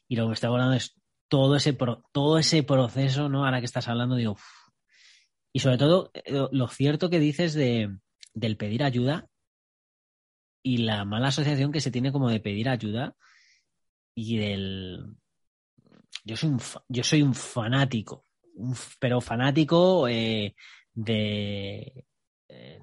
y 0.08 0.16
lo 0.16 0.24
que 0.24 0.28
me 0.28 0.34
está 0.34 0.48
hablando 0.48 0.76
es 0.76 0.96
todo 1.28 1.56
ese, 1.56 1.76
todo 2.12 2.38
ese 2.38 2.64
proceso, 2.64 3.30
¿no? 3.30 3.46
Ahora 3.46 3.60
que 3.60 3.66
estás 3.66 3.88
hablando, 3.88 4.16
digo, 4.16 4.38
y 5.54 5.60
sobre 5.60 5.78
todo, 5.78 6.12
eh, 6.14 6.48
lo, 6.52 6.68
cierto 6.68 7.10
que 7.10 7.20
dices 7.20 7.54
de, 7.54 7.98
del 8.34 8.58
pedir 8.58 8.84
ayuda 8.84 9.28
y 10.64 10.78
la 10.78 11.06
mala 11.06 11.30
asociación 11.30 11.72
que 11.72 11.82
se 11.82 11.92
tiene 11.92 12.12
como 12.12 12.30
de 12.30 12.40
pedir 12.40 12.70
ayuda 12.70 13.16
y 14.16 14.38
del... 14.38 15.16
Yo 16.24 16.36
soy 16.36 16.50
un, 16.50 16.62
yo 16.90 17.04
soy 17.04 17.22
un 17.22 17.34
fanático, 17.34 18.26
pero 19.00 19.22
fanático 19.22 20.08
eh, 20.08 20.56
de, 20.94 22.06
eh, 22.50 22.80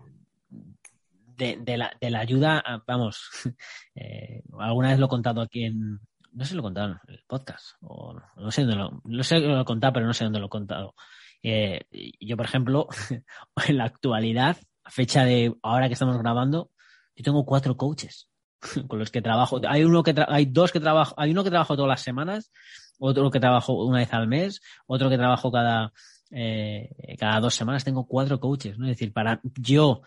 de, 0.48 1.76
la, 1.76 1.92
de, 2.00 2.10
la, 2.10 2.20
ayuda, 2.20 2.62
vamos, 2.86 3.28
alguna 4.58 4.90
vez 4.90 4.98
lo 4.98 5.06
he 5.06 5.08
contado 5.10 5.42
aquí 5.42 5.64
en, 5.64 6.00
no 6.34 6.44
sé 6.44 6.50
si 6.50 6.54
lo 6.54 6.60
he 6.60 6.62
contado 6.62 6.92
en 6.92 7.14
el 7.14 7.24
podcast, 7.26 7.76
o 7.80 8.14
no, 8.36 8.50
sé 8.50 8.62
dónde 8.62 8.76
lo, 8.76 9.00
no 9.04 9.22
sé 9.22 9.40
lo 9.40 9.60
he 9.60 9.64
contado, 9.64 9.92
pero 9.94 10.06
no 10.06 10.12
sé 10.12 10.24
dónde 10.24 10.40
lo 10.40 10.46
he 10.46 10.50
contado. 10.50 10.94
Eh, 11.42 11.86
yo, 12.20 12.36
por 12.36 12.46
ejemplo, 12.46 12.88
en 13.68 13.76
la 13.78 13.84
actualidad, 13.84 14.56
a 14.84 14.90
fecha 14.90 15.24
de 15.24 15.54
ahora 15.62 15.88
que 15.88 15.94
estamos 15.94 16.18
grabando, 16.18 16.70
yo 17.14 17.24
tengo 17.24 17.44
cuatro 17.44 17.76
coaches 17.76 18.28
con 18.88 18.98
los 18.98 19.10
que 19.10 19.22
trabajo. 19.22 19.60
Hay 19.68 19.84
uno 19.84 20.02
que 20.02 20.14
hay 20.28 20.46
dos 20.46 20.72
que 20.72 20.80
trabajo, 20.80 21.14
hay 21.16 21.30
uno 21.30 21.44
que 21.44 21.50
trabajo 21.50 21.76
todas 21.76 21.88
las 21.88 22.02
semanas, 22.02 22.50
otro 22.98 23.30
que 23.30 23.40
trabajo 23.40 23.84
una 23.84 23.98
vez 23.98 24.12
al 24.12 24.26
mes, 24.26 24.60
otro 24.86 25.10
que 25.10 25.16
trabajo 25.16 25.50
cada 25.50 25.92
eh, 26.30 27.16
cada 27.18 27.40
dos 27.40 27.54
semanas. 27.54 27.84
Tengo 27.84 28.06
cuatro 28.06 28.40
coaches, 28.40 28.78
¿no? 28.78 28.86
Es 28.86 28.96
decir, 28.96 29.12
para 29.12 29.40
yo 29.56 30.02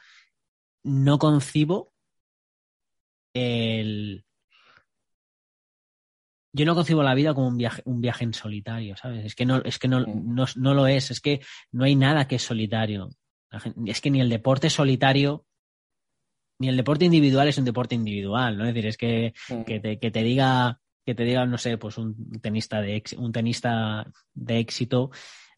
no 0.83 1.19
concibo 1.19 1.93
el 3.33 4.25
yo 6.57 6.65
no 6.65 6.75
concibo 6.75 7.03
la 7.03 7.13
vida 7.13 7.33
como 7.33 7.47
un 7.47 7.57
viaje, 7.57 7.83
un 7.85 8.01
viaje 8.01 8.23
en 8.23 8.33
solitario, 8.33 8.97
¿sabes? 8.97 9.25
Es 9.25 9.35
que 9.35 9.45
no, 9.45 9.61
es 9.63 9.77
que 9.77 9.87
no, 9.87 10.03
no, 10.03 10.73
lo 10.73 10.87
es, 10.87 11.11
es 11.11 11.21
que 11.21 11.41
no 11.71 11.83
hay 11.83 11.95
nada 11.95 12.27
que 12.27 12.35
es 12.35 12.41
solitario. 12.41 13.09
Es 13.85 14.01
que 14.01 14.09
ni 14.09 14.21
el 14.21 14.29
deporte 14.29 14.69
solitario, 14.69 15.45
ni 16.59 16.69
el 16.69 16.77
deporte 16.77 17.05
individual 17.05 17.47
es 17.47 17.57
un 17.57 17.65
deporte 17.65 17.95
individual, 17.95 18.57
¿no? 18.57 18.65
Es 18.65 18.73
decir, 18.73 18.87
es 18.87 18.97
que, 18.97 19.33
que, 19.65 19.79
te, 19.79 19.99
que 19.99 20.11
te 20.11 20.23
diga, 20.23 20.79
que 21.05 21.15
te 21.15 21.23
diga, 21.23 21.45
no 21.45 21.57
sé, 21.57 21.77
pues 21.77 21.97
un 21.97 22.31
tenista 22.41 22.81
de 22.81 23.03
un 23.17 23.31
tenista 23.31 24.05
de 24.33 24.59
éxito 24.59 25.11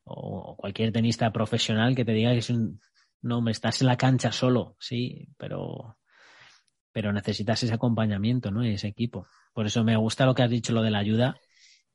o 0.03 0.55
cualquier 0.57 0.91
tenista 0.91 1.31
profesional 1.31 1.95
que 1.95 2.05
te 2.05 2.13
diga 2.13 2.31
que 2.31 2.39
es 2.39 2.49
un 2.49 2.79
no, 3.21 3.41
me 3.41 3.51
estás 3.51 3.81
en 3.81 3.87
la 3.87 3.97
cancha 3.97 4.31
solo, 4.31 4.75
sí, 4.79 5.27
pero 5.37 5.97
pero 6.91 7.13
necesitas 7.13 7.61
ese 7.63 7.73
acompañamiento, 7.73 8.51
¿no? 8.51 8.65
Y 8.65 8.73
ese 8.73 8.87
equipo. 8.87 9.27
Por 9.53 9.67
eso 9.67 9.83
me 9.83 9.95
gusta 9.95 10.25
lo 10.25 10.33
que 10.33 10.43
has 10.43 10.49
dicho, 10.49 10.73
lo 10.73 10.81
de 10.81 10.91
la 10.91 10.99
ayuda. 10.99 11.37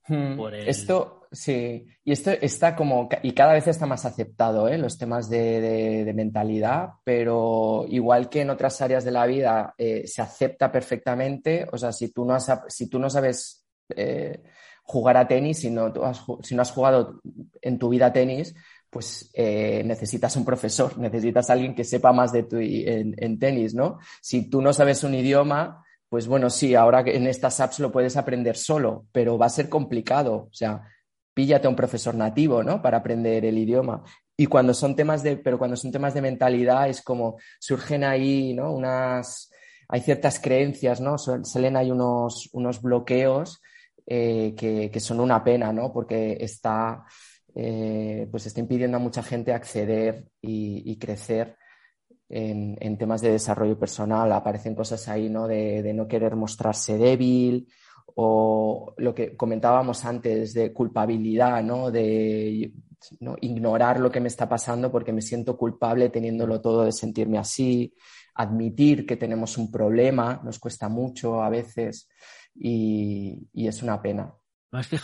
Hmm. 0.07 0.39
Esto, 0.67 1.29
sí, 1.33 1.87
y 2.05 2.13
esto 2.13 2.31
está 2.31 2.77
como, 2.77 3.09
y 3.23 3.33
cada 3.33 3.55
vez 3.55 3.67
está 3.67 3.87
más 3.87 4.05
aceptado, 4.05 4.69
¿eh? 4.69 4.77
los 4.77 4.99
temas 4.99 5.31
de, 5.31 6.13
mentalidad, 6.15 6.91
pero 7.05 7.87
igual 7.89 8.29
que 8.29 8.43
en 8.43 8.51
otras 8.51 8.83
áreas 8.83 9.05
de 9.05 9.11
la 9.11 9.25
vida 9.25 9.75
eh, 9.79 10.07
se 10.07 10.21
acepta 10.21 10.71
perfectamente, 10.71 11.67
o 11.73 11.79
sea, 11.79 11.91
si 11.91 12.13
tú 12.13 12.27
no, 12.27 12.37
si 12.69 12.91
tú 12.91 12.99
no 12.99 13.09
sabes 13.09 13.67
eh, 13.97 14.43
jugar 14.83 15.17
a 15.17 15.27
tenis, 15.27 15.61
si 15.61 15.71
no, 15.71 15.87
has, 16.05 16.23
si 16.43 16.55
no 16.55 16.63
has 16.63 16.71
jugado 16.71 17.21
en 17.63 17.79
tu 17.79 17.89
vida 17.89 18.13
tenis, 18.13 18.55
pues 18.91 19.31
eh, 19.35 19.83
necesitas 19.85 20.37
un 20.37 20.45
profesor, 20.45 20.99
necesitas 20.99 21.49
alguien 21.51 21.75
que 21.75 21.85
sepa 21.85 22.13
más 22.13 22.31
de 22.31 22.43
tu 22.45 22.59
en, 22.59 23.15
en, 23.17 23.39
tenis, 23.39 23.75
¿no? 23.75 23.99
Si 24.21 24.51
tú 24.51 24.61
no 24.61 24.73
sabes 24.73 25.03
un 25.03 25.15
idioma, 25.15 25.84
pues 26.15 26.29
bueno, 26.29 26.49
sí, 26.49 26.77
ahora 26.77 27.01
en 27.01 27.27
estas 27.27 27.59
apps 27.59 27.81
lo 27.81 27.91
puedes 27.91 28.17
aprender 28.17 28.57
solo, 28.57 29.07
pero 29.11 29.37
va 29.37 29.47
a 29.47 29.49
ser 29.49 29.69
complicado. 29.69 30.47
O 30.49 30.53
sea, 30.53 30.81
píllate 31.35 31.67
a 31.67 31.71
un 31.71 31.75
profesor 31.75 32.15
nativo, 32.15 32.63
¿no? 32.63 32.81
Para 32.81 32.99
aprender 32.99 33.45
el 33.45 33.59
idioma. 33.59 34.05
Y 34.37 34.47
cuando 34.47 34.75
son 34.75 34.95
temas 34.95 35.25
de, 35.25 35.39
pero 35.39 35.59
cuando 35.59 35.77
son 35.77 35.91
temas 35.91 36.15
de 36.15 36.23
mentalidad 36.23 36.89
es 36.89 37.03
como 37.03 37.37
surgen 37.59 38.05
ahí, 38.05 38.55
¿no? 38.55 38.73
Unas, 38.73 39.51
hay 39.89 40.03
ciertas 40.03 40.39
creencias, 40.39 41.01
¿no? 41.01 41.19
Salen 41.19 41.77
ahí 41.77 41.91
unos, 41.91 42.49
unos 42.53 42.81
bloqueos 42.81 43.61
eh, 44.07 44.55
que, 44.57 45.01
son 45.01 45.19
una 45.19 45.43
pena, 45.43 45.73
¿no? 45.73 45.93
Porque 45.93 46.37
está, 46.41 47.03
eh, 47.57 48.29
pues 48.31 48.47
está 48.47 48.61
impidiendo 48.61 48.99
a 48.99 49.01
mucha 49.01 49.25
gente 49.25 49.53
acceder 49.53 50.29
y 50.41 50.97
crecer 50.97 51.57
en, 52.29 52.99
temas 52.99 53.21
de 53.21 53.33
desarrollo 53.33 53.79
personal. 53.79 54.33
Aparecen 54.33 54.75
cosas 54.75 55.09
ahí, 55.09 55.29
¿no? 55.29 55.47
De, 55.47 55.93
no 55.95 56.07
querer 56.07 56.37
mostrarse 56.37 56.99
débil 56.99 57.69
o 58.17 58.95
lo 58.99 59.15
que 59.15 59.37
comentábamos 59.37 60.05
antes 60.05 60.55
de 60.55 60.73
culpabilidad, 60.73 61.63
¿no? 61.63 61.91
De 61.91 62.73
ignorar 63.41 64.01
lo 64.01 64.11
que 64.11 64.21
me 64.21 64.29
está 64.29 64.49
pasando 64.49 64.91
porque 64.91 65.13
me 65.13 65.21
siento 65.21 65.57
culpable 65.57 66.09
teniéndolo 66.09 66.61
todo 66.61 66.85
de 66.85 66.93
sentirme 66.93 67.39
así, 67.39 67.95
admitir 68.35 69.05
que 69.07 69.17
tenemos 69.17 69.59
un 69.59 69.71
problema, 69.71 70.41
nos 70.43 70.59
cuesta 70.59 70.89
mucho 70.89 71.43
a 71.43 71.51
veces 71.51 72.09
y 72.55 73.47
es 73.55 73.83
una 73.83 74.01
pena 74.01 74.35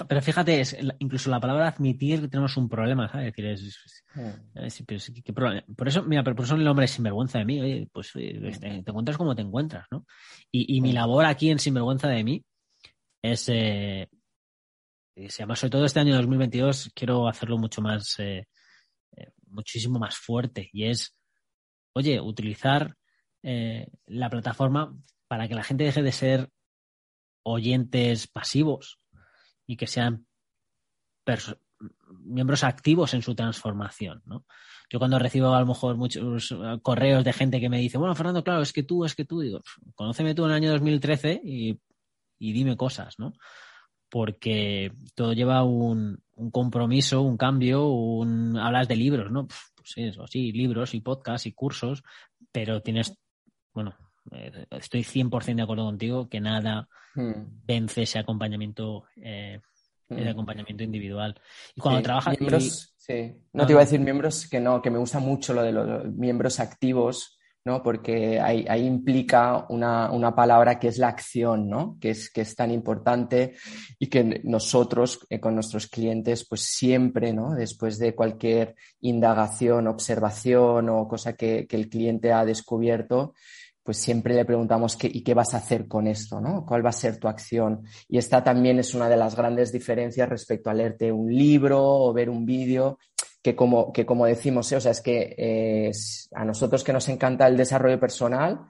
pero 0.08 0.22
fíjate, 0.22 0.60
es, 0.60 0.76
incluso 0.98 1.30
la 1.30 1.40
palabra 1.40 1.68
admitir 1.68 2.20
que 2.20 2.28
tenemos 2.28 2.56
un 2.56 2.68
problema, 2.68 3.08
¿sabes? 3.08 3.34
Es 3.36 3.82
decir, 4.54 4.86
por 5.76 5.88
eso, 5.88 6.02
mira, 6.02 6.24
pero 6.24 6.36
por 6.36 6.44
eso 6.44 6.54
el 6.56 6.66
hombre 6.66 6.86
es 6.86 6.92
sinvergüenza 6.92 7.38
de 7.38 7.44
mí, 7.44 7.60
oye, 7.60 7.88
pues 7.92 8.12
este, 8.14 8.82
te, 8.82 8.90
encuentras 8.90 9.16
como 9.16 9.34
te 9.34 9.42
encuentras, 9.42 9.86
¿no? 9.90 10.06
Y, 10.50 10.80
mi 10.80 10.92
labor 10.92 11.24
aquí 11.24 11.50
en 11.50 11.58
Sinvergüenza 11.58 12.08
de 12.08 12.24
mí 12.24 12.44
es, 13.22 13.48
eh, 13.48 14.08
además, 15.16 15.58
sobre 15.58 15.70
todo 15.70 15.84
este 15.84 16.00
año 16.00 16.16
2022, 16.16 16.90
quiero 16.94 17.28
hacerlo 17.28 17.58
mucho 17.58 17.82
más, 17.82 18.18
eh, 18.18 18.46
eh, 19.16 19.30
muchísimo 19.46 19.98
más 19.98 20.16
fuerte, 20.16 20.70
y 20.72 20.86
es, 20.86 21.16
oye, 21.94 22.20
utilizar 22.20 22.96
eh, 23.42 23.88
la 24.06 24.30
plataforma 24.30 24.96
para 25.28 25.48
que 25.48 25.54
la 25.54 25.64
gente 25.64 25.84
deje 25.84 26.02
de 26.02 26.12
ser 26.12 26.50
oyentes 27.42 28.26
pasivos 28.26 28.99
y 29.70 29.76
que 29.76 29.86
sean 29.86 30.26
miembros 32.24 32.64
activos 32.64 33.14
en 33.14 33.22
su 33.22 33.36
transformación, 33.36 34.20
¿no? 34.26 34.44
Yo 34.90 34.98
cuando 34.98 35.20
recibo 35.20 35.54
a 35.54 35.60
lo 35.60 35.66
mejor 35.66 35.96
muchos 35.96 36.52
correos 36.82 37.22
de 37.22 37.32
gente 37.32 37.60
que 37.60 37.68
me 37.68 37.78
dice, 37.78 37.96
bueno, 37.96 38.16
Fernando, 38.16 38.42
claro, 38.42 38.62
es 38.62 38.72
que 38.72 38.82
tú, 38.82 39.04
es 39.04 39.14
que 39.14 39.24
tú, 39.24 39.38
digo, 39.38 39.60
conóceme 39.94 40.34
tú 40.34 40.44
en 40.44 40.50
el 40.50 40.56
año 40.56 40.72
2013 40.72 41.40
y, 41.44 41.78
y 42.40 42.52
dime 42.52 42.76
cosas, 42.76 43.16
¿no? 43.20 43.32
Porque 44.08 44.92
todo 45.14 45.34
lleva 45.34 45.62
un, 45.62 46.20
un 46.34 46.50
compromiso, 46.50 47.22
un 47.22 47.36
cambio, 47.36 47.86
un... 47.86 48.58
hablas 48.58 48.88
de 48.88 48.96
libros, 48.96 49.30
¿no? 49.30 49.46
Pues 49.46 49.92
eso, 49.94 50.26
sí, 50.26 50.50
libros 50.50 50.94
y 50.94 51.00
podcasts 51.00 51.46
y 51.46 51.52
cursos, 51.52 52.02
pero 52.50 52.82
tienes, 52.82 53.16
bueno, 53.72 53.94
eh, 54.00 54.09
estoy 54.70 55.02
100% 55.02 55.56
de 55.56 55.62
acuerdo 55.62 55.84
contigo 55.84 56.28
que 56.28 56.40
nada 56.40 56.88
hmm. 57.14 57.32
vence 57.66 58.02
ese 58.02 58.18
acompañamiento 58.18 59.04
eh, 59.16 59.60
el 60.10 60.24
mm. 60.24 60.28
acompañamiento 60.28 60.82
individual. 60.84 61.40
Y 61.74 61.80
cuando 61.80 62.02
trabajas... 62.02 62.38
Miembros, 62.38 62.94
sí. 62.96 63.32
No 63.52 63.66
te 63.66 63.72
iba 63.72 63.80
a 63.80 63.84
decir 63.84 64.00
miembros 64.00 64.48
que 64.48 64.60
no, 64.60 64.82
que 64.82 64.90
me 64.90 64.98
gusta 64.98 65.18
mucho 65.18 65.54
lo 65.54 65.62
de 65.62 65.72
los 65.72 66.04
miembros 66.12 66.60
activos, 66.60 67.38
¿no? 67.64 67.82
Porque 67.82 68.40
ahí, 68.40 68.86
implica 68.86 69.66
una, 69.68 70.10
una, 70.10 70.34
palabra 70.34 70.78
que 70.78 70.88
es 70.88 70.98
la 70.98 71.08
acción, 71.08 71.68
¿no? 71.68 71.98
Que 72.00 72.10
es, 72.10 72.30
que 72.30 72.40
es 72.40 72.56
tan 72.56 72.70
importante 72.70 73.54
y 73.98 74.06
que 74.08 74.40
nosotros 74.44 75.26
eh, 75.28 75.40
con 75.40 75.54
nuestros 75.54 75.86
clientes, 75.86 76.46
pues 76.48 76.62
siempre, 76.62 77.32
¿no? 77.32 77.54
Después 77.54 77.98
de 77.98 78.14
cualquier 78.14 78.76
indagación, 79.00 79.86
observación 79.86 80.88
o 80.88 81.06
cosa 81.06 81.34
que, 81.34 81.66
que 81.66 81.76
el 81.76 81.88
cliente 81.88 82.32
ha 82.32 82.44
descubierto, 82.44 83.34
pues 83.82 83.98
siempre 83.98 84.34
le 84.34 84.44
preguntamos 84.44 84.96
qué, 84.96 85.10
y 85.12 85.22
qué 85.22 85.34
vas 85.34 85.54
a 85.54 85.58
hacer 85.58 85.88
con 85.88 86.06
esto, 86.06 86.40
¿no? 86.40 86.64
¿Cuál 86.66 86.84
va 86.84 86.90
a 86.90 86.92
ser 86.92 87.18
tu 87.18 87.28
acción? 87.28 87.82
Y 88.08 88.18
esta 88.18 88.44
también 88.44 88.78
es 88.78 88.94
una 88.94 89.08
de 89.08 89.16
las 89.16 89.34
grandes 89.36 89.72
diferencias 89.72 90.28
respecto 90.28 90.70
a 90.70 90.74
leerte 90.74 91.10
un 91.10 91.34
libro 91.34 91.82
o 91.82 92.12
ver 92.12 92.28
un 92.28 92.44
vídeo, 92.44 92.98
que 93.42 93.56
como, 93.56 93.92
que 93.92 94.04
como 94.04 94.26
decimos, 94.26 94.70
¿eh? 94.72 94.76
o 94.76 94.80
sea, 94.80 94.92
es 94.92 95.00
que 95.00 95.34
eh, 95.36 95.90
a 96.34 96.44
nosotros 96.44 96.84
que 96.84 96.92
nos 96.92 97.08
encanta 97.08 97.46
el 97.46 97.56
desarrollo 97.56 97.98
personal, 97.98 98.60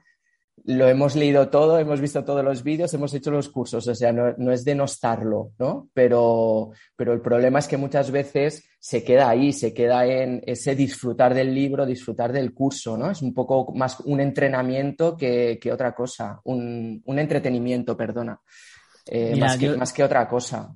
lo 0.65 0.87
hemos 0.87 1.15
leído 1.15 1.49
todo, 1.49 1.79
hemos 1.79 1.99
visto 1.99 2.23
todos 2.23 2.43
los 2.43 2.63
vídeos, 2.63 2.93
hemos 2.93 3.13
hecho 3.13 3.31
los 3.31 3.49
cursos, 3.49 3.87
o 3.87 3.95
sea, 3.95 4.11
no, 4.11 4.51
es 4.51 4.63
denostarlo, 4.63 5.51
¿no? 5.57 5.89
Pero, 5.93 6.71
pero 6.95 7.13
el 7.13 7.21
problema 7.21 7.59
es 7.59 7.67
que 7.67 7.77
muchas 7.77 8.11
veces 8.11 8.69
se 8.79 9.03
queda 9.03 9.29
ahí, 9.29 9.53
se 9.53 9.73
queda 9.73 10.05
en 10.05 10.41
ese 10.45 10.75
disfrutar 10.75 11.33
del 11.33 11.53
libro, 11.53 11.85
disfrutar 11.85 12.31
del 12.31 12.53
curso, 12.53 12.97
¿no? 12.97 13.09
Es 13.09 13.21
un 13.21 13.33
poco 13.33 13.73
más 13.73 13.99
un 14.01 14.19
entrenamiento 14.19 15.17
que, 15.17 15.59
otra 15.71 15.93
cosa, 15.93 16.39
un, 16.43 17.01
entretenimiento, 17.05 17.97
perdona, 17.97 18.39
eh, 19.05 19.35
más, 19.35 19.57
que, 19.57 19.69
más 19.75 19.93
que 19.93 20.03
otra 20.03 20.27
cosa. 20.27 20.73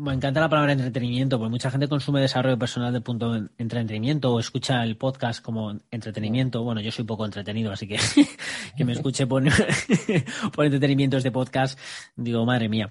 Me 0.00 0.14
encanta 0.14 0.40
la 0.40 0.48
palabra 0.48 0.72
entretenimiento, 0.72 1.38
porque 1.38 1.50
mucha 1.50 1.70
gente 1.70 1.86
consume 1.86 2.22
desarrollo 2.22 2.58
personal 2.58 2.90
de 2.90 3.02
punto 3.02 3.34
de 3.34 3.48
entretenimiento 3.58 4.32
o 4.32 4.40
escucha 4.40 4.82
el 4.82 4.96
podcast 4.96 5.42
como 5.44 5.76
entretenimiento. 5.90 6.64
Bueno, 6.64 6.80
yo 6.80 6.90
soy 6.90 7.04
poco 7.04 7.26
entretenido, 7.26 7.70
así 7.70 7.86
que 7.86 7.98
que 8.78 8.84
me 8.86 8.94
escuche 8.94 9.26
por, 9.26 9.44
por 10.54 10.64
entretenimientos 10.64 11.22
de 11.22 11.30
podcast, 11.30 11.78
digo, 12.16 12.46
madre 12.46 12.70
mía. 12.70 12.90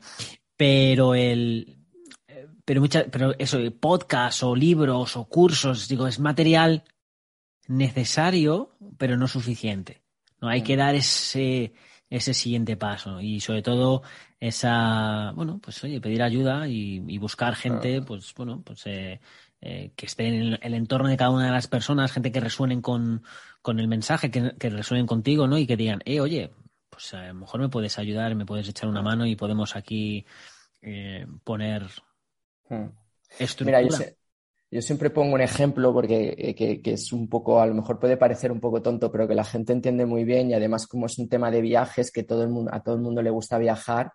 Pero 0.56 1.16
el, 1.16 1.80
pero 2.64 2.80
mucha, 2.80 3.06
pero 3.06 3.34
eso, 3.40 3.58
podcast 3.80 4.44
o 4.44 4.56
libros 4.56 5.18
o 5.18 5.26
cursos, 5.26 5.88
digo, 5.88 6.06
es 6.06 6.20
material 6.20 6.84
necesario, 7.68 8.78
pero 9.00 9.18
no 9.18 9.28
suficiente. 9.28 10.04
No 10.40 10.48
hay 10.48 10.62
que 10.62 10.76
dar 10.76 10.94
ese, 10.94 11.74
ese 12.10 12.34
siguiente 12.34 12.76
paso 12.76 13.22
y 13.22 13.40
sobre 13.40 13.62
todo 13.62 14.02
esa, 14.40 15.32
bueno, 15.36 15.60
pues 15.62 15.84
oye, 15.84 16.02
pedir 16.02 16.24
ayuda 16.24 16.68
y, 16.68 17.18
buscar 17.18 17.56
gente, 17.56 18.02
pues 18.02 18.34
bueno, 18.36 18.62
pues 18.66 18.86
eh, 18.88 19.20
eh, 19.62 19.92
que 19.96 20.06
esté 20.06 20.28
en 20.28 20.58
el, 20.62 20.74
entorno 20.74 21.10
de 21.10 21.18
cada 21.18 21.32
una 21.32 21.46
de 21.46 21.52
las 21.52 21.68
personas, 21.68 22.12
gente 22.12 22.32
que 22.32 22.40
resuenen 22.40 22.82
con, 22.82 23.24
con 23.62 23.80
el 23.80 23.88
mensaje, 23.88 24.32
que, 24.32 24.54
que, 24.58 24.70
resuenen 24.70 25.06
contigo, 25.06 25.48
¿no? 25.48 25.58
Y 25.58 25.68
que 25.68 25.76
digan, 25.76 26.00
eh, 26.06 26.22
oye, 26.22 26.52
pues 26.90 27.14
a 27.14 27.28
lo 27.28 27.34
mejor 27.36 27.60
me 27.62 27.70
puedes 27.70 28.00
ayudar, 28.00 28.36
me 28.36 28.46
puedes 28.46 28.68
echar 28.68 28.90
una 28.90 29.02
mano 29.02 29.26
y 29.26 29.36
podemos 29.36 29.76
aquí 29.76 30.26
eh, 30.82 31.26
poner 31.44 31.84
hmm. 32.70 32.88
estructura. 33.38 33.82
Mira, 33.82 33.98
yo 33.98 34.06
siempre 34.72 35.10
pongo 35.10 35.34
un 35.34 35.42
ejemplo 35.42 35.92
porque 35.92 36.36
eh, 36.38 36.56
que, 36.56 36.94
es 36.94 37.12
un 37.12 37.28
poco, 37.28 37.60
a 37.60 37.66
lo 37.66 37.74
mejor 37.74 38.00
puede 38.00 38.18
parecer 38.18 38.52
un 38.52 38.60
poco 38.60 38.82
tonto, 38.82 39.12
pero 39.12 39.28
que 39.28 39.34
la 39.34 39.44
gente 39.44 39.74
entiende 39.74 40.06
muy 40.06 40.24
bien 40.24 40.52
y 40.52 40.54
además 40.54 40.86
como 40.86 41.08
es 41.08 41.18
un 41.18 41.28
tema 41.28 41.50
de 41.50 41.62
viajes, 41.62 42.12
que 42.12 42.24
todo 42.24 42.44
el 42.44 42.50
mundo, 42.50 42.72
a 42.74 42.84
todo 42.84 42.96
el 42.96 43.02
mundo 43.02 43.24
le 43.24 43.32
gusta 43.32 43.58
viajar 43.58 44.12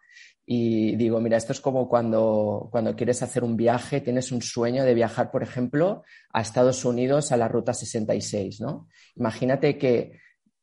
y 0.47 0.95
digo, 0.95 1.21
mira, 1.21 1.39
esto 1.39 1.53
es 1.53 1.61
como 1.61 1.89
cuando, 1.89 2.69
cuando 2.71 2.95
quieres 2.95 3.23
hacer 3.23 3.43
un 3.43 3.57
viaje, 3.57 4.01
tienes 4.01 4.31
un 4.31 4.43
sueño 4.43 4.85
de 4.85 4.95
viajar, 4.95 5.33
por 5.33 5.43
ejemplo, 5.43 6.03
a 6.33 6.41
Estados 6.41 6.85
Unidos 6.85 7.33
a 7.33 7.37
la 7.37 7.49
Ruta 7.49 7.75
66, 7.75 8.61
¿no? 8.61 8.87
Imagínate 9.17 9.77
que 9.77 10.21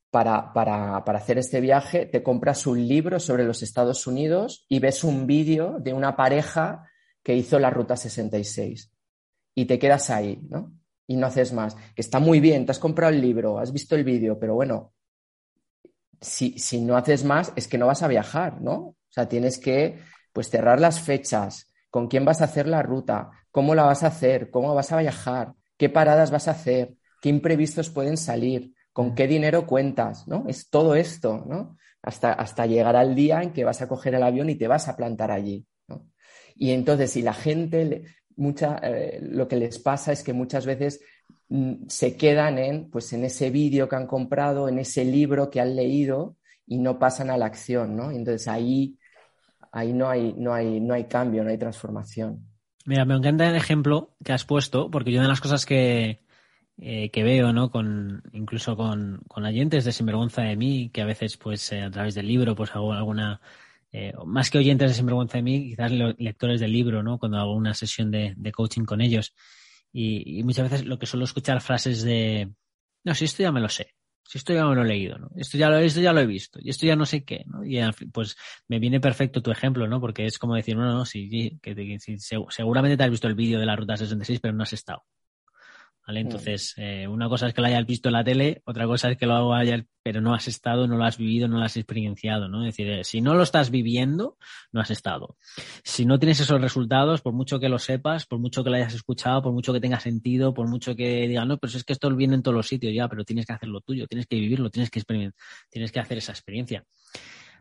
para, 0.10 0.54
para, 0.54 1.04
para 1.04 1.20
hacer 1.20 1.38
este 1.38 1.60
viaje 1.60 2.06
te 2.06 2.24
compras 2.24 2.66
un 2.66 2.88
libro 2.88 3.20
sobre 3.20 3.44
los 3.44 3.62
Estados 3.62 4.08
Unidos 4.08 4.66
y 4.70 4.80
ves 4.80 5.04
un 5.04 5.28
vídeo 5.28 5.80
de 5.80 5.94
una 5.94 6.16
pareja 6.16 6.88
que 7.24 7.36
hizo 7.36 7.60
la 7.60 7.70
Ruta 7.70 7.98
66 7.98 8.92
y 9.56 9.66
te 9.66 9.80
quedas 9.80 10.10
ahí, 10.10 10.40
¿no? 10.50 10.74
Y 11.08 11.16
no 11.18 11.28
haces 11.28 11.54
más. 11.54 11.76
Que 11.96 12.02
está 12.02 12.20
muy 12.20 12.40
bien, 12.40 12.66
te 12.66 12.72
has 12.72 12.80
comprado 12.80 13.14
el 13.14 13.22
libro, 13.22 13.60
has 13.60 13.72
visto 13.72 13.96
el 13.96 14.04
vídeo, 14.04 14.40
pero 14.40 14.56
bueno, 14.56 14.94
si, 16.22 16.58
si 16.60 16.82
no 16.82 16.96
haces 16.96 17.24
más 17.24 17.52
es 17.56 17.68
que 17.68 17.78
no 17.78 17.88
vas 17.88 18.04
a 18.04 18.08
viajar, 18.08 18.62
¿no? 18.62 18.76
O 18.76 18.96
sea, 19.10 19.28
tienes 19.28 19.58
que 19.58 20.00
pues 20.32 20.50
cerrar 20.50 20.80
las 20.80 21.02
fechas, 21.02 21.72
con 21.90 22.08
quién 22.08 22.24
vas 22.24 22.42
a 22.42 22.46
hacer 22.46 22.68
la 22.68 22.82
ruta, 22.82 23.32
cómo 23.52 23.76
la 23.76 23.84
vas 23.84 24.04
a 24.04 24.08
hacer, 24.08 24.50
cómo 24.50 24.74
vas 24.74 24.92
a 24.94 25.00
viajar, 25.00 25.54
qué 25.78 25.90
paradas 25.90 26.32
vas 26.32 26.48
a 26.48 26.52
hacer, 26.52 26.96
qué 27.22 27.30
imprevistos 27.30 27.90
pueden 27.90 28.18
salir, 28.18 28.74
con 28.94 29.10
mm. 29.10 29.16
qué 29.16 29.28
dinero 29.28 29.68
cuentas, 29.68 30.28
¿no? 30.28 30.46
Es 30.48 30.70
todo 30.70 30.96
esto, 30.96 31.44
¿no? 31.48 31.78
Hasta, 32.02 32.32
hasta 32.34 32.66
llegar 32.66 32.96
al 32.96 33.14
día 33.14 33.44
en 33.44 33.52
que 33.52 33.66
vas 33.66 33.82
a 33.82 33.88
coger 33.88 34.16
el 34.16 34.24
avión 34.24 34.50
y 34.50 34.56
te 34.56 34.68
vas 34.68 34.88
a 34.88 34.96
plantar 34.96 35.32
allí, 35.32 35.66
¿no? 35.88 36.08
Y 36.56 36.72
entonces, 36.72 37.12
si 37.12 37.22
la 37.22 37.34
gente 37.34 38.06
mucha, 38.38 38.80
eh, 38.84 39.20
lo 39.22 39.48
que 39.48 39.56
les 39.56 39.80
pasa 39.80 40.12
es 40.12 40.24
que 40.24 40.34
muchas 40.34 40.66
veces 40.66 41.02
mm, 41.50 41.88
se 41.88 42.18
quedan 42.18 42.58
en, 42.58 42.90
pues, 42.90 43.14
en 43.14 43.24
ese 43.26 43.50
vídeo 43.50 43.88
que 43.88 43.96
han 43.96 44.08
comprado, 44.08 44.68
en 44.70 44.80
ese 44.80 45.06
libro 45.06 45.50
que 45.50 45.62
han 45.62 45.76
leído 45.76 46.38
y 46.66 46.78
no 46.78 47.00
pasan 47.00 47.30
a 47.30 47.38
la 47.38 47.46
acción, 47.46 47.96
¿no? 47.96 48.12
Entonces 48.12 48.48
ahí, 48.48 48.98
ahí 49.72 49.94
no, 49.94 50.10
hay, 50.10 50.34
no, 50.38 50.54
hay, 50.54 50.80
no 50.80 50.94
hay 50.94 51.06
cambio, 51.06 51.44
no 51.44 51.50
hay 51.50 51.58
transformación. 51.58 52.46
Mira, 52.86 53.06
me 53.06 53.16
encanta 53.16 53.48
el 53.48 53.56
ejemplo 53.56 54.16
que 54.24 54.34
has 54.34 54.46
puesto, 54.46 54.90
porque 54.90 55.12
yo 55.12 55.18
una 55.18 55.28
de 55.28 55.34
las 55.34 55.42
cosas 55.42 55.66
que, 55.66 56.22
eh, 56.80 57.12
que 57.12 57.24
veo, 57.24 57.54
¿no? 57.54 57.70
Con, 57.70 58.24
incluso 58.34 58.76
con, 58.76 59.22
con 59.28 59.46
oyentes 59.46 59.86
de 59.86 59.92
Sinvergüenza 59.92 60.42
de 60.42 60.56
mí, 60.56 60.90
que 60.90 61.02
a 61.02 61.06
veces, 61.06 61.38
pues, 61.38 61.72
eh, 61.72 61.82
a 61.82 61.92
través 61.92 62.16
del 62.16 62.28
libro, 62.28 62.56
pues 62.56 62.76
hago 62.76 62.94
alguna 62.94 63.40
eh, 63.92 64.14
más 64.26 64.50
que 64.50 64.58
oyentes 64.58 64.90
de 64.90 64.94
Sinvergüenza 64.96 65.38
de 65.38 65.44
mí, 65.44 65.70
quizás 65.70 65.92
lectores 65.92 66.62
del 66.62 66.72
libro, 66.72 67.04
¿no? 67.04 67.20
Cuando 67.20 67.38
hago 67.38 67.54
una 67.54 67.74
sesión 67.74 68.10
de, 68.12 68.52
coaching 68.54 68.86
con 68.86 69.02
ellos. 69.02 69.34
Y, 69.92 70.44
muchas 70.44 70.70
veces 70.70 70.88
lo 70.88 70.98
que 70.98 71.06
suelo 71.06 71.26
escuchar 71.26 71.62
frases 71.62 72.02
de, 72.04 72.50
no, 73.04 73.14
si 73.14 73.26
esto 73.26 73.44
ya 73.44 73.52
me 73.52 73.60
lo 73.60 73.68
sé, 73.68 73.94
si 74.24 74.38
esto 74.38 74.54
ya 74.54 74.66
me 74.66 74.76
lo 74.76 74.84
he 74.84 74.88
leído, 74.88 75.18
¿no? 75.18 75.30
Esto 75.36 75.58
ya 75.58 75.70
lo, 75.70 75.78
esto 75.78 76.00
ya 76.00 76.14
lo 76.14 76.22
he 76.22 76.26
visto, 76.26 76.60
y 76.62 76.70
esto 76.70 76.86
ya 76.86 76.96
no 76.96 77.06
sé 77.06 77.26
qué, 77.26 77.44
¿no? 77.48 77.66
Y 77.66 77.82
pues 78.14 78.38
me 78.70 78.80
viene 78.80 79.02
perfecto 79.02 79.42
tu 79.42 79.52
ejemplo, 79.52 79.88
¿no? 79.88 80.00
Porque 80.00 80.26
es 80.26 80.40
como 80.40 80.56
decir, 80.56 80.78
no, 80.78 80.86
no, 80.86 81.06
sí, 81.06 81.60
que, 81.62 82.00
seguramente 82.50 82.96
te 82.96 83.04
has 83.04 83.10
visto 83.10 83.28
el 83.28 83.36
vídeo 83.36 83.60
de 83.60 83.66
la 83.66 83.76
Ruta 83.76 83.98
66, 83.98 84.40
pero 84.42 84.54
no 84.54 84.64
has 84.64 84.74
estado. 84.74 85.04
¿Vale? 86.12 86.24
Mm. 86.24 86.28
Entonces, 86.28 86.74
eh, 86.78 87.08
una 87.08 87.30
cosa 87.30 87.48
es 87.48 87.54
que 87.54 87.62
lo 87.62 87.68
hayas 87.68 87.86
visto 87.86 88.10
en 88.10 88.14
la 88.14 88.24
tele, 88.24 88.62
otra 88.66 88.86
cosa 88.86 89.10
es 89.10 89.18
que 89.18 89.26
lo 89.26 89.54
hayas, 89.54 89.84
pero 90.04 90.20
no 90.20 90.34
has 90.34 90.48
estado, 90.48 90.88
no 90.88 90.98
lo 90.98 91.06
has 91.06 91.18
vivido, 91.18 91.48
no 91.48 91.58
lo 91.58 91.64
has 91.64 91.78
experienciado, 91.78 92.50
¿no? 92.50 92.66
Es 92.66 92.76
decir, 92.76 92.92
eh, 92.92 93.04
si 93.04 93.22
no 93.22 93.34
lo 93.34 93.44
estás 93.44 93.72
viviendo, 93.72 94.38
no 94.72 94.82
has 94.82 94.92
estado. 94.92 95.38
Si 95.84 96.06
no 96.06 96.20
tienes 96.20 96.40
esos 96.42 96.60
resultados, 96.60 97.22
por 97.22 97.34
mucho 97.34 97.60
que 97.60 97.70
lo 97.70 97.80
sepas, 97.80 98.26
por 98.26 98.40
mucho 98.40 98.64
que 98.64 98.70
lo 98.70 98.76
hayas 98.76 98.94
escuchado, 98.94 99.42
por 99.42 99.54
mucho 99.54 99.72
que 99.72 99.80
tenga 99.80 100.00
sentido, 100.00 100.54
por 100.54 100.68
mucho 100.68 100.96
que 100.96 101.28
digan, 101.28 101.48
no, 101.48 101.58
pero 101.58 101.76
es 101.76 101.84
que 101.84 101.94
esto 101.94 102.14
viene 102.14 102.36
en 102.36 102.44
todos 102.44 102.56
los 102.56 102.68
sitios 102.68 102.94
ya, 102.94 103.08
pero 103.08 103.24
tienes 103.24 103.46
que 103.46 103.54
hacer 103.54 103.70
lo 103.70 103.82
tuyo, 103.82 104.06
tienes 104.08 104.28
que 104.28 104.36
vivirlo, 104.36 104.70
tienes 104.70 104.90
que 104.90 105.00
experimentar, 105.00 105.40
tienes 105.70 105.92
que 105.92 106.00
hacer 106.00 106.18
esa 106.18 106.34
experiencia. 106.34 106.84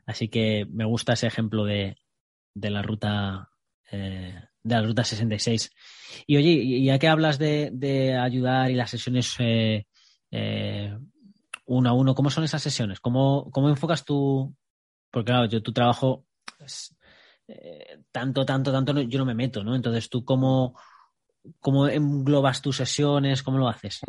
Así 0.07 0.29
que 0.29 0.67
me 0.69 0.85
gusta 0.85 1.13
ese 1.13 1.29
ejemplo 1.29 1.65
de, 1.65 1.97
de 2.55 2.71
la 2.71 2.83
ruta 2.83 3.51
eh, 3.93 4.35
de 4.63 4.75
la 4.75 4.83
Ruta 4.83 5.05
66. 5.05 5.71
Y 6.27 6.37
oye, 6.37 6.83
ya 6.83 6.99
que 6.99 7.09
hablas 7.09 7.39
de, 7.39 8.19
ayudar 8.21 8.71
y 8.71 8.75
las 8.75 8.91
sesiones 8.91 9.35
eh, 9.39 9.87
eh, 10.31 10.97
uno 11.67 11.91
a 11.91 11.93
uno, 11.93 12.15
¿cómo 12.15 12.31
son 12.31 12.45
esas 12.45 12.63
sesiones? 12.63 13.01
¿Cómo, 13.01 13.51
cómo 13.51 13.69
enfocas 13.69 14.05
tú? 14.05 14.55
Porque 15.11 15.33
claro, 15.33 15.47
yo 15.47 15.63
tu 15.63 15.73
trabajo 15.73 16.25
tanto, 18.13 18.45
tanto, 18.45 18.73
tanto, 18.73 19.01
yo 19.03 19.19
no 19.19 19.25
me 19.25 19.35
meto, 19.35 19.65
¿no? 19.65 19.75
Entonces, 19.75 20.09
¿tú 20.09 20.25
cómo, 20.25 20.79
cómo 21.59 21.89
englobas 21.89 22.63
tus 22.63 22.77
sesiones? 22.77 23.43
¿Cómo 23.43 23.59
lo 23.59 23.69
haces? 23.69 24.01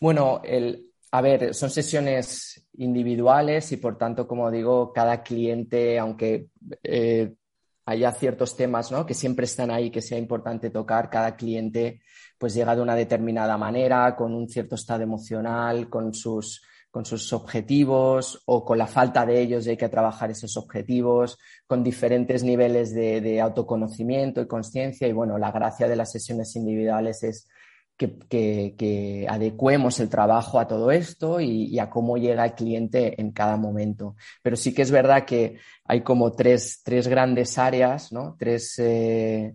Bueno, 0.00 0.40
el, 0.44 0.90
a 1.10 1.20
ver, 1.20 1.54
son 1.54 1.70
sesiones 1.70 2.66
individuales 2.74 3.72
y 3.72 3.76
por 3.76 3.98
tanto, 3.98 4.26
como 4.26 4.50
digo, 4.50 4.92
cada 4.92 5.22
cliente, 5.22 5.98
aunque 5.98 6.48
eh, 6.82 7.34
haya 7.86 8.12
ciertos 8.12 8.56
temas 8.56 8.92
¿no? 8.92 9.06
que 9.06 9.14
siempre 9.14 9.44
están 9.44 9.70
ahí, 9.70 9.90
que 9.90 10.02
sea 10.02 10.18
importante 10.18 10.70
tocar, 10.70 11.10
cada 11.10 11.36
cliente 11.36 12.02
pues 12.38 12.54
llega 12.54 12.74
de 12.74 12.82
una 12.82 12.94
determinada 12.94 13.58
manera, 13.58 14.16
con 14.16 14.32
un 14.34 14.48
cierto 14.48 14.74
estado 14.74 15.02
emocional, 15.02 15.90
con 15.90 16.14
sus, 16.14 16.62
con 16.90 17.04
sus 17.04 17.32
objetivos 17.32 18.42
o 18.46 18.64
con 18.64 18.78
la 18.78 18.86
falta 18.86 19.26
de 19.26 19.40
ellos 19.40 19.66
y 19.66 19.70
hay 19.70 19.76
que 19.76 19.90
trabajar 19.90 20.30
esos 20.30 20.56
objetivos, 20.56 21.38
con 21.66 21.84
diferentes 21.84 22.42
niveles 22.42 22.94
de, 22.94 23.20
de 23.20 23.40
autoconocimiento 23.40 24.40
y 24.40 24.46
conciencia. 24.46 25.06
Y 25.06 25.12
bueno, 25.12 25.36
la 25.36 25.52
gracia 25.52 25.86
de 25.86 25.96
las 25.96 26.12
sesiones 26.12 26.56
individuales 26.56 27.22
es 27.22 27.46
que, 28.08 29.26
adecuemos 29.28 30.00
el 30.00 30.08
trabajo 30.08 30.58
a 30.58 30.66
todo 30.66 30.90
esto 30.90 31.40
y, 31.40 31.78
a 31.78 31.90
cómo 31.90 32.16
llega 32.16 32.44
el 32.44 32.54
cliente 32.54 33.20
en 33.20 33.32
cada 33.32 33.56
momento. 33.56 34.16
Pero 34.42 34.56
sí 34.56 34.72
que 34.72 34.82
es 34.82 34.90
verdad 34.90 35.24
que 35.24 35.58
hay 35.84 36.02
como 36.02 36.32
tres, 36.32 36.82
grandes 36.84 37.58
áreas, 37.58 38.12
¿no? 38.12 38.36
tres, 38.38 38.78
eh, 38.78 39.54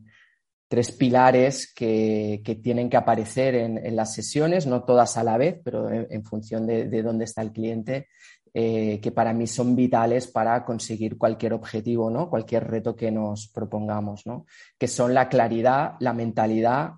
pilares 0.98 1.74
que, 1.74 2.42
tienen 2.62 2.90
que 2.90 2.98
aparecer 2.98 3.56
en, 3.56 3.96
las 3.96 4.14
sesiones, 4.14 4.68
no 4.68 4.84
todas 4.84 5.18
a 5.18 5.24
la 5.24 5.38
vez, 5.38 5.60
pero 5.64 5.90
en, 5.90 6.24
función 6.24 6.68
de, 6.68 7.02
dónde 7.02 7.26
está 7.26 7.42
el 7.42 7.52
cliente, 7.52 8.08
eh, 8.54 9.00
que 9.02 9.12
para 9.12 9.34
mí 9.34 9.48
son 9.48 9.76
vitales 9.76 10.28
para 10.28 10.64
conseguir 10.64 11.18
cualquier 11.18 11.54
objetivo, 11.54 12.10
¿no? 12.10 12.30
cualquier 12.30 12.66
reto 12.68 12.96
que 12.96 13.12
nos 13.12 13.48
propongamos, 13.48 14.26
¿no? 14.26 14.46
que 14.78 14.88
son 14.88 15.14
la 15.14 15.30
claridad, 15.30 15.96
la 16.00 16.14
mentalidad, 16.14 16.94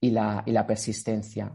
y 0.00 0.10
la, 0.10 0.42
y 0.46 0.52
la 0.52 0.66
persistencia. 0.66 1.54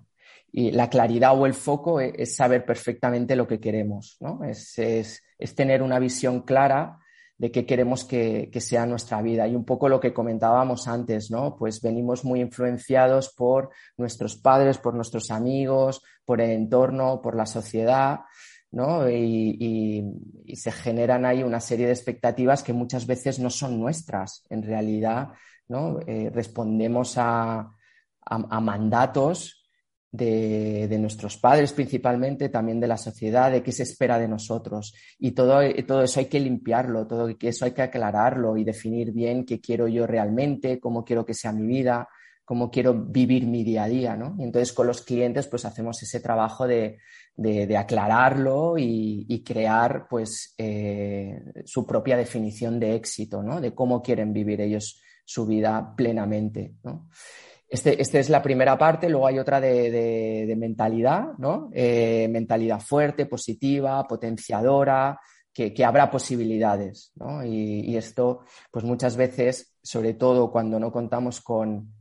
Y 0.51 0.71
la 0.71 0.89
claridad 0.89 1.37
o 1.37 1.45
el 1.45 1.53
foco 1.53 1.99
e, 1.99 2.13
es, 2.17 2.35
saber 2.35 2.65
perfectamente 2.65 3.35
lo 3.35 3.47
que 3.47 3.59
queremos, 3.59 4.17
¿no? 4.19 4.43
Es, 4.43 4.77
es, 4.79 5.23
es, 5.37 5.55
tener 5.55 5.81
una 5.81 5.99
visión 5.99 6.41
clara 6.43 6.99
de 7.37 7.51
qué 7.51 7.65
queremos 7.65 8.05
que, 8.05 8.49
que, 8.51 8.61
sea 8.61 8.85
nuestra 8.85 9.21
vida. 9.21 9.47
Y 9.47 9.55
un 9.55 9.65
poco 9.65 9.89
lo 9.89 9.99
que 9.99 10.13
comentábamos 10.13 10.87
antes, 10.87 11.29
¿no? 11.29 11.57
Pues 11.57 11.81
venimos 11.81 12.23
muy 12.23 12.39
influenciados 12.39 13.33
por 13.33 13.71
nuestros 13.97 14.37
padres, 14.37 14.77
por 14.77 14.93
nuestros 14.93 15.31
amigos, 15.31 16.01
por 16.23 16.39
el 16.39 16.51
entorno, 16.51 17.21
por 17.21 17.35
la 17.35 17.45
sociedad, 17.45 18.21
¿no? 18.71 19.09
Y, 19.09 19.57
y, 19.59 20.03
y 20.45 20.55
se 20.55 20.71
generan 20.71 21.25
ahí 21.25 21.43
una 21.43 21.59
serie 21.59 21.87
de 21.87 21.93
expectativas 21.93 22.63
que 22.63 22.71
muchas 22.71 23.05
veces 23.05 23.39
no 23.39 23.49
son 23.49 23.77
nuestras. 23.77 24.45
En 24.49 24.63
realidad, 24.63 25.33
¿no? 25.67 25.99
Eh, 26.07 26.31
respondemos 26.33 27.17
a, 27.17 27.74
a, 28.25 28.59
mandatos 28.59 29.65
de, 30.11 30.97
nuestros 30.99 31.37
padres 31.37 31.73
principalmente, 31.73 32.49
también 32.49 32.79
de 32.79 32.87
la 32.87 32.97
sociedad, 32.97 33.51
de 33.51 33.61
qué 33.61 33.71
se 33.71 33.83
espera 33.83 34.17
de 34.17 34.27
nosotros. 34.27 34.93
Y 35.19 35.31
todo, 35.31 35.59
todo 35.85 36.03
eso 36.03 36.19
hay 36.19 36.25
que 36.25 36.39
limpiarlo, 36.39 37.05
todo 37.07 37.29
eso 37.39 37.65
hay 37.65 37.71
que 37.71 37.81
aclararlo 37.81 38.57
y 38.57 38.63
definir 38.63 39.11
bien 39.11 39.45
qué 39.45 39.59
quiero 39.59 39.87
yo 39.87 40.07
realmente, 40.07 40.79
cómo 40.79 41.03
quiero 41.03 41.25
que 41.25 41.33
sea 41.33 41.51
mi 41.51 41.65
vida, 41.67 42.07
cómo 42.45 42.69
quiero 42.69 42.93
vivir 42.93 43.47
mi 43.47 43.63
día 43.63 43.83
a 43.83 43.89
día, 43.89 44.15
¿no? 44.15 44.35
Y 44.37 44.43
entonces 44.43 44.71
con 44.71 44.87
los 44.87 45.01
clientes 45.01 45.47
pues 45.47 45.65
hacemos 45.65 46.01
ese 46.03 46.19
trabajo 46.19 46.67
de, 46.67 46.99
aclararlo 47.77 48.75
y, 48.77 49.43
crear 49.43 50.07
pues 50.07 50.53
eh, 50.57 51.43
su 51.65 51.85
propia 51.85 52.15
definición 52.15 52.79
de 52.79 52.95
éxito, 52.95 53.41
¿no? 53.41 53.59
De 53.59 53.73
cómo 53.73 54.01
quieren 54.01 54.31
vivir 54.31 54.61
ellos 54.61 55.01
su 55.25 55.45
vida 55.45 55.93
plenamente, 55.97 56.75
¿no? 56.83 57.09
Este, 57.67 57.99
esta 57.99 58.19
es 58.19 58.29
la 58.29 58.43
primera 58.43 58.77
parte, 58.77 59.09
luego 59.09 59.27
hay 59.27 59.39
otra 59.39 59.59
de, 59.59 60.53
mentalidad, 60.57 61.33
¿no? 61.37 61.69
Eh, 61.73 62.27
mentalidad 62.29 62.79
fuerte, 62.79 63.25
positiva, 63.25 64.07
potenciadora, 64.07 65.19
que, 65.51 65.85
habrá 65.85 66.11
posibilidades, 66.11 67.11
¿no? 67.15 67.43
Y, 67.43 67.95
esto, 67.95 68.41
pues 68.69 68.83
muchas 68.85 69.15
veces, 69.15 69.73
sobre 69.81 70.13
todo 70.13 70.51
cuando 70.51 70.79
no 70.79 70.91
contamos 70.91 71.41
con, 71.41 71.91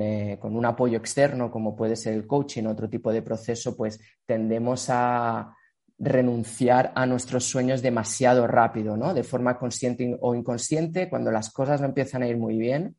eh, 0.00 0.38
con, 0.40 0.56
un 0.56 0.66
apoyo 0.66 0.98
externo, 0.98 1.50
como 1.50 1.74
puede 1.74 1.96
ser 1.96 2.14
el 2.14 2.26
coaching, 2.26 2.64
otro 2.66 2.88
tipo 2.88 3.12
de 3.12 3.22
proceso, 3.22 3.76
pues 3.76 3.98
tendemos 4.26 4.88
a 4.90 5.56
renunciar 5.98 6.92
a 6.94 7.06
nuestros 7.06 7.44
sueños 7.44 7.80
demasiado 7.80 8.46
rápido, 8.46 8.96
¿no? 8.96 9.14
De 9.14 9.24
forma 9.24 9.58
consciente 9.58 10.16
o 10.20 10.34
inconsciente, 10.34 11.08
cuando 11.08 11.30
las 11.30 11.50
cosas 11.50 11.80
no 11.80 11.86
empiezan 11.86 12.22
a 12.22 12.28
ir 12.28 12.36
muy 12.36 12.58
bien, 12.58 12.96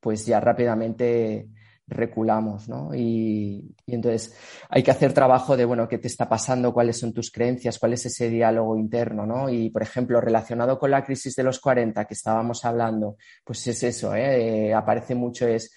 pues 0.00 0.26
ya 0.26 0.40
rápidamente 0.40 1.48
reculamos, 1.88 2.68
¿no? 2.68 2.94
Y, 2.94 3.74
entonces 3.86 4.36
hay 4.68 4.82
que 4.82 4.90
hacer 4.90 5.12
trabajo 5.14 5.56
de, 5.56 5.64
bueno, 5.64 5.88
qué 5.88 5.98
te 5.98 6.08
está 6.08 6.28
pasando, 6.28 6.72
cuáles 6.72 6.98
son 6.98 7.12
tus 7.12 7.30
creencias, 7.30 7.78
cuál 7.78 7.94
es 7.94 8.06
ese 8.06 8.28
diálogo 8.28 8.76
interno, 8.76 9.26
¿no? 9.26 9.48
Y, 9.48 9.70
por 9.70 9.82
ejemplo, 9.82 10.20
relacionado 10.20 10.78
con 10.78 10.90
la 10.90 11.04
crisis 11.04 11.34
de 11.34 11.42
los 11.42 11.58
40 11.60 12.04
que 12.04 12.14
estábamos 12.14 12.64
hablando, 12.64 13.16
pues 13.44 13.66
es 13.66 13.82
eso, 13.82 14.14
¿eh? 14.14 14.74
aparece 14.74 15.14
mucho 15.14 15.46
es 15.46 15.72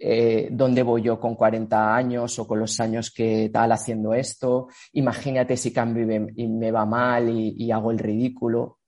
eh, 0.00 0.48
dónde 0.50 0.82
voy 0.82 1.02
yo 1.02 1.20
con 1.20 1.34
40 1.34 1.94
años 1.94 2.38
o 2.38 2.46
con 2.46 2.58
los 2.58 2.80
años 2.80 3.10
que 3.10 3.50
tal 3.52 3.72
haciendo 3.72 4.14
esto, 4.14 4.68
imagínate 4.92 5.56
si 5.56 5.72
cambio 5.72 6.04
y 6.34 6.48
me, 6.48 6.70
va 6.70 6.86
mal 6.86 7.28
y, 7.30 7.70
hago 7.70 7.90
el 7.90 7.98
ridículo. 7.98 8.78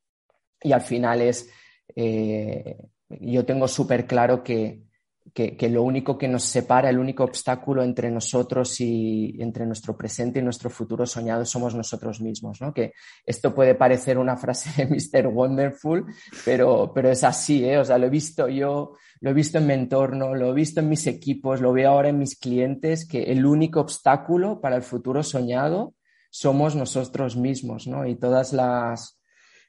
Y 0.62 0.72
al 0.72 0.82
final 0.82 1.22
es... 1.22 1.48
Eh, 1.94 2.76
yo 3.08 3.44
tengo 3.44 3.68
súper 3.68 4.06
claro 4.06 4.42
que, 4.42 4.86
que, 5.32 5.68
lo 5.68 5.82
único 5.82 6.16
que 6.16 6.28
nos 6.28 6.44
separa, 6.44 6.88
el 6.88 6.98
único 6.98 7.24
obstáculo 7.24 7.82
entre 7.82 8.10
nosotros 8.10 8.80
y 8.80 9.36
entre 9.38 9.66
nuestro 9.66 9.96
presente 9.96 10.38
y 10.38 10.42
nuestro 10.42 10.70
futuro 10.70 11.04
soñado 11.06 11.44
somos 11.44 11.74
nosotros 11.74 12.20
mismos, 12.20 12.60
¿no? 12.60 12.72
Que 12.72 12.92
esto 13.24 13.54
puede 13.54 13.74
parecer 13.74 14.18
una 14.18 14.36
frase 14.36 14.70
de 14.76 14.86
Mr. 15.22 15.26
Wonderful, 15.28 16.06
pero, 16.44 16.92
pero 16.94 17.10
es 17.10 17.24
así, 17.24 17.64
¿eh? 17.64 17.78
O 17.78 17.84
sea, 17.84 17.98
lo 17.98 18.06
he 18.06 18.10
visto 18.10 18.48
yo, 18.48 18.94
lo 19.20 19.30
he 19.30 19.34
visto 19.34 19.58
en 19.58 19.66
mi 19.66 19.74
entorno, 19.74 20.34
lo 20.34 20.50
he 20.50 20.54
visto 20.54 20.80
en 20.80 20.88
mis 20.88 21.06
equipos, 21.06 21.60
lo 21.60 21.72
veo 21.72 21.90
ahora 21.90 22.08
en 22.08 22.18
mis 22.18 22.38
clientes, 22.38 23.06
que 23.06 23.24
el 23.24 23.44
único 23.44 23.80
obstáculo 23.80 24.60
para 24.60 24.76
el 24.76 24.82
futuro 24.82 25.22
soñado 25.22 25.94
somos 26.30 26.76
nosotros 26.76 27.36
mismos, 27.36 27.86
¿no? 27.86 28.06
Y 28.06 28.16
todas 28.16 28.52
las, 28.52 29.15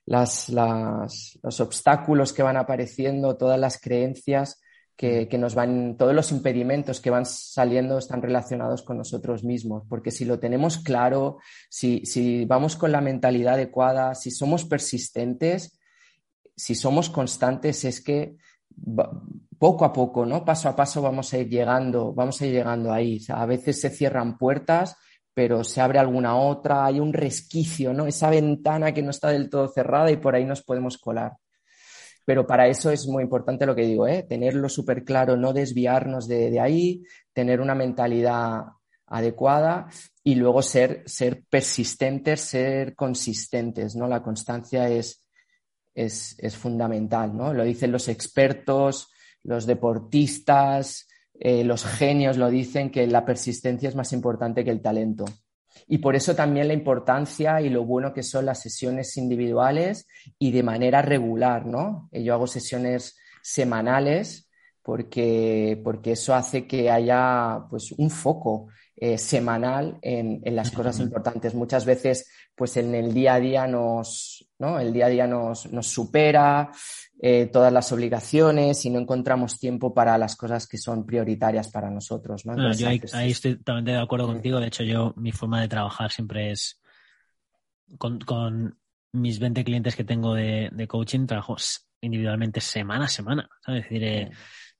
las, 0.07 0.47
las, 0.49 1.37
los 1.43 1.59
obstáculos 1.59 2.31
que 2.31 2.41
van 2.41 2.57
apareciendo, 2.57 3.35
todas 3.35 3.59
las 3.59 3.79
creencias 3.79 4.61
que, 4.95 5.27
que, 5.27 5.37
nos 5.37 5.53
van, 5.53 5.97
todos 5.97 6.15
los 6.15 6.31
impedimentos 6.31 7.01
que 7.01 7.09
van 7.09 7.25
saliendo 7.25 7.97
están 7.97 8.21
relacionados 8.21 8.83
con 8.83 8.97
nosotros 8.97 9.43
mismos, 9.43 9.83
porque 9.87 10.09
si 10.09 10.23
lo 10.23 10.39
tenemos 10.39 10.79
claro, 10.79 11.37
si, 11.69 12.05
si 12.05 12.45
vamos 12.45 12.77
con 12.77 12.93
la 12.93 13.01
mentalidad 13.01 13.55
adecuada, 13.55 14.15
si 14.15 14.31
somos 14.31 14.63
persistentes, 14.63 15.77
si 16.55 16.73
somos 16.73 17.09
constantes, 17.09 17.83
es 17.83 18.01
que 18.01 18.37
poco 19.59 19.83
a 19.83 19.91
poco, 19.91 20.25
¿no? 20.25 20.45
Paso 20.45 20.69
a 20.69 20.75
paso 20.75 21.01
vamos 21.01 21.33
a 21.33 21.37
ir 21.39 21.49
llegando, 21.49 22.13
vamos 22.13 22.41
a 22.41 22.45
ir 22.45 22.53
llegando 22.53 22.93
ahí. 22.93 23.19
a 23.27 23.45
veces 23.45 23.81
se 23.81 23.89
cierran 23.89 24.37
puertas 24.37 24.95
pero 25.37 25.63
se 25.63 25.81
abre 25.81 25.99
alguna 25.99 26.35
otra, 26.35 26.83
hay 26.83 26.99
un 26.99 27.13
resquicio, 27.13 27.93
¿no? 27.93 28.07
Esa 28.07 28.31
ventana 28.31 28.91
que 28.91 29.03
no 29.03 29.11
está 29.11 29.29
del 29.29 29.51
todo 29.51 29.67
cerrada 29.67 30.09
y 30.09 30.17
por 30.17 30.33
ahí 30.33 30.45
nos 30.45 30.63
podemos 30.63 30.97
colar. 30.97 31.33
Pero 32.25 32.47
para 32.47 32.67
eso 32.67 32.89
es 32.89 33.05
muy 33.05 33.21
importante 33.21 33.67
lo 33.67 33.75
que 33.75 33.83
digo, 33.83 34.07
¿eh? 34.07 34.25
tenerlo 34.27 34.67
súper 34.67 35.03
claro, 35.03 35.37
no 35.37 35.53
desviarnos 35.53 36.27
de, 36.27 36.59
ahí, 36.59 37.03
tener 37.33 37.61
una 37.61 37.75
mentalidad 37.75 38.63
adecuada 39.05 39.85
y 40.23 40.33
luego 40.33 40.63
ser, 40.63 41.03
ser 41.05 41.43
persistentes, 41.47 42.41
ser 42.41 42.95
consistentes, 42.95 43.95
¿no? 43.95 44.07
La 44.07 44.23
constancia 44.23 44.89
es, 44.89 45.21
es, 45.93 46.35
es 46.39 46.57
fundamental, 46.57 47.37
¿no? 47.37 47.53
Lo 47.53 47.63
dicen 47.63 47.91
los 47.91 48.07
expertos, 48.07 49.09
los 49.43 49.67
deportistas, 49.67 51.07
eh, 51.39 51.63
los 51.63 51.85
genios 51.85 52.37
lo 52.37 52.49
dicen 52.49 52.89
que 52.89 53.07
la 53.07 53.25
persistencia 53.25 53.89
es 53.89 53.95
más 53.95 54.13
importante 54.13 54.63
que 54.63 54.71
el 54.71 54.81
talento. 54.81 55.25
Y 55.87 55.99
por 55.99 56.15
eso 56.15 56.35
también 56.35 56.67
la 56.67 56.73
importancia 56.73 57.61
y 57.61 57.69
lo 57.69 57.85
bueno 57.85 58.13
que 58.13 58.23
son 58.23 58.45
las 58.45 58.61
sesiones 58.61 59.15
individuales 59.17 60.07
y 60.39 60.51
de 60.51 60.63
manera 60.63 61.01
regular, 61.01 61.65
¿no? 61.65 62.09
Eh, 62.11 62.23
yo 62.23 62.33
hago 62.33 62.47
sesiones 62.47 63.17
semanales 63.41 64.49
porque, 64.81 65.79
porque 65.83 66.13
eso 66.13 66.33
hace 66.33 66.65
que 66.65 66.89
haya 66.89 67.59
pues, 67.69 67.91
un 67.91 68.09
foco 68.09 68.67
eh, 68.99 69.19
semanal 69.19 69.99
en, 70.01 70.41
las 70.55 70.71
cosas 70.71 70.99
importantes. 70.99 71.53
Muchas 71.53 71.85
veces, 71.85 72.27
pues 72.55 72.77
en 72.77 72.95
el 72.95 73.13
día 73.13 73.35
a 73.35 73.39
día 73.39 73.67
nos, 73.67 74.49
¿no? 74.57 74.79
El 74.79 74.91
día 74.91 75.05
a 75.05 75.09
día 75.09 75.27
nos, 75.27 75.71
nos 75.71 75.85
supera, 75.85 76.71
eh, 77.19 77.47
todas 77.53 77.71
las 77.71 77.91
obligaciones 77.91 78.83
y 78.85 78.89
no 78.89 78.99
encontramos 78.99 79.59
tiempo 79.59 79.93
para 79.93 80.17
las 80.17 80.35
cosas 80.35 80.67
que 80.67 80.79
son 80.79 81.05
prioritarias 81.05 81.69
para 81.69 81.91
nosotros. 81.91 82.45
¿no? 82.47 82.73
yo 82.73 82.87
ahí, 82.87 83.01
estoy 83.29 83.57
totalmente 83.57 83.91
de 83.91 83.97
acuerdo 83.97 84.25
contigo. 84.25 84.59
De 84.59 84.67
hecho, 84.67 84.83
yo 84.83 85.13
mi 85.15 85.31
forma 85.31 85.61
de 85.61 85.67
trabajar 85.67 86.11
siempre 86.11 86.51
es 86.51 86.81
con, 87.99 88.77
mis 89.13 89.39
20 89.39 89.63
clientes 89.63 89.95
que 89.95 90.03
tengo 90.03 90.33
de, 90.33 90.87
coaching, 90.87 91.27
trabajo 91.27 91.55
individualmente 92.01 92.61
semana 92.61 93.05
a 93.05 93.09
semana. 93.09 93.49
Es 93.67 93.75
decir, 93.75 94.03
eh, 94.03 94.31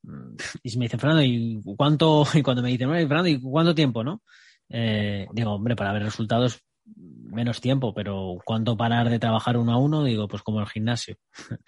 y 0.04 0.78
me 0.78 0.86
dicen, 0.86 1.00
Fernando, 1.00 1.24
¿y 1.24 1.62
cuánto? 1.76 2.24
Y 2.34 2.42
cuando 2.42 2.62
me 2.62 2.70
dicen, 2.70 2.90
Fernando, 2.90 3.30
¿y 3.30 3.40
cuánto 3.40 3.76
tiempo? 3.76 4.04
¿no? 4.04 4.22
eh, 4.70 5.28
digo, 5.32 5.54
hombre, 5.54 5.76
para 5.76 5.94
ver 5.94 6.04
resultados 6.04 6.64
menos 6.86 7.60
tiempo, 7.60 7.94
pero 7.94 8.38
¿cuánto 8.46 8.78
parar 8.78 9.10
de 9.10 9.20
trabajar 9.20 9.58
uno 9.58 9.74
a 9.74 9.78
uno? 9.78 10.04
Digo, 10.04 10.28
pues 10.28 10.42
como 10.42 10.62
el 10.62 10.68
gimnasio. 10.68 11.18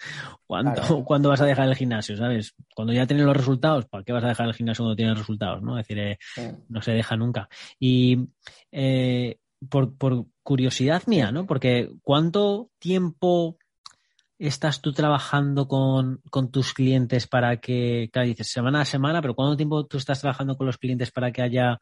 ¿Cuánto, 0.46 1.04
¿Cuándo 1.04 1.28
vas 1.28 1.40
a 1.42 1.46
dejar 1.46 1.68
el 1.68 1.76
gimnasio? 1.76 2.16
¿Sabes? 2.16 2.54
Cuando 2.74 2.92
ya 2.92 3.06
tienes 3.06 3.26
los 3.26 3.36
resultados, 3.36 3.86
¿para 3.86 4.02
qué 4.02 4.12
vas 4.12 4.24
a 4.24 4.28
dejar 4.28 4.46
el 4.46 4.54
gimnasio 4.54 4.84
cuando 4.84 4.96
tienes 4.96 5.18
resultados? 5.18 5.62
¿no? 5.62 5.78
Es 5.78 5.86
decir, 5.86 6.02
eh, 6.02 6.18
no 6.68 6.80
se 6.80 6.92
deja 6.92 7.16
nunca. 7.16 7.48
Y 7.78 8.28
eh, 8.72 9.36
por, 9.68 9.96
por, 9.96 10.26
curiosidad 10.42 11.02
mía, 11.06 11.30
¿no? 11.30 11.46
Porque 11.46 11.92
¿cuánto 12.02 12.70
tiempo 12.80 13.58
estás 14.48 14.80
tú 14.80 14.92
trabajando 14.92 15.68
con, 15.68 16.22
con, 16.30 16.50
tus 16.50 16.72
clientes 16.72 17.26
para 17.26 17.58
que, 17.58 18.08
claro, 18.12 18.28
dices 18.28 18.50
semana 18.50 18.80
a 18.80 18.84
semana, 18.84 19.20
pero 19.20 19.34
¿cuánto 19.34 19.56
tiempo 19.56 19.84
tú 19.86 19.98
estás 19.98 20.20
trabajando 20.20 20.56
con 20.56 20.66
los 20.66 20.78
clientes 20.78 21.10
para 21.10 21.30
que 21.30 21.42
haya 21.42 21.78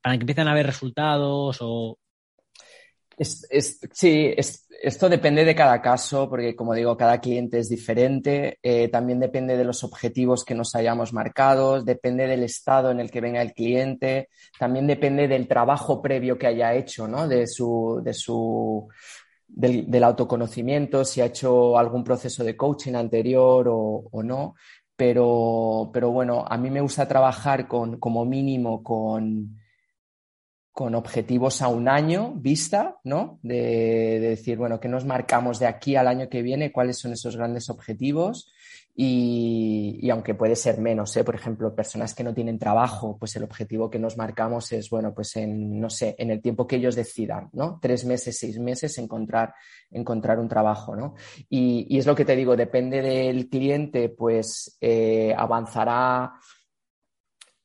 para 0.00 0.16
que 0.16 0.22
empiecen 0.22 0.48
a 0.48 0.52
haber 0.52 0.66
resultados 0.66 1.58
o... 1.60 1.98
sí, 3.18 4.34
esto 4.36 5.08
depende 5.08 5.44
de 5.44 5.54
cada 5.54 5.80
caso, 5.80 6.28
porque 6.28 6.54
como 6.54 6.74
digo, 6.74 6.96
cada 6.96 7.20
cliente 7.20 7.58
es 7.58 7.68
diferente. 7.68 8.58
Eh, 8.62 8.88
también 8.88 9.18
depende 9.18 9.56
de 9.56 9.64
los 9.64 9.82
objetivos 9.82 10.44
que 10.44 10.54
nos 10.54 10.74
hayamos 10.74 11.12
marcado, 11.12 11.82
depende 11.82 12.26
del 12.26 12.42
estado 12.42 12.90
en 12.90 13.00
el 13.00 13.10
que 13.10 13.20
venga 13.20 13.40
el 13.40 13.54
cliente, 13.54 14.28
también 14.58 14.86
depende 14.86 15.26
del 15.26 15.48
trabajo 15.48 16.02
previo 16.02 16.38
que 16.38 16.48
haya 16.48 16.74
hecho, 16.74 17.08
¿no? 17.08 17.26
De 17.26 17.46
su, 17.46 18.02
de 18.04 18.12
su, 18.12 18.88
del, 19.54 20.04
autoconocimiento, 20.04 21.04
si 21.04 21.20
ha 21.20 21.26
hecho 21.26 21.78
algún 21.78 22.04
proceso 22.04 22.44
de 22.44 22.56
coaching 22.56 22.94
anterior 22.94 23.66
o, 23.68 24.22
no. 24.22 24.54
Pero, 24.96 25.90
pero 25.92 26.10
bueno, 26.10 26.44
a 26.46 26.56
mí 26.56 26.70
me 26.70 26.80
gusta 26.80 27.08
trabajar 27.08 27.66
con, 27.66 27.98
como 27.98 28.24
mínimo 28.24 28.82
con 28.82 29.58
con 30.74 30.96
objetivos 30.96 31.62
a 31.62 31.68
un 31.68 31.88
año 31.88 32.32
vista, 32.34 32.98
¿no? 33.04 33.38
De, 33.42 34.18
decir, 34.18 34.58
bueno, 34.58 34.80
¿qué 34.80 34.88
nos 34.88 35.04
marcamos 35.04 35.60
de 35.60 35.68
aquí 35.68 35.94
al 35.94 36.08
año 36.08 36.28
que 36.28 36.42
viene? 36.42 36.72
¿Cuáles 36.72 36.98
son 36.98 37.12
esos 37.12 37.36
grandes 37.36 37.70
objetivos? 37.70 38.52
Y, 38.96 40.08
aunque 40.08 40.34
puede 40.34 40.54
ser 40.54 40.78
menos, 40.78 41.16
¿eh? 41.16 41.24
Por 41.24 41.34
ejemplo, 41.34 41.74
personas 41.74 42.14
que 42.14 42.22
no 42.22 42.32
tienen 42.32 42.60
trabajo, 42.60 43.16
pues 43.18 43.34
el 43.34 43.42
objetivo 43.42 43.90
que 43.90 43.98
nos 43.98 44.16
marcamos 44.16 44.70
es, 44.72 44.88
bueno, 44.88 45.12
pues 45.12 45.34
en, 45.34 45.80
no 45.80 45.90
sé, 45.90 46.14
en 46.16 46.30
el 46.30 46.40
tiempo 46.40 46.66
que 46.66 46.76
ellos 46.76 46.94
decidan, 46.94 47.50
¿no? 47.52 47.80
Tres 47.82 48.04
meses, 48.04 48.38
seis 48.38 48.58
meses, 48.58 48.96
encontrar, 48.98 49.54
encontrar 49.90 50.38
un 50.38 50.48
trabajo, 50.48 50.94
¿no? 50.94 51.14
Y, 51.48 51.98
es 51.98 52.06
lo 52.06 52.14
que 52.14 52.24
te 52.24 52.36
digo, 52.36 52.56
depende 52.56 53.02
del 53.02 53.48
cliente, 53.48 54.10
pues 54.10 54.76
eh, 54.80 55.34
avanzará 55.36 56.34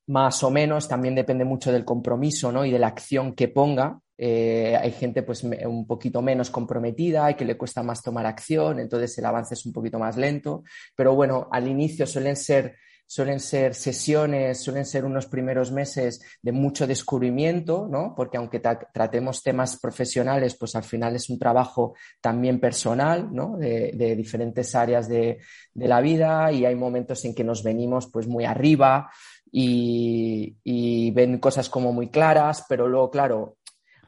más 0.10 0.44
o 0.44 0.50
menos, 0.50 0.88
también 0.88 1.14
depende 1.14 1.46
mucho 1.46 1.72
del 1.72 1.86
compromiso 1.86 2.52
¿no? 2.52 2.66
y 2.66 2.72
de 2.72 2.80
la 2.80 2.88
acción 2.88 3.34
que 3.34 3.48
ponga. 3.48 4.02
Eh, 4.22 4.76
hay 4.76 4.92
gente 4.92 5.24
pues 5.24 5.46
un 5.46 5.88
poquito 5.88 6.22
menos 6.22 6.50
comprometida 6.50 7.32
y 7.32 7.36
que 7.36 7.46
le 7.46 7.56
cuesta 7.56 7.84
más 7.84 8.04
tomar 8.04 8.26
acción, 8.26 8.82
entonces 8.82 9.18
el 9.18 9.26
avance 9.26 9.54
es 9.54 9.66
un 9.66 9.72
poquito 9.72 9.98
más 9.98 10.18
lento. 10.18 10.64
Pero 10.94 11.16
bueno, 11.16 11.48
al 11.50 11.70
inicio 11.70 12.06
suelen 12.06 12.36
ser, 12.36 12.76
suelen 13.08 13.40
ser 13.40 13.74
sesiones, 13.74 14.62
suelen 14.62 14.86
ser 14.86 15.06
unos 15.06 15.28
primeros 15.28 15.72
meses 15.72 16.22
de 16.42 16.52
mucho 16.52 16.86
descubrimiento, 16.86 17.88
¿no? 17.90 18.14
Porque 18.14 18.36
aunque 18.36 18.60
tratemos 18.60 19.42
temas 19.42 19.80
profesionales, 19.80 20.58
pues 20.60 20.76
al 20.76 20.84
final 20.84 21.16
es 21.16 21.30
un 21.30 21.40
trabajo 21.40 21.96
también 22.20 22.60
personal, 22.60 23.34
¿no? 23.34 23.56
De, 23.56 23.94
de 23.94 24.18
diferentes 24.18 24.76
áreas 24.76 25.08
de, 25.08 25.38
de 25.74 25.88
la 25.88 26.02
vida 26.02 26.52
y 26.52 26.66
hay 26.66 26.76
momentos 26.76 27.24
en 27.24 27.34
que 27.34 27.46
nos 27.46 27.64
venimos 27.64 28.08
pues 28.12 28.28
muy 28.28 28.44
arriba 28.44 29.10
y, 29.52 31.12
ven 31.12 31.40
cosas 31.40 31.70
como 31.70 31.92
muy 31.92 32.10
claras, 32.10 32.66
pero 32.68 32.88
luego, 32.88 33.10
claro, 33.10 33.58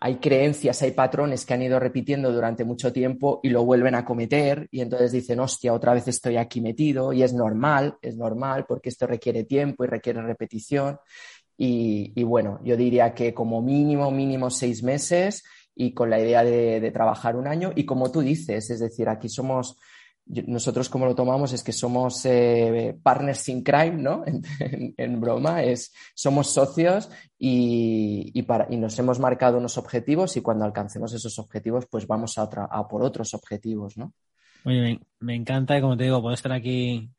hay 0.04 0.16
creencias, 0.16 0.82
hay 0.82 0.92
patrones 0.92 1.46
que 1.46 1.54
han 1.54 1.62
ido 1.62 1.80
repitiendo 1.80 2.32
durante 2.32 2.66
mucho 2.66 2.92
tiempo 2.92 3.40
y 3.44 3.50
lo 3.50 3.64
vuelven 3.64 3.94
a 3.94 4.04
cometer 4.04 4.68
y 4.72 4.82
entonces 4.82 5.12
dicen, 5.12 5.40
hostia, 5.40 5.74
otra 5.74 5.94
vez 5.94 6.08
estoy 6.08 6.38
aquí 6.38 6.60
metido 6.60 7.14
y 7.14 7.22
es 7.22 7.34
normal, 7.34 7.98
es 8.02 8.18
normal 8.18 8.66
porque 8.68 8.90
esto 8.90 9.06
requiere 9.06 9.44
tiempo 9.44 9.84
y 9.84 9.88
requiere 9.88 10.24
repetición. 10.24 10.98
Y, 11.56 12.24
bueno, 12.24 12.60
yo 12.64 12.76
diría 12.76 13.14
que 13.14 13.36
como 13.36 13.62
mínimo, 13.62 14.10
mínimo 14.10 14.50
seis 14.50 14.82
meses 14.82 15.44
y 15.76 15.94
con 15.94 16.10
la 16.10 16.20
idea 16.20 16.44
de 16.44 16.90
trabajar 16.92 17.36
un 17.36 17.46
año 17.46 17.72
y 17.76 17.86
como 17.86 18.12
tú 18.12 18.22
dices, 18.22 18.72
es 18.72 18.80
decir, 18.80 19.08
aquí 19.08 19.30
somos 19.30 19.78
nosotros 20.48 20.88
como 20.88 21.06
lo 21.06 21.16
tomamos 21.16 21.52
es 21.52 21.64
que 21.64 21.74
somos 21.74 22.26
eh, 22.26 22.98
partners 23.04 23.50
in 23.50 23.64
crime, 23.64 24.02
¿no? 24.02 24.24
En, 24.98 25.20
broma, 25.20 25.64
es, 25.64 25.94
somos 26.16 26.50
socios 26.50 27.10
y, 27.38 28.32
y, 28.34 28.44
para, 28.44 28.68
y, 28.70 28.78
nos 28.78 28.98
hemos 29.00 29.20
marcado 29.20 29.58
unos 29.58 29.78
objetivos 29.78 30.38
y 30.38 30.42
cuando 30.42 30.64
alcancemos 30.64 31.14
esos 31.14 31.38
objetivos, 31.40 31.86
pues 31.90 32.08
vamos 32.08 32.38
a, 32.38 32.44
otra, 32.44 32.66
a 32.72 32.88
por 32.88 33.04
otros 33.04 33.34
objetivos, 33.34 33.98
¿no? 33.98 34.14
Oye, 34.64 35.00
me, 35.20 35.36
encanta 35.36 35.78
y 35.78 35.82
como 35.82 35.98
te 35.98 36.06
digo, 36.06 36.22
puedo 36.22 36.34
estar 36.34 36.52
aquí, 36.52 37.10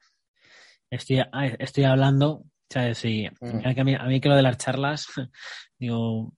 estoy, 0.88 1.22
estoy 1.58 1.84
hablando, 1.84 2.44
¿sabes? 2.70 3.04
Y 3.04 3.28
mm. 3.40 3.80
a, 3.80 3.84
mí, 3.84 3.94
a 3.94 4.04
mí 4.04 4.20
que 4.20 4.28
lo 4.28 4.36
de 4.36 4.42
las 4.42 4.58
charlas, 4.58 5.06
digo, 5.78 6.32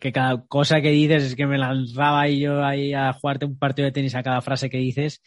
que 0.00 0.12
cada 0.12 0.42
cosa 0.46 0.80
que 0.80 0.90
dices 0.90 1.24
es 1.24 1.36
que 1.36 1.46
me 1.46 1.58
lanzaba 1.58 2.28
y 2.28 2.40
yo 2.40 2.64
ahí 2.64 2.94
a 2.94 3.12
jugarte 3.12 3.44
un 3.44 3.58
partido 3.58 3.86
de 3.86 3.92
tenis 3.92 4.14
a 4.14 4.22
cada 4.22 4.40
frase 4.40 4.70
que 4.70 4.78
dices 4.78 5.20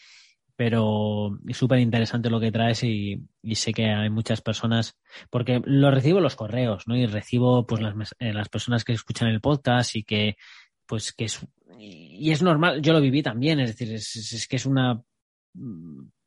pero 0.63 1.39
es 1.47 1.57
súper 1.57 1.79
interesante 1.79 2.29
lo 2.29 2.39
que 2.39 2.51
traes 2.51 2.83
y, 2.83 3.19
sé 3.53 3.73
que 3.73 3.87
hay 3.87 4.11
muchas 4.11 4.41
personas, 4.41 4.95
porque 5.31 5.59
lo 5.65 5.89
recibo 5.89 6.19
los 6.19 6.35
correos, 6.35 6.83
¿no? 6.87 6.95
Y 6.95 7.07
recibo 7.07 7.65
pues 7.65 7.81
las, 7.81 7.95
eh, 8.19 8.31
las 8.31 8.47
personas 8.47 8.83
que 8.83 8.93
escuchan 8.93 9.29
el 9.29 9.41
podcast 9.41 9.95
y 9.95 10.03
que, 10.03 10.37
pues 10.85 11.13
que 11.13 11.25
es, 11.25 11.43
y 11.79 12.29
es 12.29 12.43
normal, 12.43 12.79
yo 12.83 12.93
lo 12.93 13.01
viví 13.01 13.23
también, 13.23 13.59
es 13.59 13.75
decir, 13.75 13.91
es, 13.91 14.47
que 14.47 14.57
es 14.57 14.67
una 14.67 15.01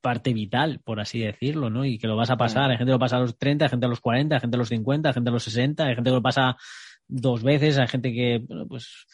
parte 0.00 0.32
vital, 0.32 0.80
por 0.82 0.98
así 0.98 1.20
decirlo, 1.20 1.70
¿no? 1.70 1.84
Y 1.84 1.96
que 1.96 2.08
lo 2.08 2.16
vas 2.16 2.30
a 2.30 2.36
pasar, 2.36 2.72
hay 2.72 2.76
gente 2.76 2.86
que 2.86 2.94
lo 2.94 2.98
pasa 2.98 3.18
a 3.18 3.20
los 3.20 3.38
30, 3.38 3.66
hay 3.66 3.70
gente 3.70 3.86
a 3.86 3.88
los 3.88 4.00
40, 4.00 4.34
hay 4.34 4.40
gente 4.40 4.56
a 4.56 4.58
los 4.58 4.68
50, 4.68 5.10
hay 5.10 5.14
gente 5.14 5.30
a 5.30 5.32
los 5.32 5.44
60, 5.44 5.84
hay 5.84 5.94
gente 5.94 6.10
que 6.10 6.16
lo 6.16 6.22
pasa 6.22 6.56
dos 7.06 7.44
veces, 7.44 7.78
hay 7.78 7.86
gente 7.86 8.12
que, 8.12 8.42
bueno, 8.44 8.66
pues 8.66 9.06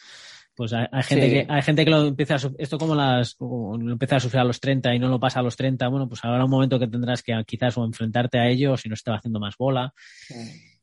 pues 0.61 0.73
hay, 0.73 0.87
gente 1.01 1.27
que 1.27 1.45
hay 1.49 1.61
gente 1.63 1.83
que 1.83 1.89
lo 1.89 2.05
empieza 2.05 2.35
a 2.35 2.39
esto 2.59 2.77
como 2.77 2.93
las 2.93 3.35
lo 3.39 3.91
empieza 3.91 4.17
a 4.17 4.19
sufrir 4.19 4.41
a 4.41 4.43
los 4.43 4.59
30 4.59 4.93
y 4.93 4.99
no 4.99 5.07
lo 5.07 5.19
pasa 5.19 5.39
a 5.39 5.41
los 5.41 5.57
30, 5.57 5.87
bueno, 5.87 6.07
pues 6.07 6.23
habrá 6.23 6.45
un 6.45 6.51
momento 6.51 6.77
que 6.77 6.85
tendrás 6.87 7.23
que 7.23 7.33
quizás 7.47 7.75
o 7.79 7.83
enfrentarte 7.83 8.37
a 8.37 8.47
ello 8.47 8.77
si 8.77 8.87
no 8.87 8.95
va 9.09 9.15
haciendo 9.15 9.39
más 9.39 9.57
bola. 9.57 9.91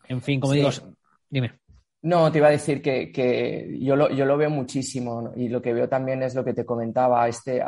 En 0.08 0.20
fin, 0.20 0.40
como 0.40 0.54
digo, 0.54 0.68
dime. 1.30 1.60
No, 2.02 2.32
te 2.32 2.38
iba 2.38 2.48
a 2.48 2.50
decir 2.50 2.82
que, 2.82 3.12
que 3.12 3.78
yo, 3.80 3.94
lo, 3.94 4.10
yo 4.10 4.24
lo 4.24 4.36
veo 4.36 4.50
muchísimo 4.50 5.32
y 5.36 5.48
lo 5.48 5.62
que 5.62 5.72
veo 5.72 5.88
también 5.88 6.24
es 6.24 6.34
lo 6.34 6.44
que 6.44 6.54
te 6.54 6.64
comentaba, 6.64 7.28
este, 7.28 7.62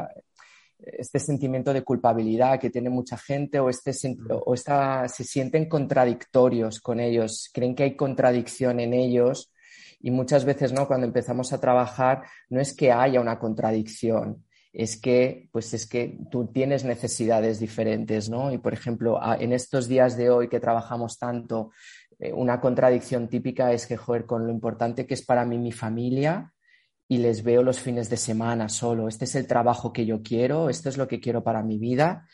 este 0.81 1.21
sentimiento 1.21 1.73
de 1.73 1.83
culpabilidad 1.83 2.59
que 2.59 2.71
tiene 2.71 2.91
mucha 2.91 3.17
gente 3.19 3.61
o, 3.61 3.71
este, 3.71 3.93
o 4.29 4.53
esta, 4.53 5.07
se 5.07 5.23
sienten 5.23 5.69
contradictorios 5.69 6.81
con 6.81 6.99
ellos, 6.99 7.51
creen 7.55 7.77
que 7.77 7.85
hay 7.85 7.95
contradicción 7.95 8.81
en 8.81 8.95
ellos 8.95 9.53
y 10.01 10.11
muchas 10.11 10.44
veces, 10.44 10.72
¿no? 10.72 10.86
Cuando 10.86 11.07
empezamos 11.07 11.53
a 11.53 11.61
trabajar, 11.61 12.22
no 12.48 12.61
es 12.61 12.74
que 12.74 12.90
haya 12.90 13.20
una 13.20 13.38
contradicción, 13.38 14.44
es 14.72 15.01
que, 15.01 15.48
pues 15.53 15.74
es 15.74 15.86
que 15.86 16.18
tú 16.30 16.46
tienes 16.46 16.84
necesidades 16.84 17.61
diferentes, 17.61 18.30
¿no? 18.30 18.53
Y 18.53 18.59
por 18.59 18.72
ejemplo, 18.72 19.20
en 19.38 19.53
estos 19.53 19.88
días 19.88 20.16
de 20.16 20.30
hoy 20.30 20.48
que 20.48 20.61
trabajamos 20.61 21.18
tanto, 21.18 21.70
eh, 22.18 22.32
una 22.32 22.61
contradicción 22.61 23.28
típica 23.28 23.72
es 23.72 23.86
que, 23.86 23.96
joder, 23.96 24.26
con 24.26 24.46
lo 24.46 24.53
importante 24.53 25.07
que 25.07 25.14
es 25.14 25.24
para 25.24 25.44
mí 25.44 25.59
mi 25.59 25.72
familia 25.72 26.53
y 27.09 27.18
les 27.18 27.42
veo 27.42 27.62
los 27.62 27.80
fines 27.80 28.09
de 28.09 28.16
semana 28.16 28.68
solo, 28.68 29.09
este 29.09 29.24
es 29.24 29.34
el 29.34 29.46
trabajo 29.46 29.92
que 29.92 30.07
yo 30.07 30.22
quiero, 30.22 30.70
esto 30.70 30.88
es 30.88 30.96
lo 30.96 31.09
que 31.09 31.20
quiero 31.20 31.42
para 31.42 31.62
mi 31.62 31.78
vida 31.78 32.26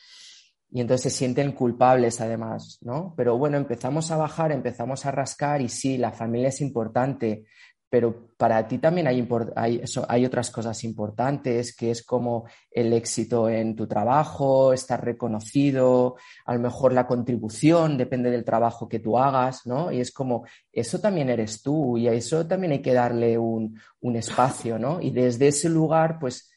y 0.70 0.80
entonces 0.80 1.12
se 1.12 1.18
sienten 1.18 1.52
culpables 1.52 2.20
además, 2.20 2.78
¿no? 2.82 3.14
Pero 3.16 3.38
bueno, 3.38 3.56
empezamos 3.56 4.10
a 4.10 4.16
bajar, 4.16 4.52
empezamos 4.52 5.06
a 5.06 5.10
rascar 5.10 5.60
y 5.60 5.68
sí, 5.68 5.96
la 5.96 6.12
familia 6.12 6.48
es 6.48 6.60
importante, 6.60 7.44
pero 7.88 8.30
para 8.36 8.66
ti 8.66 8.78
también 8.78 9.06
hay, 9.06 9.26
hay, 9.54 9.82
hay, 10.08 10.26
otras 10.26 10.50
cosas 10.50 10.82
importantes, 10.82 11.74
que 11.74 11.92
es 11.92 12.02
como 12.02 12.44
el 12.70 12.92
éxito 12.92 13.48
en 13.48 13.76
tu 13.76 13.86
trabajo, 13.86 14.72
estar 14.72 15.04
reconocido, 15.04 16.16
a 16.44 16.54
lo 16.54 16.60
mejor 16.60 16.92
la 16.92 17.06
contribución, 17.06 17.96
depende 17.96 18.30
del 18.30 18.44
trabajo 18.44 18.88
que 18.88 18.98
tú 18.98 19.18
hagas, 19.18 19.66
¿no? 19.66 19.92
Y 19.92 20.00
es 20.00 20.10
como, 20.10 20.44
eso 20.72 21.00
también 21.00 21.30
eres 21.30 21.62
tú 21.62 21.96
y 21.96 22.08
a 22.08 22.12
eso 22.12 22.46
también 22.46 22.72
hay 22.72 22.82
que 22.82 22.92
darle 22.92 23.38
un, 23.38 23.80
un 24.00 24.16
espacio, 24.16 24.78
¿no? 24.78 25.00
Y 25.00 25.10
desde 25.10 25.48
ese 25.48 25.68
lugar, 25.68 26.18
pues 26.18 26.50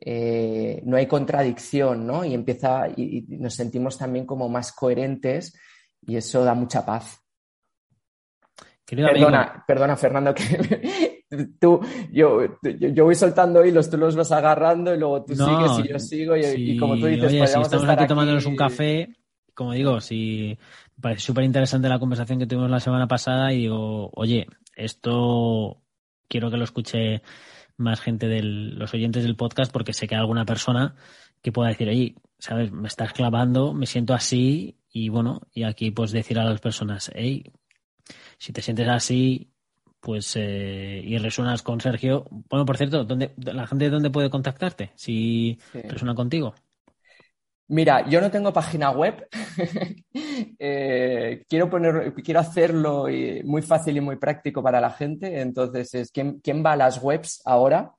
eh, 0.00 0.82
no 0.84 0.96
hay 0.96 1.06
contradicción, 1.06 2.06
¿no? 2.06 2.24
Y 2.24 2.34
empieza, 2.34 2.88
y, 2.88 3.24
nos 3.28 3.54
sentimos 3.54 3.98
también 3.98 4.26
como 4.26 4.48
más 4.48 4.72
coherentes 4.72 5.58
y 6.02 6.16
eso 6.16 6.44
da 6.44 6.54
mucha 6.54 6.84
paz. 6.84 7.20
perdona, 8.86 9.64
perdona, 9.66 9.96
Fernando, 9.96 10.34
que 10.34 11.24
tú, 11.60 11.80
yo, 12.12 12.40
yo, 12.62 13.04
voy 13.04 13.14
soltando 13.14 13.64
hilos, 13.64 13.90
tú 13.90 13.96
los 13.96 14.16
vas 14.16 14.32
agarrando 14.32 14.94
y 14.94 14.98
luego 14.98 15.24
tú 15.24 15.34
sigues 15.34 15.78
y 15.84 15.88
yo 15.88 15.98
sigo 15.98 16.36
y, 16.36 16.76
como 16.78 16.96
tú 16.96 17.06
dices, 17.06 17.32
oye, 17.32 17.46
si 17.46 17.60
estamos 17.60 17.88
aquí 17.88 18.06
tomándonos 18.06 18.46
un 18.46 18.56
café, 18.56 19.16
como 19.54 19.72
digo, 19.72 20.00
si 20.00 20.58
parece 21.00 21.22
súper 21.22 21.44
interesante 21.44 21.88
la 21.88 21.98
conversación 21.98 22.38
que 22.38 22.46
tuvimos 22.46 22.70
la 22.70 22.80
semana 22.80 23.06
pasada 23.06 23.52
y 23.52 23.58
digo, 23.58 24.10
oye, 24.14 24.46
esto 24.76 25.80
quiero 26.28 26.50
que 26.50 26.56
lo 26.56 26.64
escuche 26.64 27.22
más 27.76 28.00
gente 28.00 28.28
de 28.28 28.42
los 28.42 28.92
oyentes 28.94 29.22
del 29.22 29.36
podcast 29.36 29.72
porque 29.72 29.92
sé 29.92 30.06
que 30.06 30.14
hay 30.14 30.20
alguna 30.20 30.44
persona 30.44 30.94
que 31.42 31.52
pueda 31.52 31.68
decir, 31.68 31.88
oye, 31.88 32.14
sabes, 32.38 32.72
me 32.72 32.88
estás 32.88 33.12
clavando, 33.12 33.72
me 33.72 33.86
siento 33.86 34.14
así 34.14 34.76
y 34.92 35.08
bueno, 35.08 35.42
y 35.52 35.64
aquí 35.64 35.90
pues 35.90 36.12
decir 36.12 36.38
a 36.38 36.44
las 36.44 36.60
personas, 36.60 37.10
hey, 37.14 37.52
si 38.38 38.52
te 38.52 38.62
sientes 38.62 38.88
así, 38.88 39.50
pues 40.00 40.36
eh, 40.36 41.00
y 41.02 41.16
resuenas 41.18 41.62
con 41.62 41.80
Sergio. 41.80 42.26
Bueno, 42.50 42.66
por 42.66 42.76
cierto, 42.76 43.04
¿dónde, 43.04 43.32
¿la 43.38 43.66
gente 43.66 43.88
dónde 43.90 44.10
puede 44.10 44.30
contactarte 44.30 44.92
si 44.94 45.58
resuena 45.72 46.14
contigo? 46.14 46.54
Mira, 47.68 48.06
yo 48.08 48.20
no 48.20 48.30
tengo 48.30 48.52
página 48.52 48.90
web. 48.90 49.26
Eh, 50.66 51.44
quiero 51.48 51.68
poner, 51.68 52.14
quiero 52.14 52.40
hacerlo 52.40 53.06
muy 53.44 53.62
fácil 53.62 53.96
y 53.96 54.00
muy 54.00 54.16
práctico 54.16 54.62
para 54.62 54.80
la 54.80 54.90
gente. 54.90 55.40
Entonces, 55.40 55.92
es 55.94 56.10
quién, 56.10 56.40
quién 56.40 56.64
va 56.64 56.72
a 56.72 56.76
las 56.76 57.02
webs 57.02 57.42
ahora. 57.44 57.92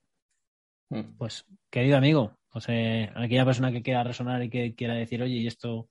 Mm. 0.89 1.17
Pues, 1.17 1.45
querido 1.69 1.97
amigo, 1.97 2.37
pues 2.51 2.67
aquella 3.15 3.45
persona 3.45 3.71
que 3.71 3.81
quiera 3.81 4.03
resonar 4.03 4.43
y 4.43 4.49
que 4.49 4.75
quiera 4.75 4.95
decir, 4.95 5.21
oye, 5.21 5.35
y 5.35 5.47
esto, 5.47 5.87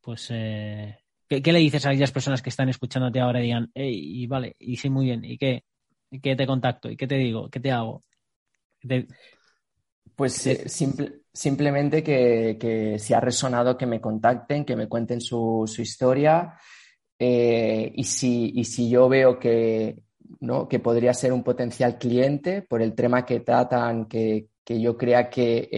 pues, 0.00 0.26
eh, 0.30 0.98
¿qué, 1.28 1.52
le 1.52 1.60
dices 1.60 1.86
a 1.86 1.90
aquellas 1.90 2.10
personas 2.12 2.42
que 2.42 2.50
están 2.50 2.68
escuchándote 2.68 3.20
ahora 3.20 3.40
y 3.40 3.44
digan, 3.44 3.70
hey, 3.74 3.94
y 3.96 4.26
vale, 4.26 4.56
y 4.58 4.76
sí, 4.76 4.90
muy 4.90 5.06
bien, 5.06 5.24
¿y 5.24 5.38
qué? 5.38 5.64
¿Y 6.12 6.20
qué 6.20 6.36
te 6.36 6.46
contacto? 6.46 6.90
¿Y 6.90 6.96
qué 6.96 7.06
te 7.06 7.14
digo? 7.14 7.48
¿Qué 7.48 7.58
te 7.58 7.72
hago? 7.72 8.02
Pues 10.14 10.46
eh, 10.46 10.68
simplemente 11.32 12.02
que, 12.02 12.96
si 12.98 13.14
ha 13.14 13.20
resonado 13.20 13.78
que 13.78 13.86
me 13.86 13.98
contacten, 13.98 14.66
que 14.66 14.76
me 14.76 14.88
cuenten 14.88 15.22
su, 15.22 15.64
historia 15.78 16.52
eh, 17.18 17.90
y, 17.94 18.04
si, 18.04 18.52
y 18.54 18.64
si 18.64 18.90
yo 18.90 19.08
veo 19.08 19.38
que, 19.38 20.02
¿no? 20.40 20.68
que 20.68 20.80
podría 20.80 21.14
ser 21.14 21.32
un 21.32 21.42
potencial 21.42 21.96
cliente 21.96 22.60
por 22.60 22.82
el 22.82 22.94
tema 22.94 23.24
que 23.24 23.40
tratan, 23.40 24.04
que, 24.04 24.48
que 24.64 24.80
yo 24.80 24.96
crea 24.96 25.28
que 25.28 25.68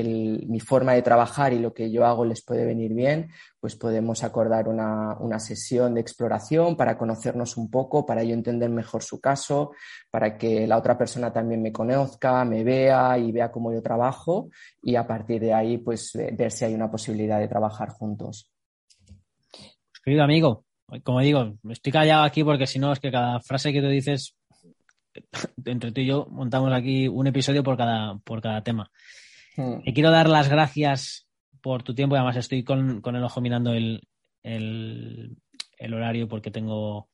mi 0.46 0.60
forma 0.60 0.92
de 0.92 1.02
trabajar 1.02 1.52
y 1.52 1.58
lo 1.58 1.72
que 1.72 1.90
yo 1.90 2.04
hago 2.04 2.24
les 2.24 2.44
puede 2.44 2.66
venir 2.66 2.92
bien, 2.92 3.30
pues 3.58 3.76
podemos 3.76 4.22
acordar 4.24 4.68
una, 4.68 5.38
sesión 5.38 5.94
de 5.94 6.00
exploración 6.00 6.76
para 6.76 6.98
conocernos 6.98 7.56
un 7.56 7.70
poco, 7.70 8.04
para 8.04 8.22
yo 8.22 8.34
entender 8.34 8.70
mejor 8.70 9.02
su 9.02 9.20
caso, 9.20 9.72
para 10.10 10.36
que 10.36 10.66
la 10.66 10.76
otra 10.76 10.98
persona 10.98 11.32
también 11.32 11.62
me 11.62 11.72
conozca, 11.72 12.44
me 12.44 12.62
vea 12.62 13.18
y 13.18 13.32
vea 13.32 13.50
cómo 13.50 13.72
yo 13.72 13.82
trabajo 13.82 14.50
y 14.82 14.96
a 14.96 15.06
partir 15.06 15.40
de 15.40 15.54
ahí 15.54 15.78
pues 15.78 16.12
ver 16.14 16.52
si 16.52 16.64
hay 16.64 16.74
una 16.74 16.90
posibilidad 16.90 17.40
de 17.40 17.48
trabajar 17.48 17.88
juntos. 17.88 18.50
Querido 20.04 20.22
amigo, 20.22 20.64
como 21.02 21.20
digo, 21.20 21.54
estoy 21.70 21.92
callado 21.92 22.24
aquí 22.24 22.44
porque 22.44 22.66
si 22.66 22.78
no 22.78 22.92
es 22.92 23.00
que 23.00 23.10
cada 23.10 23.40
frase 23.40 23.72
que 23.72 23.80
tú 23.80 23.88
dices 23.88 24.36
entre 25.64 25.92
tú 25.92 26.00
y 26.00 26.06
yo 26.06 26.26
montamos 26.30 26.72
aquí 26.72 27.08
un 27.08 27.26
episodio 27.26 27.62
por 27.62 27.76
cada, 27.76 28.18
por 28.18 28.40
cada 28.40 28.62
tema. 28.62 28.90
Hmm. 29.56 29.82
Te 29.84 29.92
quiero 29.92 30.10
dar 30.10 30.28
las 30.28 30.48
gracias 30.48 31.26
por 31.60 31.82
tu 31.82 31.94
tiempo 31.94 32.14
además 32.14 32.36
estoy 32.36 32.62
con, 32.62 33.00
el 33.02 33.24
ojo 33.24 33.40
mirando 33.40 33.72
el, 33.72 34.06
horario 35.80 36.28
porque 36.28 36.50
tengo, 36.50 37.08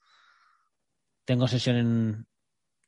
tengo 1.24 1.46
sesión 1.46 1.76
en, 1.76 2.26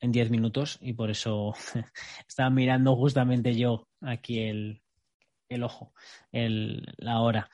en 0.01 0.13
10 0.13 0.31
minutos 0.31 0.79
y 0.81 0.95
por 0.95 1.11
eso 1.11 1.55
estaba 2.29 2.51
mirando 2.51 2.97
justamente 2.97 3.55
yo 3.55 3.89
aquí 4.01 4.41
el, 4.41 4.83
el 5.49 5.63
ojo, 5.63 5.95
el, 6.33 6.83
la 6.97 7.21
hora. 7.21 7.49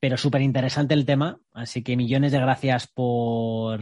Pero 0.00 0.16
súper 0.16 0.42
interesante 0.42 0.94
el 0.94 1.06
tema, 1.06 1.38
así 1.52 1.82
que 1.82 1.96
millones 1.96 2.32
de 2.32 2.40
gracias 2.40 2.88
por, 2.88 3.80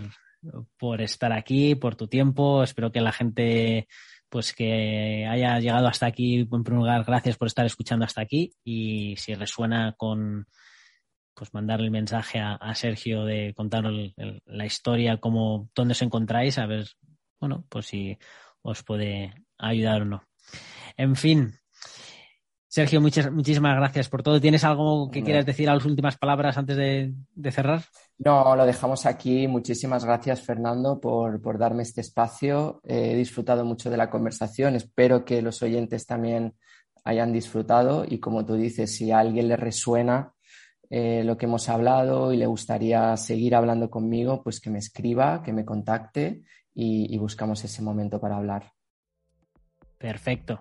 por 0.78 1.00
estar 1.00 1.32
aquí, 1.32 1.74
por 1.74 1.96
tu 1.96 2.08
tiempo. 2.08 2.62
Espero 2.62 2.92
que 2.92 3.00
la 3.00 3.12
gente 3.12 3.88
pues 4.28 4.54
que 4.54 5.26
haya 5.26 5.60
llegado 5.60 5.88
hasta 5.88 6.06
aquí, 6.06 6.36
en 6.36 6.48
primer 6.64 6.80
lugar, 6.80 7.04
gracias 7.04 7.36
por 7.36 7.48
estar 7.48 7.66
escuchando 7.66 8.06
hasta 8.06 8.22
aquí 8.22 8.54
y 8.64 9.14
si 9.18 9.34
resuena 9.34 9.94
con 9.98 10.46
pues 11.34 11.52
mandarle 11.52 11.86
el 11.86 11.90
mensaje 11.90 12.38
a, 12.40 12.74
Sergio 12.74 13.24
de 13.24 13.52
contar 13.54 13.84
la 13.84 14.66
historia, 14.66 15.18
cómo, 15.18 15.70
dónde 15.74 15.92
os 15.92 16.02
encontráis, 16.02 16.58
a 16.58 16.66
ver, 16.66 16.86
bueno, 17.40 17.66
pues 17.68 17.86
si 17.86 18.16
os 18.62 18.82
puede 18.82 19.34
ayudar 19.58 20.02
o 20.02 20.04
no. 20.06 20.24
En 20.96 21.16
fin, 21.16 21.54
Sergio, 22.72 23.02
muchas, 23.02 23.30
muchísimas 23.30 23.76
gracias 23.76 24.08
por 24.08 24.22
todo. 24.22 24.40
¿Tienes 24.40 24.64
algo 24.64 25.10
que 25.10 25.22
quieras 25.22 25.44
decir 25.44 25.68
a 25.68 25.74
las 25.74 25.84
últimas 25.84 26.16
palabras 26.16 26.56
antes 26.56 26.74
de, 26.74 27.12
cerrar? 27.52 27.82
No, 28.16 28.56
lo 28.56 28.64
dejamos 28.64 29.04
aquí. 29.04 29.46
Muchísimas 29.46 30.06
gracias, 30.06 30.40
Fernando, 30.40 30.98
por, 30.98 31.58
darme 31.58 31.82
este 31.82 32.00
espacio. 32.00 32.80
he 32.86 33.14
disfrutado 33.14 33.66
mucho 33.66 33.90
de 33.90 33.98
la 33.98 34.08
conversación. 34.08 34.74
Espero 34.74 35.22
que 35.22 35.42
los 35.42 35.62
oyentes 35.62 36.06
también 36.06 36.54
hayan 37.04 37.30
disfrutado 37.30 38.06
y 38.08 38.20
como 38.20 38.46
tú 38.46 38.54
dices, 38.54 38.96
si 38.96 39.10
a 39.10 39.18
alguien 39.18 39.48
le 39.48 39.58
resuena 39.58 40.32
eh, 40.88 41.24
lo 41.24 41.36
que 41.36 41.44
hemos 41.44 41.68
hablado 41.68 42.32
y 42.32 42.38
le 42.38 42.46
gustaría 42.46 43.14
seguir 43.18 43.54
hablando 43.54 43.90
conmigo, 43.90 44.42
pues 44.42 44.60
que 44.60 44.70
me 44.70 44.78
escriba, 44.78 45.42
que 45.42 45.52
me 45.52 45.66
contacte 45.66 46.40
y 46.74 47.18
buscamos 47.18 47.62
ese 47.64 47.82
momento 47.82 48.18
para 48.18 48.38
hablar. 48.38 48.72
Perfecto. 49.98 50.58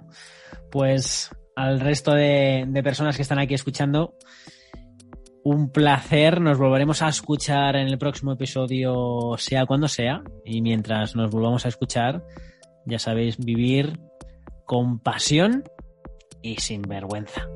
Pues 0.70 1.32
al 1.56 1.80
resto 1.80 2.14
de, 2.14 2.68
personas 2.84 3.16
que 3.16 3.22
están 3.22 3.40
aquí 3.40 3.54
escuchando, 3.54 4.16
un 5.44 5.72
placer. 5.72 6.42
Nos 6.42 6.58
volveremos 6.58 7.02
a 7.02 7.10
escuchar 7.10 7.76
en 7.76 7.88
el 7.88 7.98
próximo 7.98 8.34
episodio, 8.34 9.36
sea 9.38 9.66
cuando 9.66 9.88
sea. 9.88 10.24
Y 10.46 10.62
mientras 10.62 11.16
nos 11.16 11.32
volvamos 11.32 11.66
a 11.66 11.70
escuchar, 11.70 12.24
ya 12.86 13.00
sabéis, 13.00 13.38
vivir 13.38 14.00
con 14.66 15.00
pasión 15.00 15.64
y 16.42 16.58
sin 16.58 16.82
vergüenza. 16.82 17.48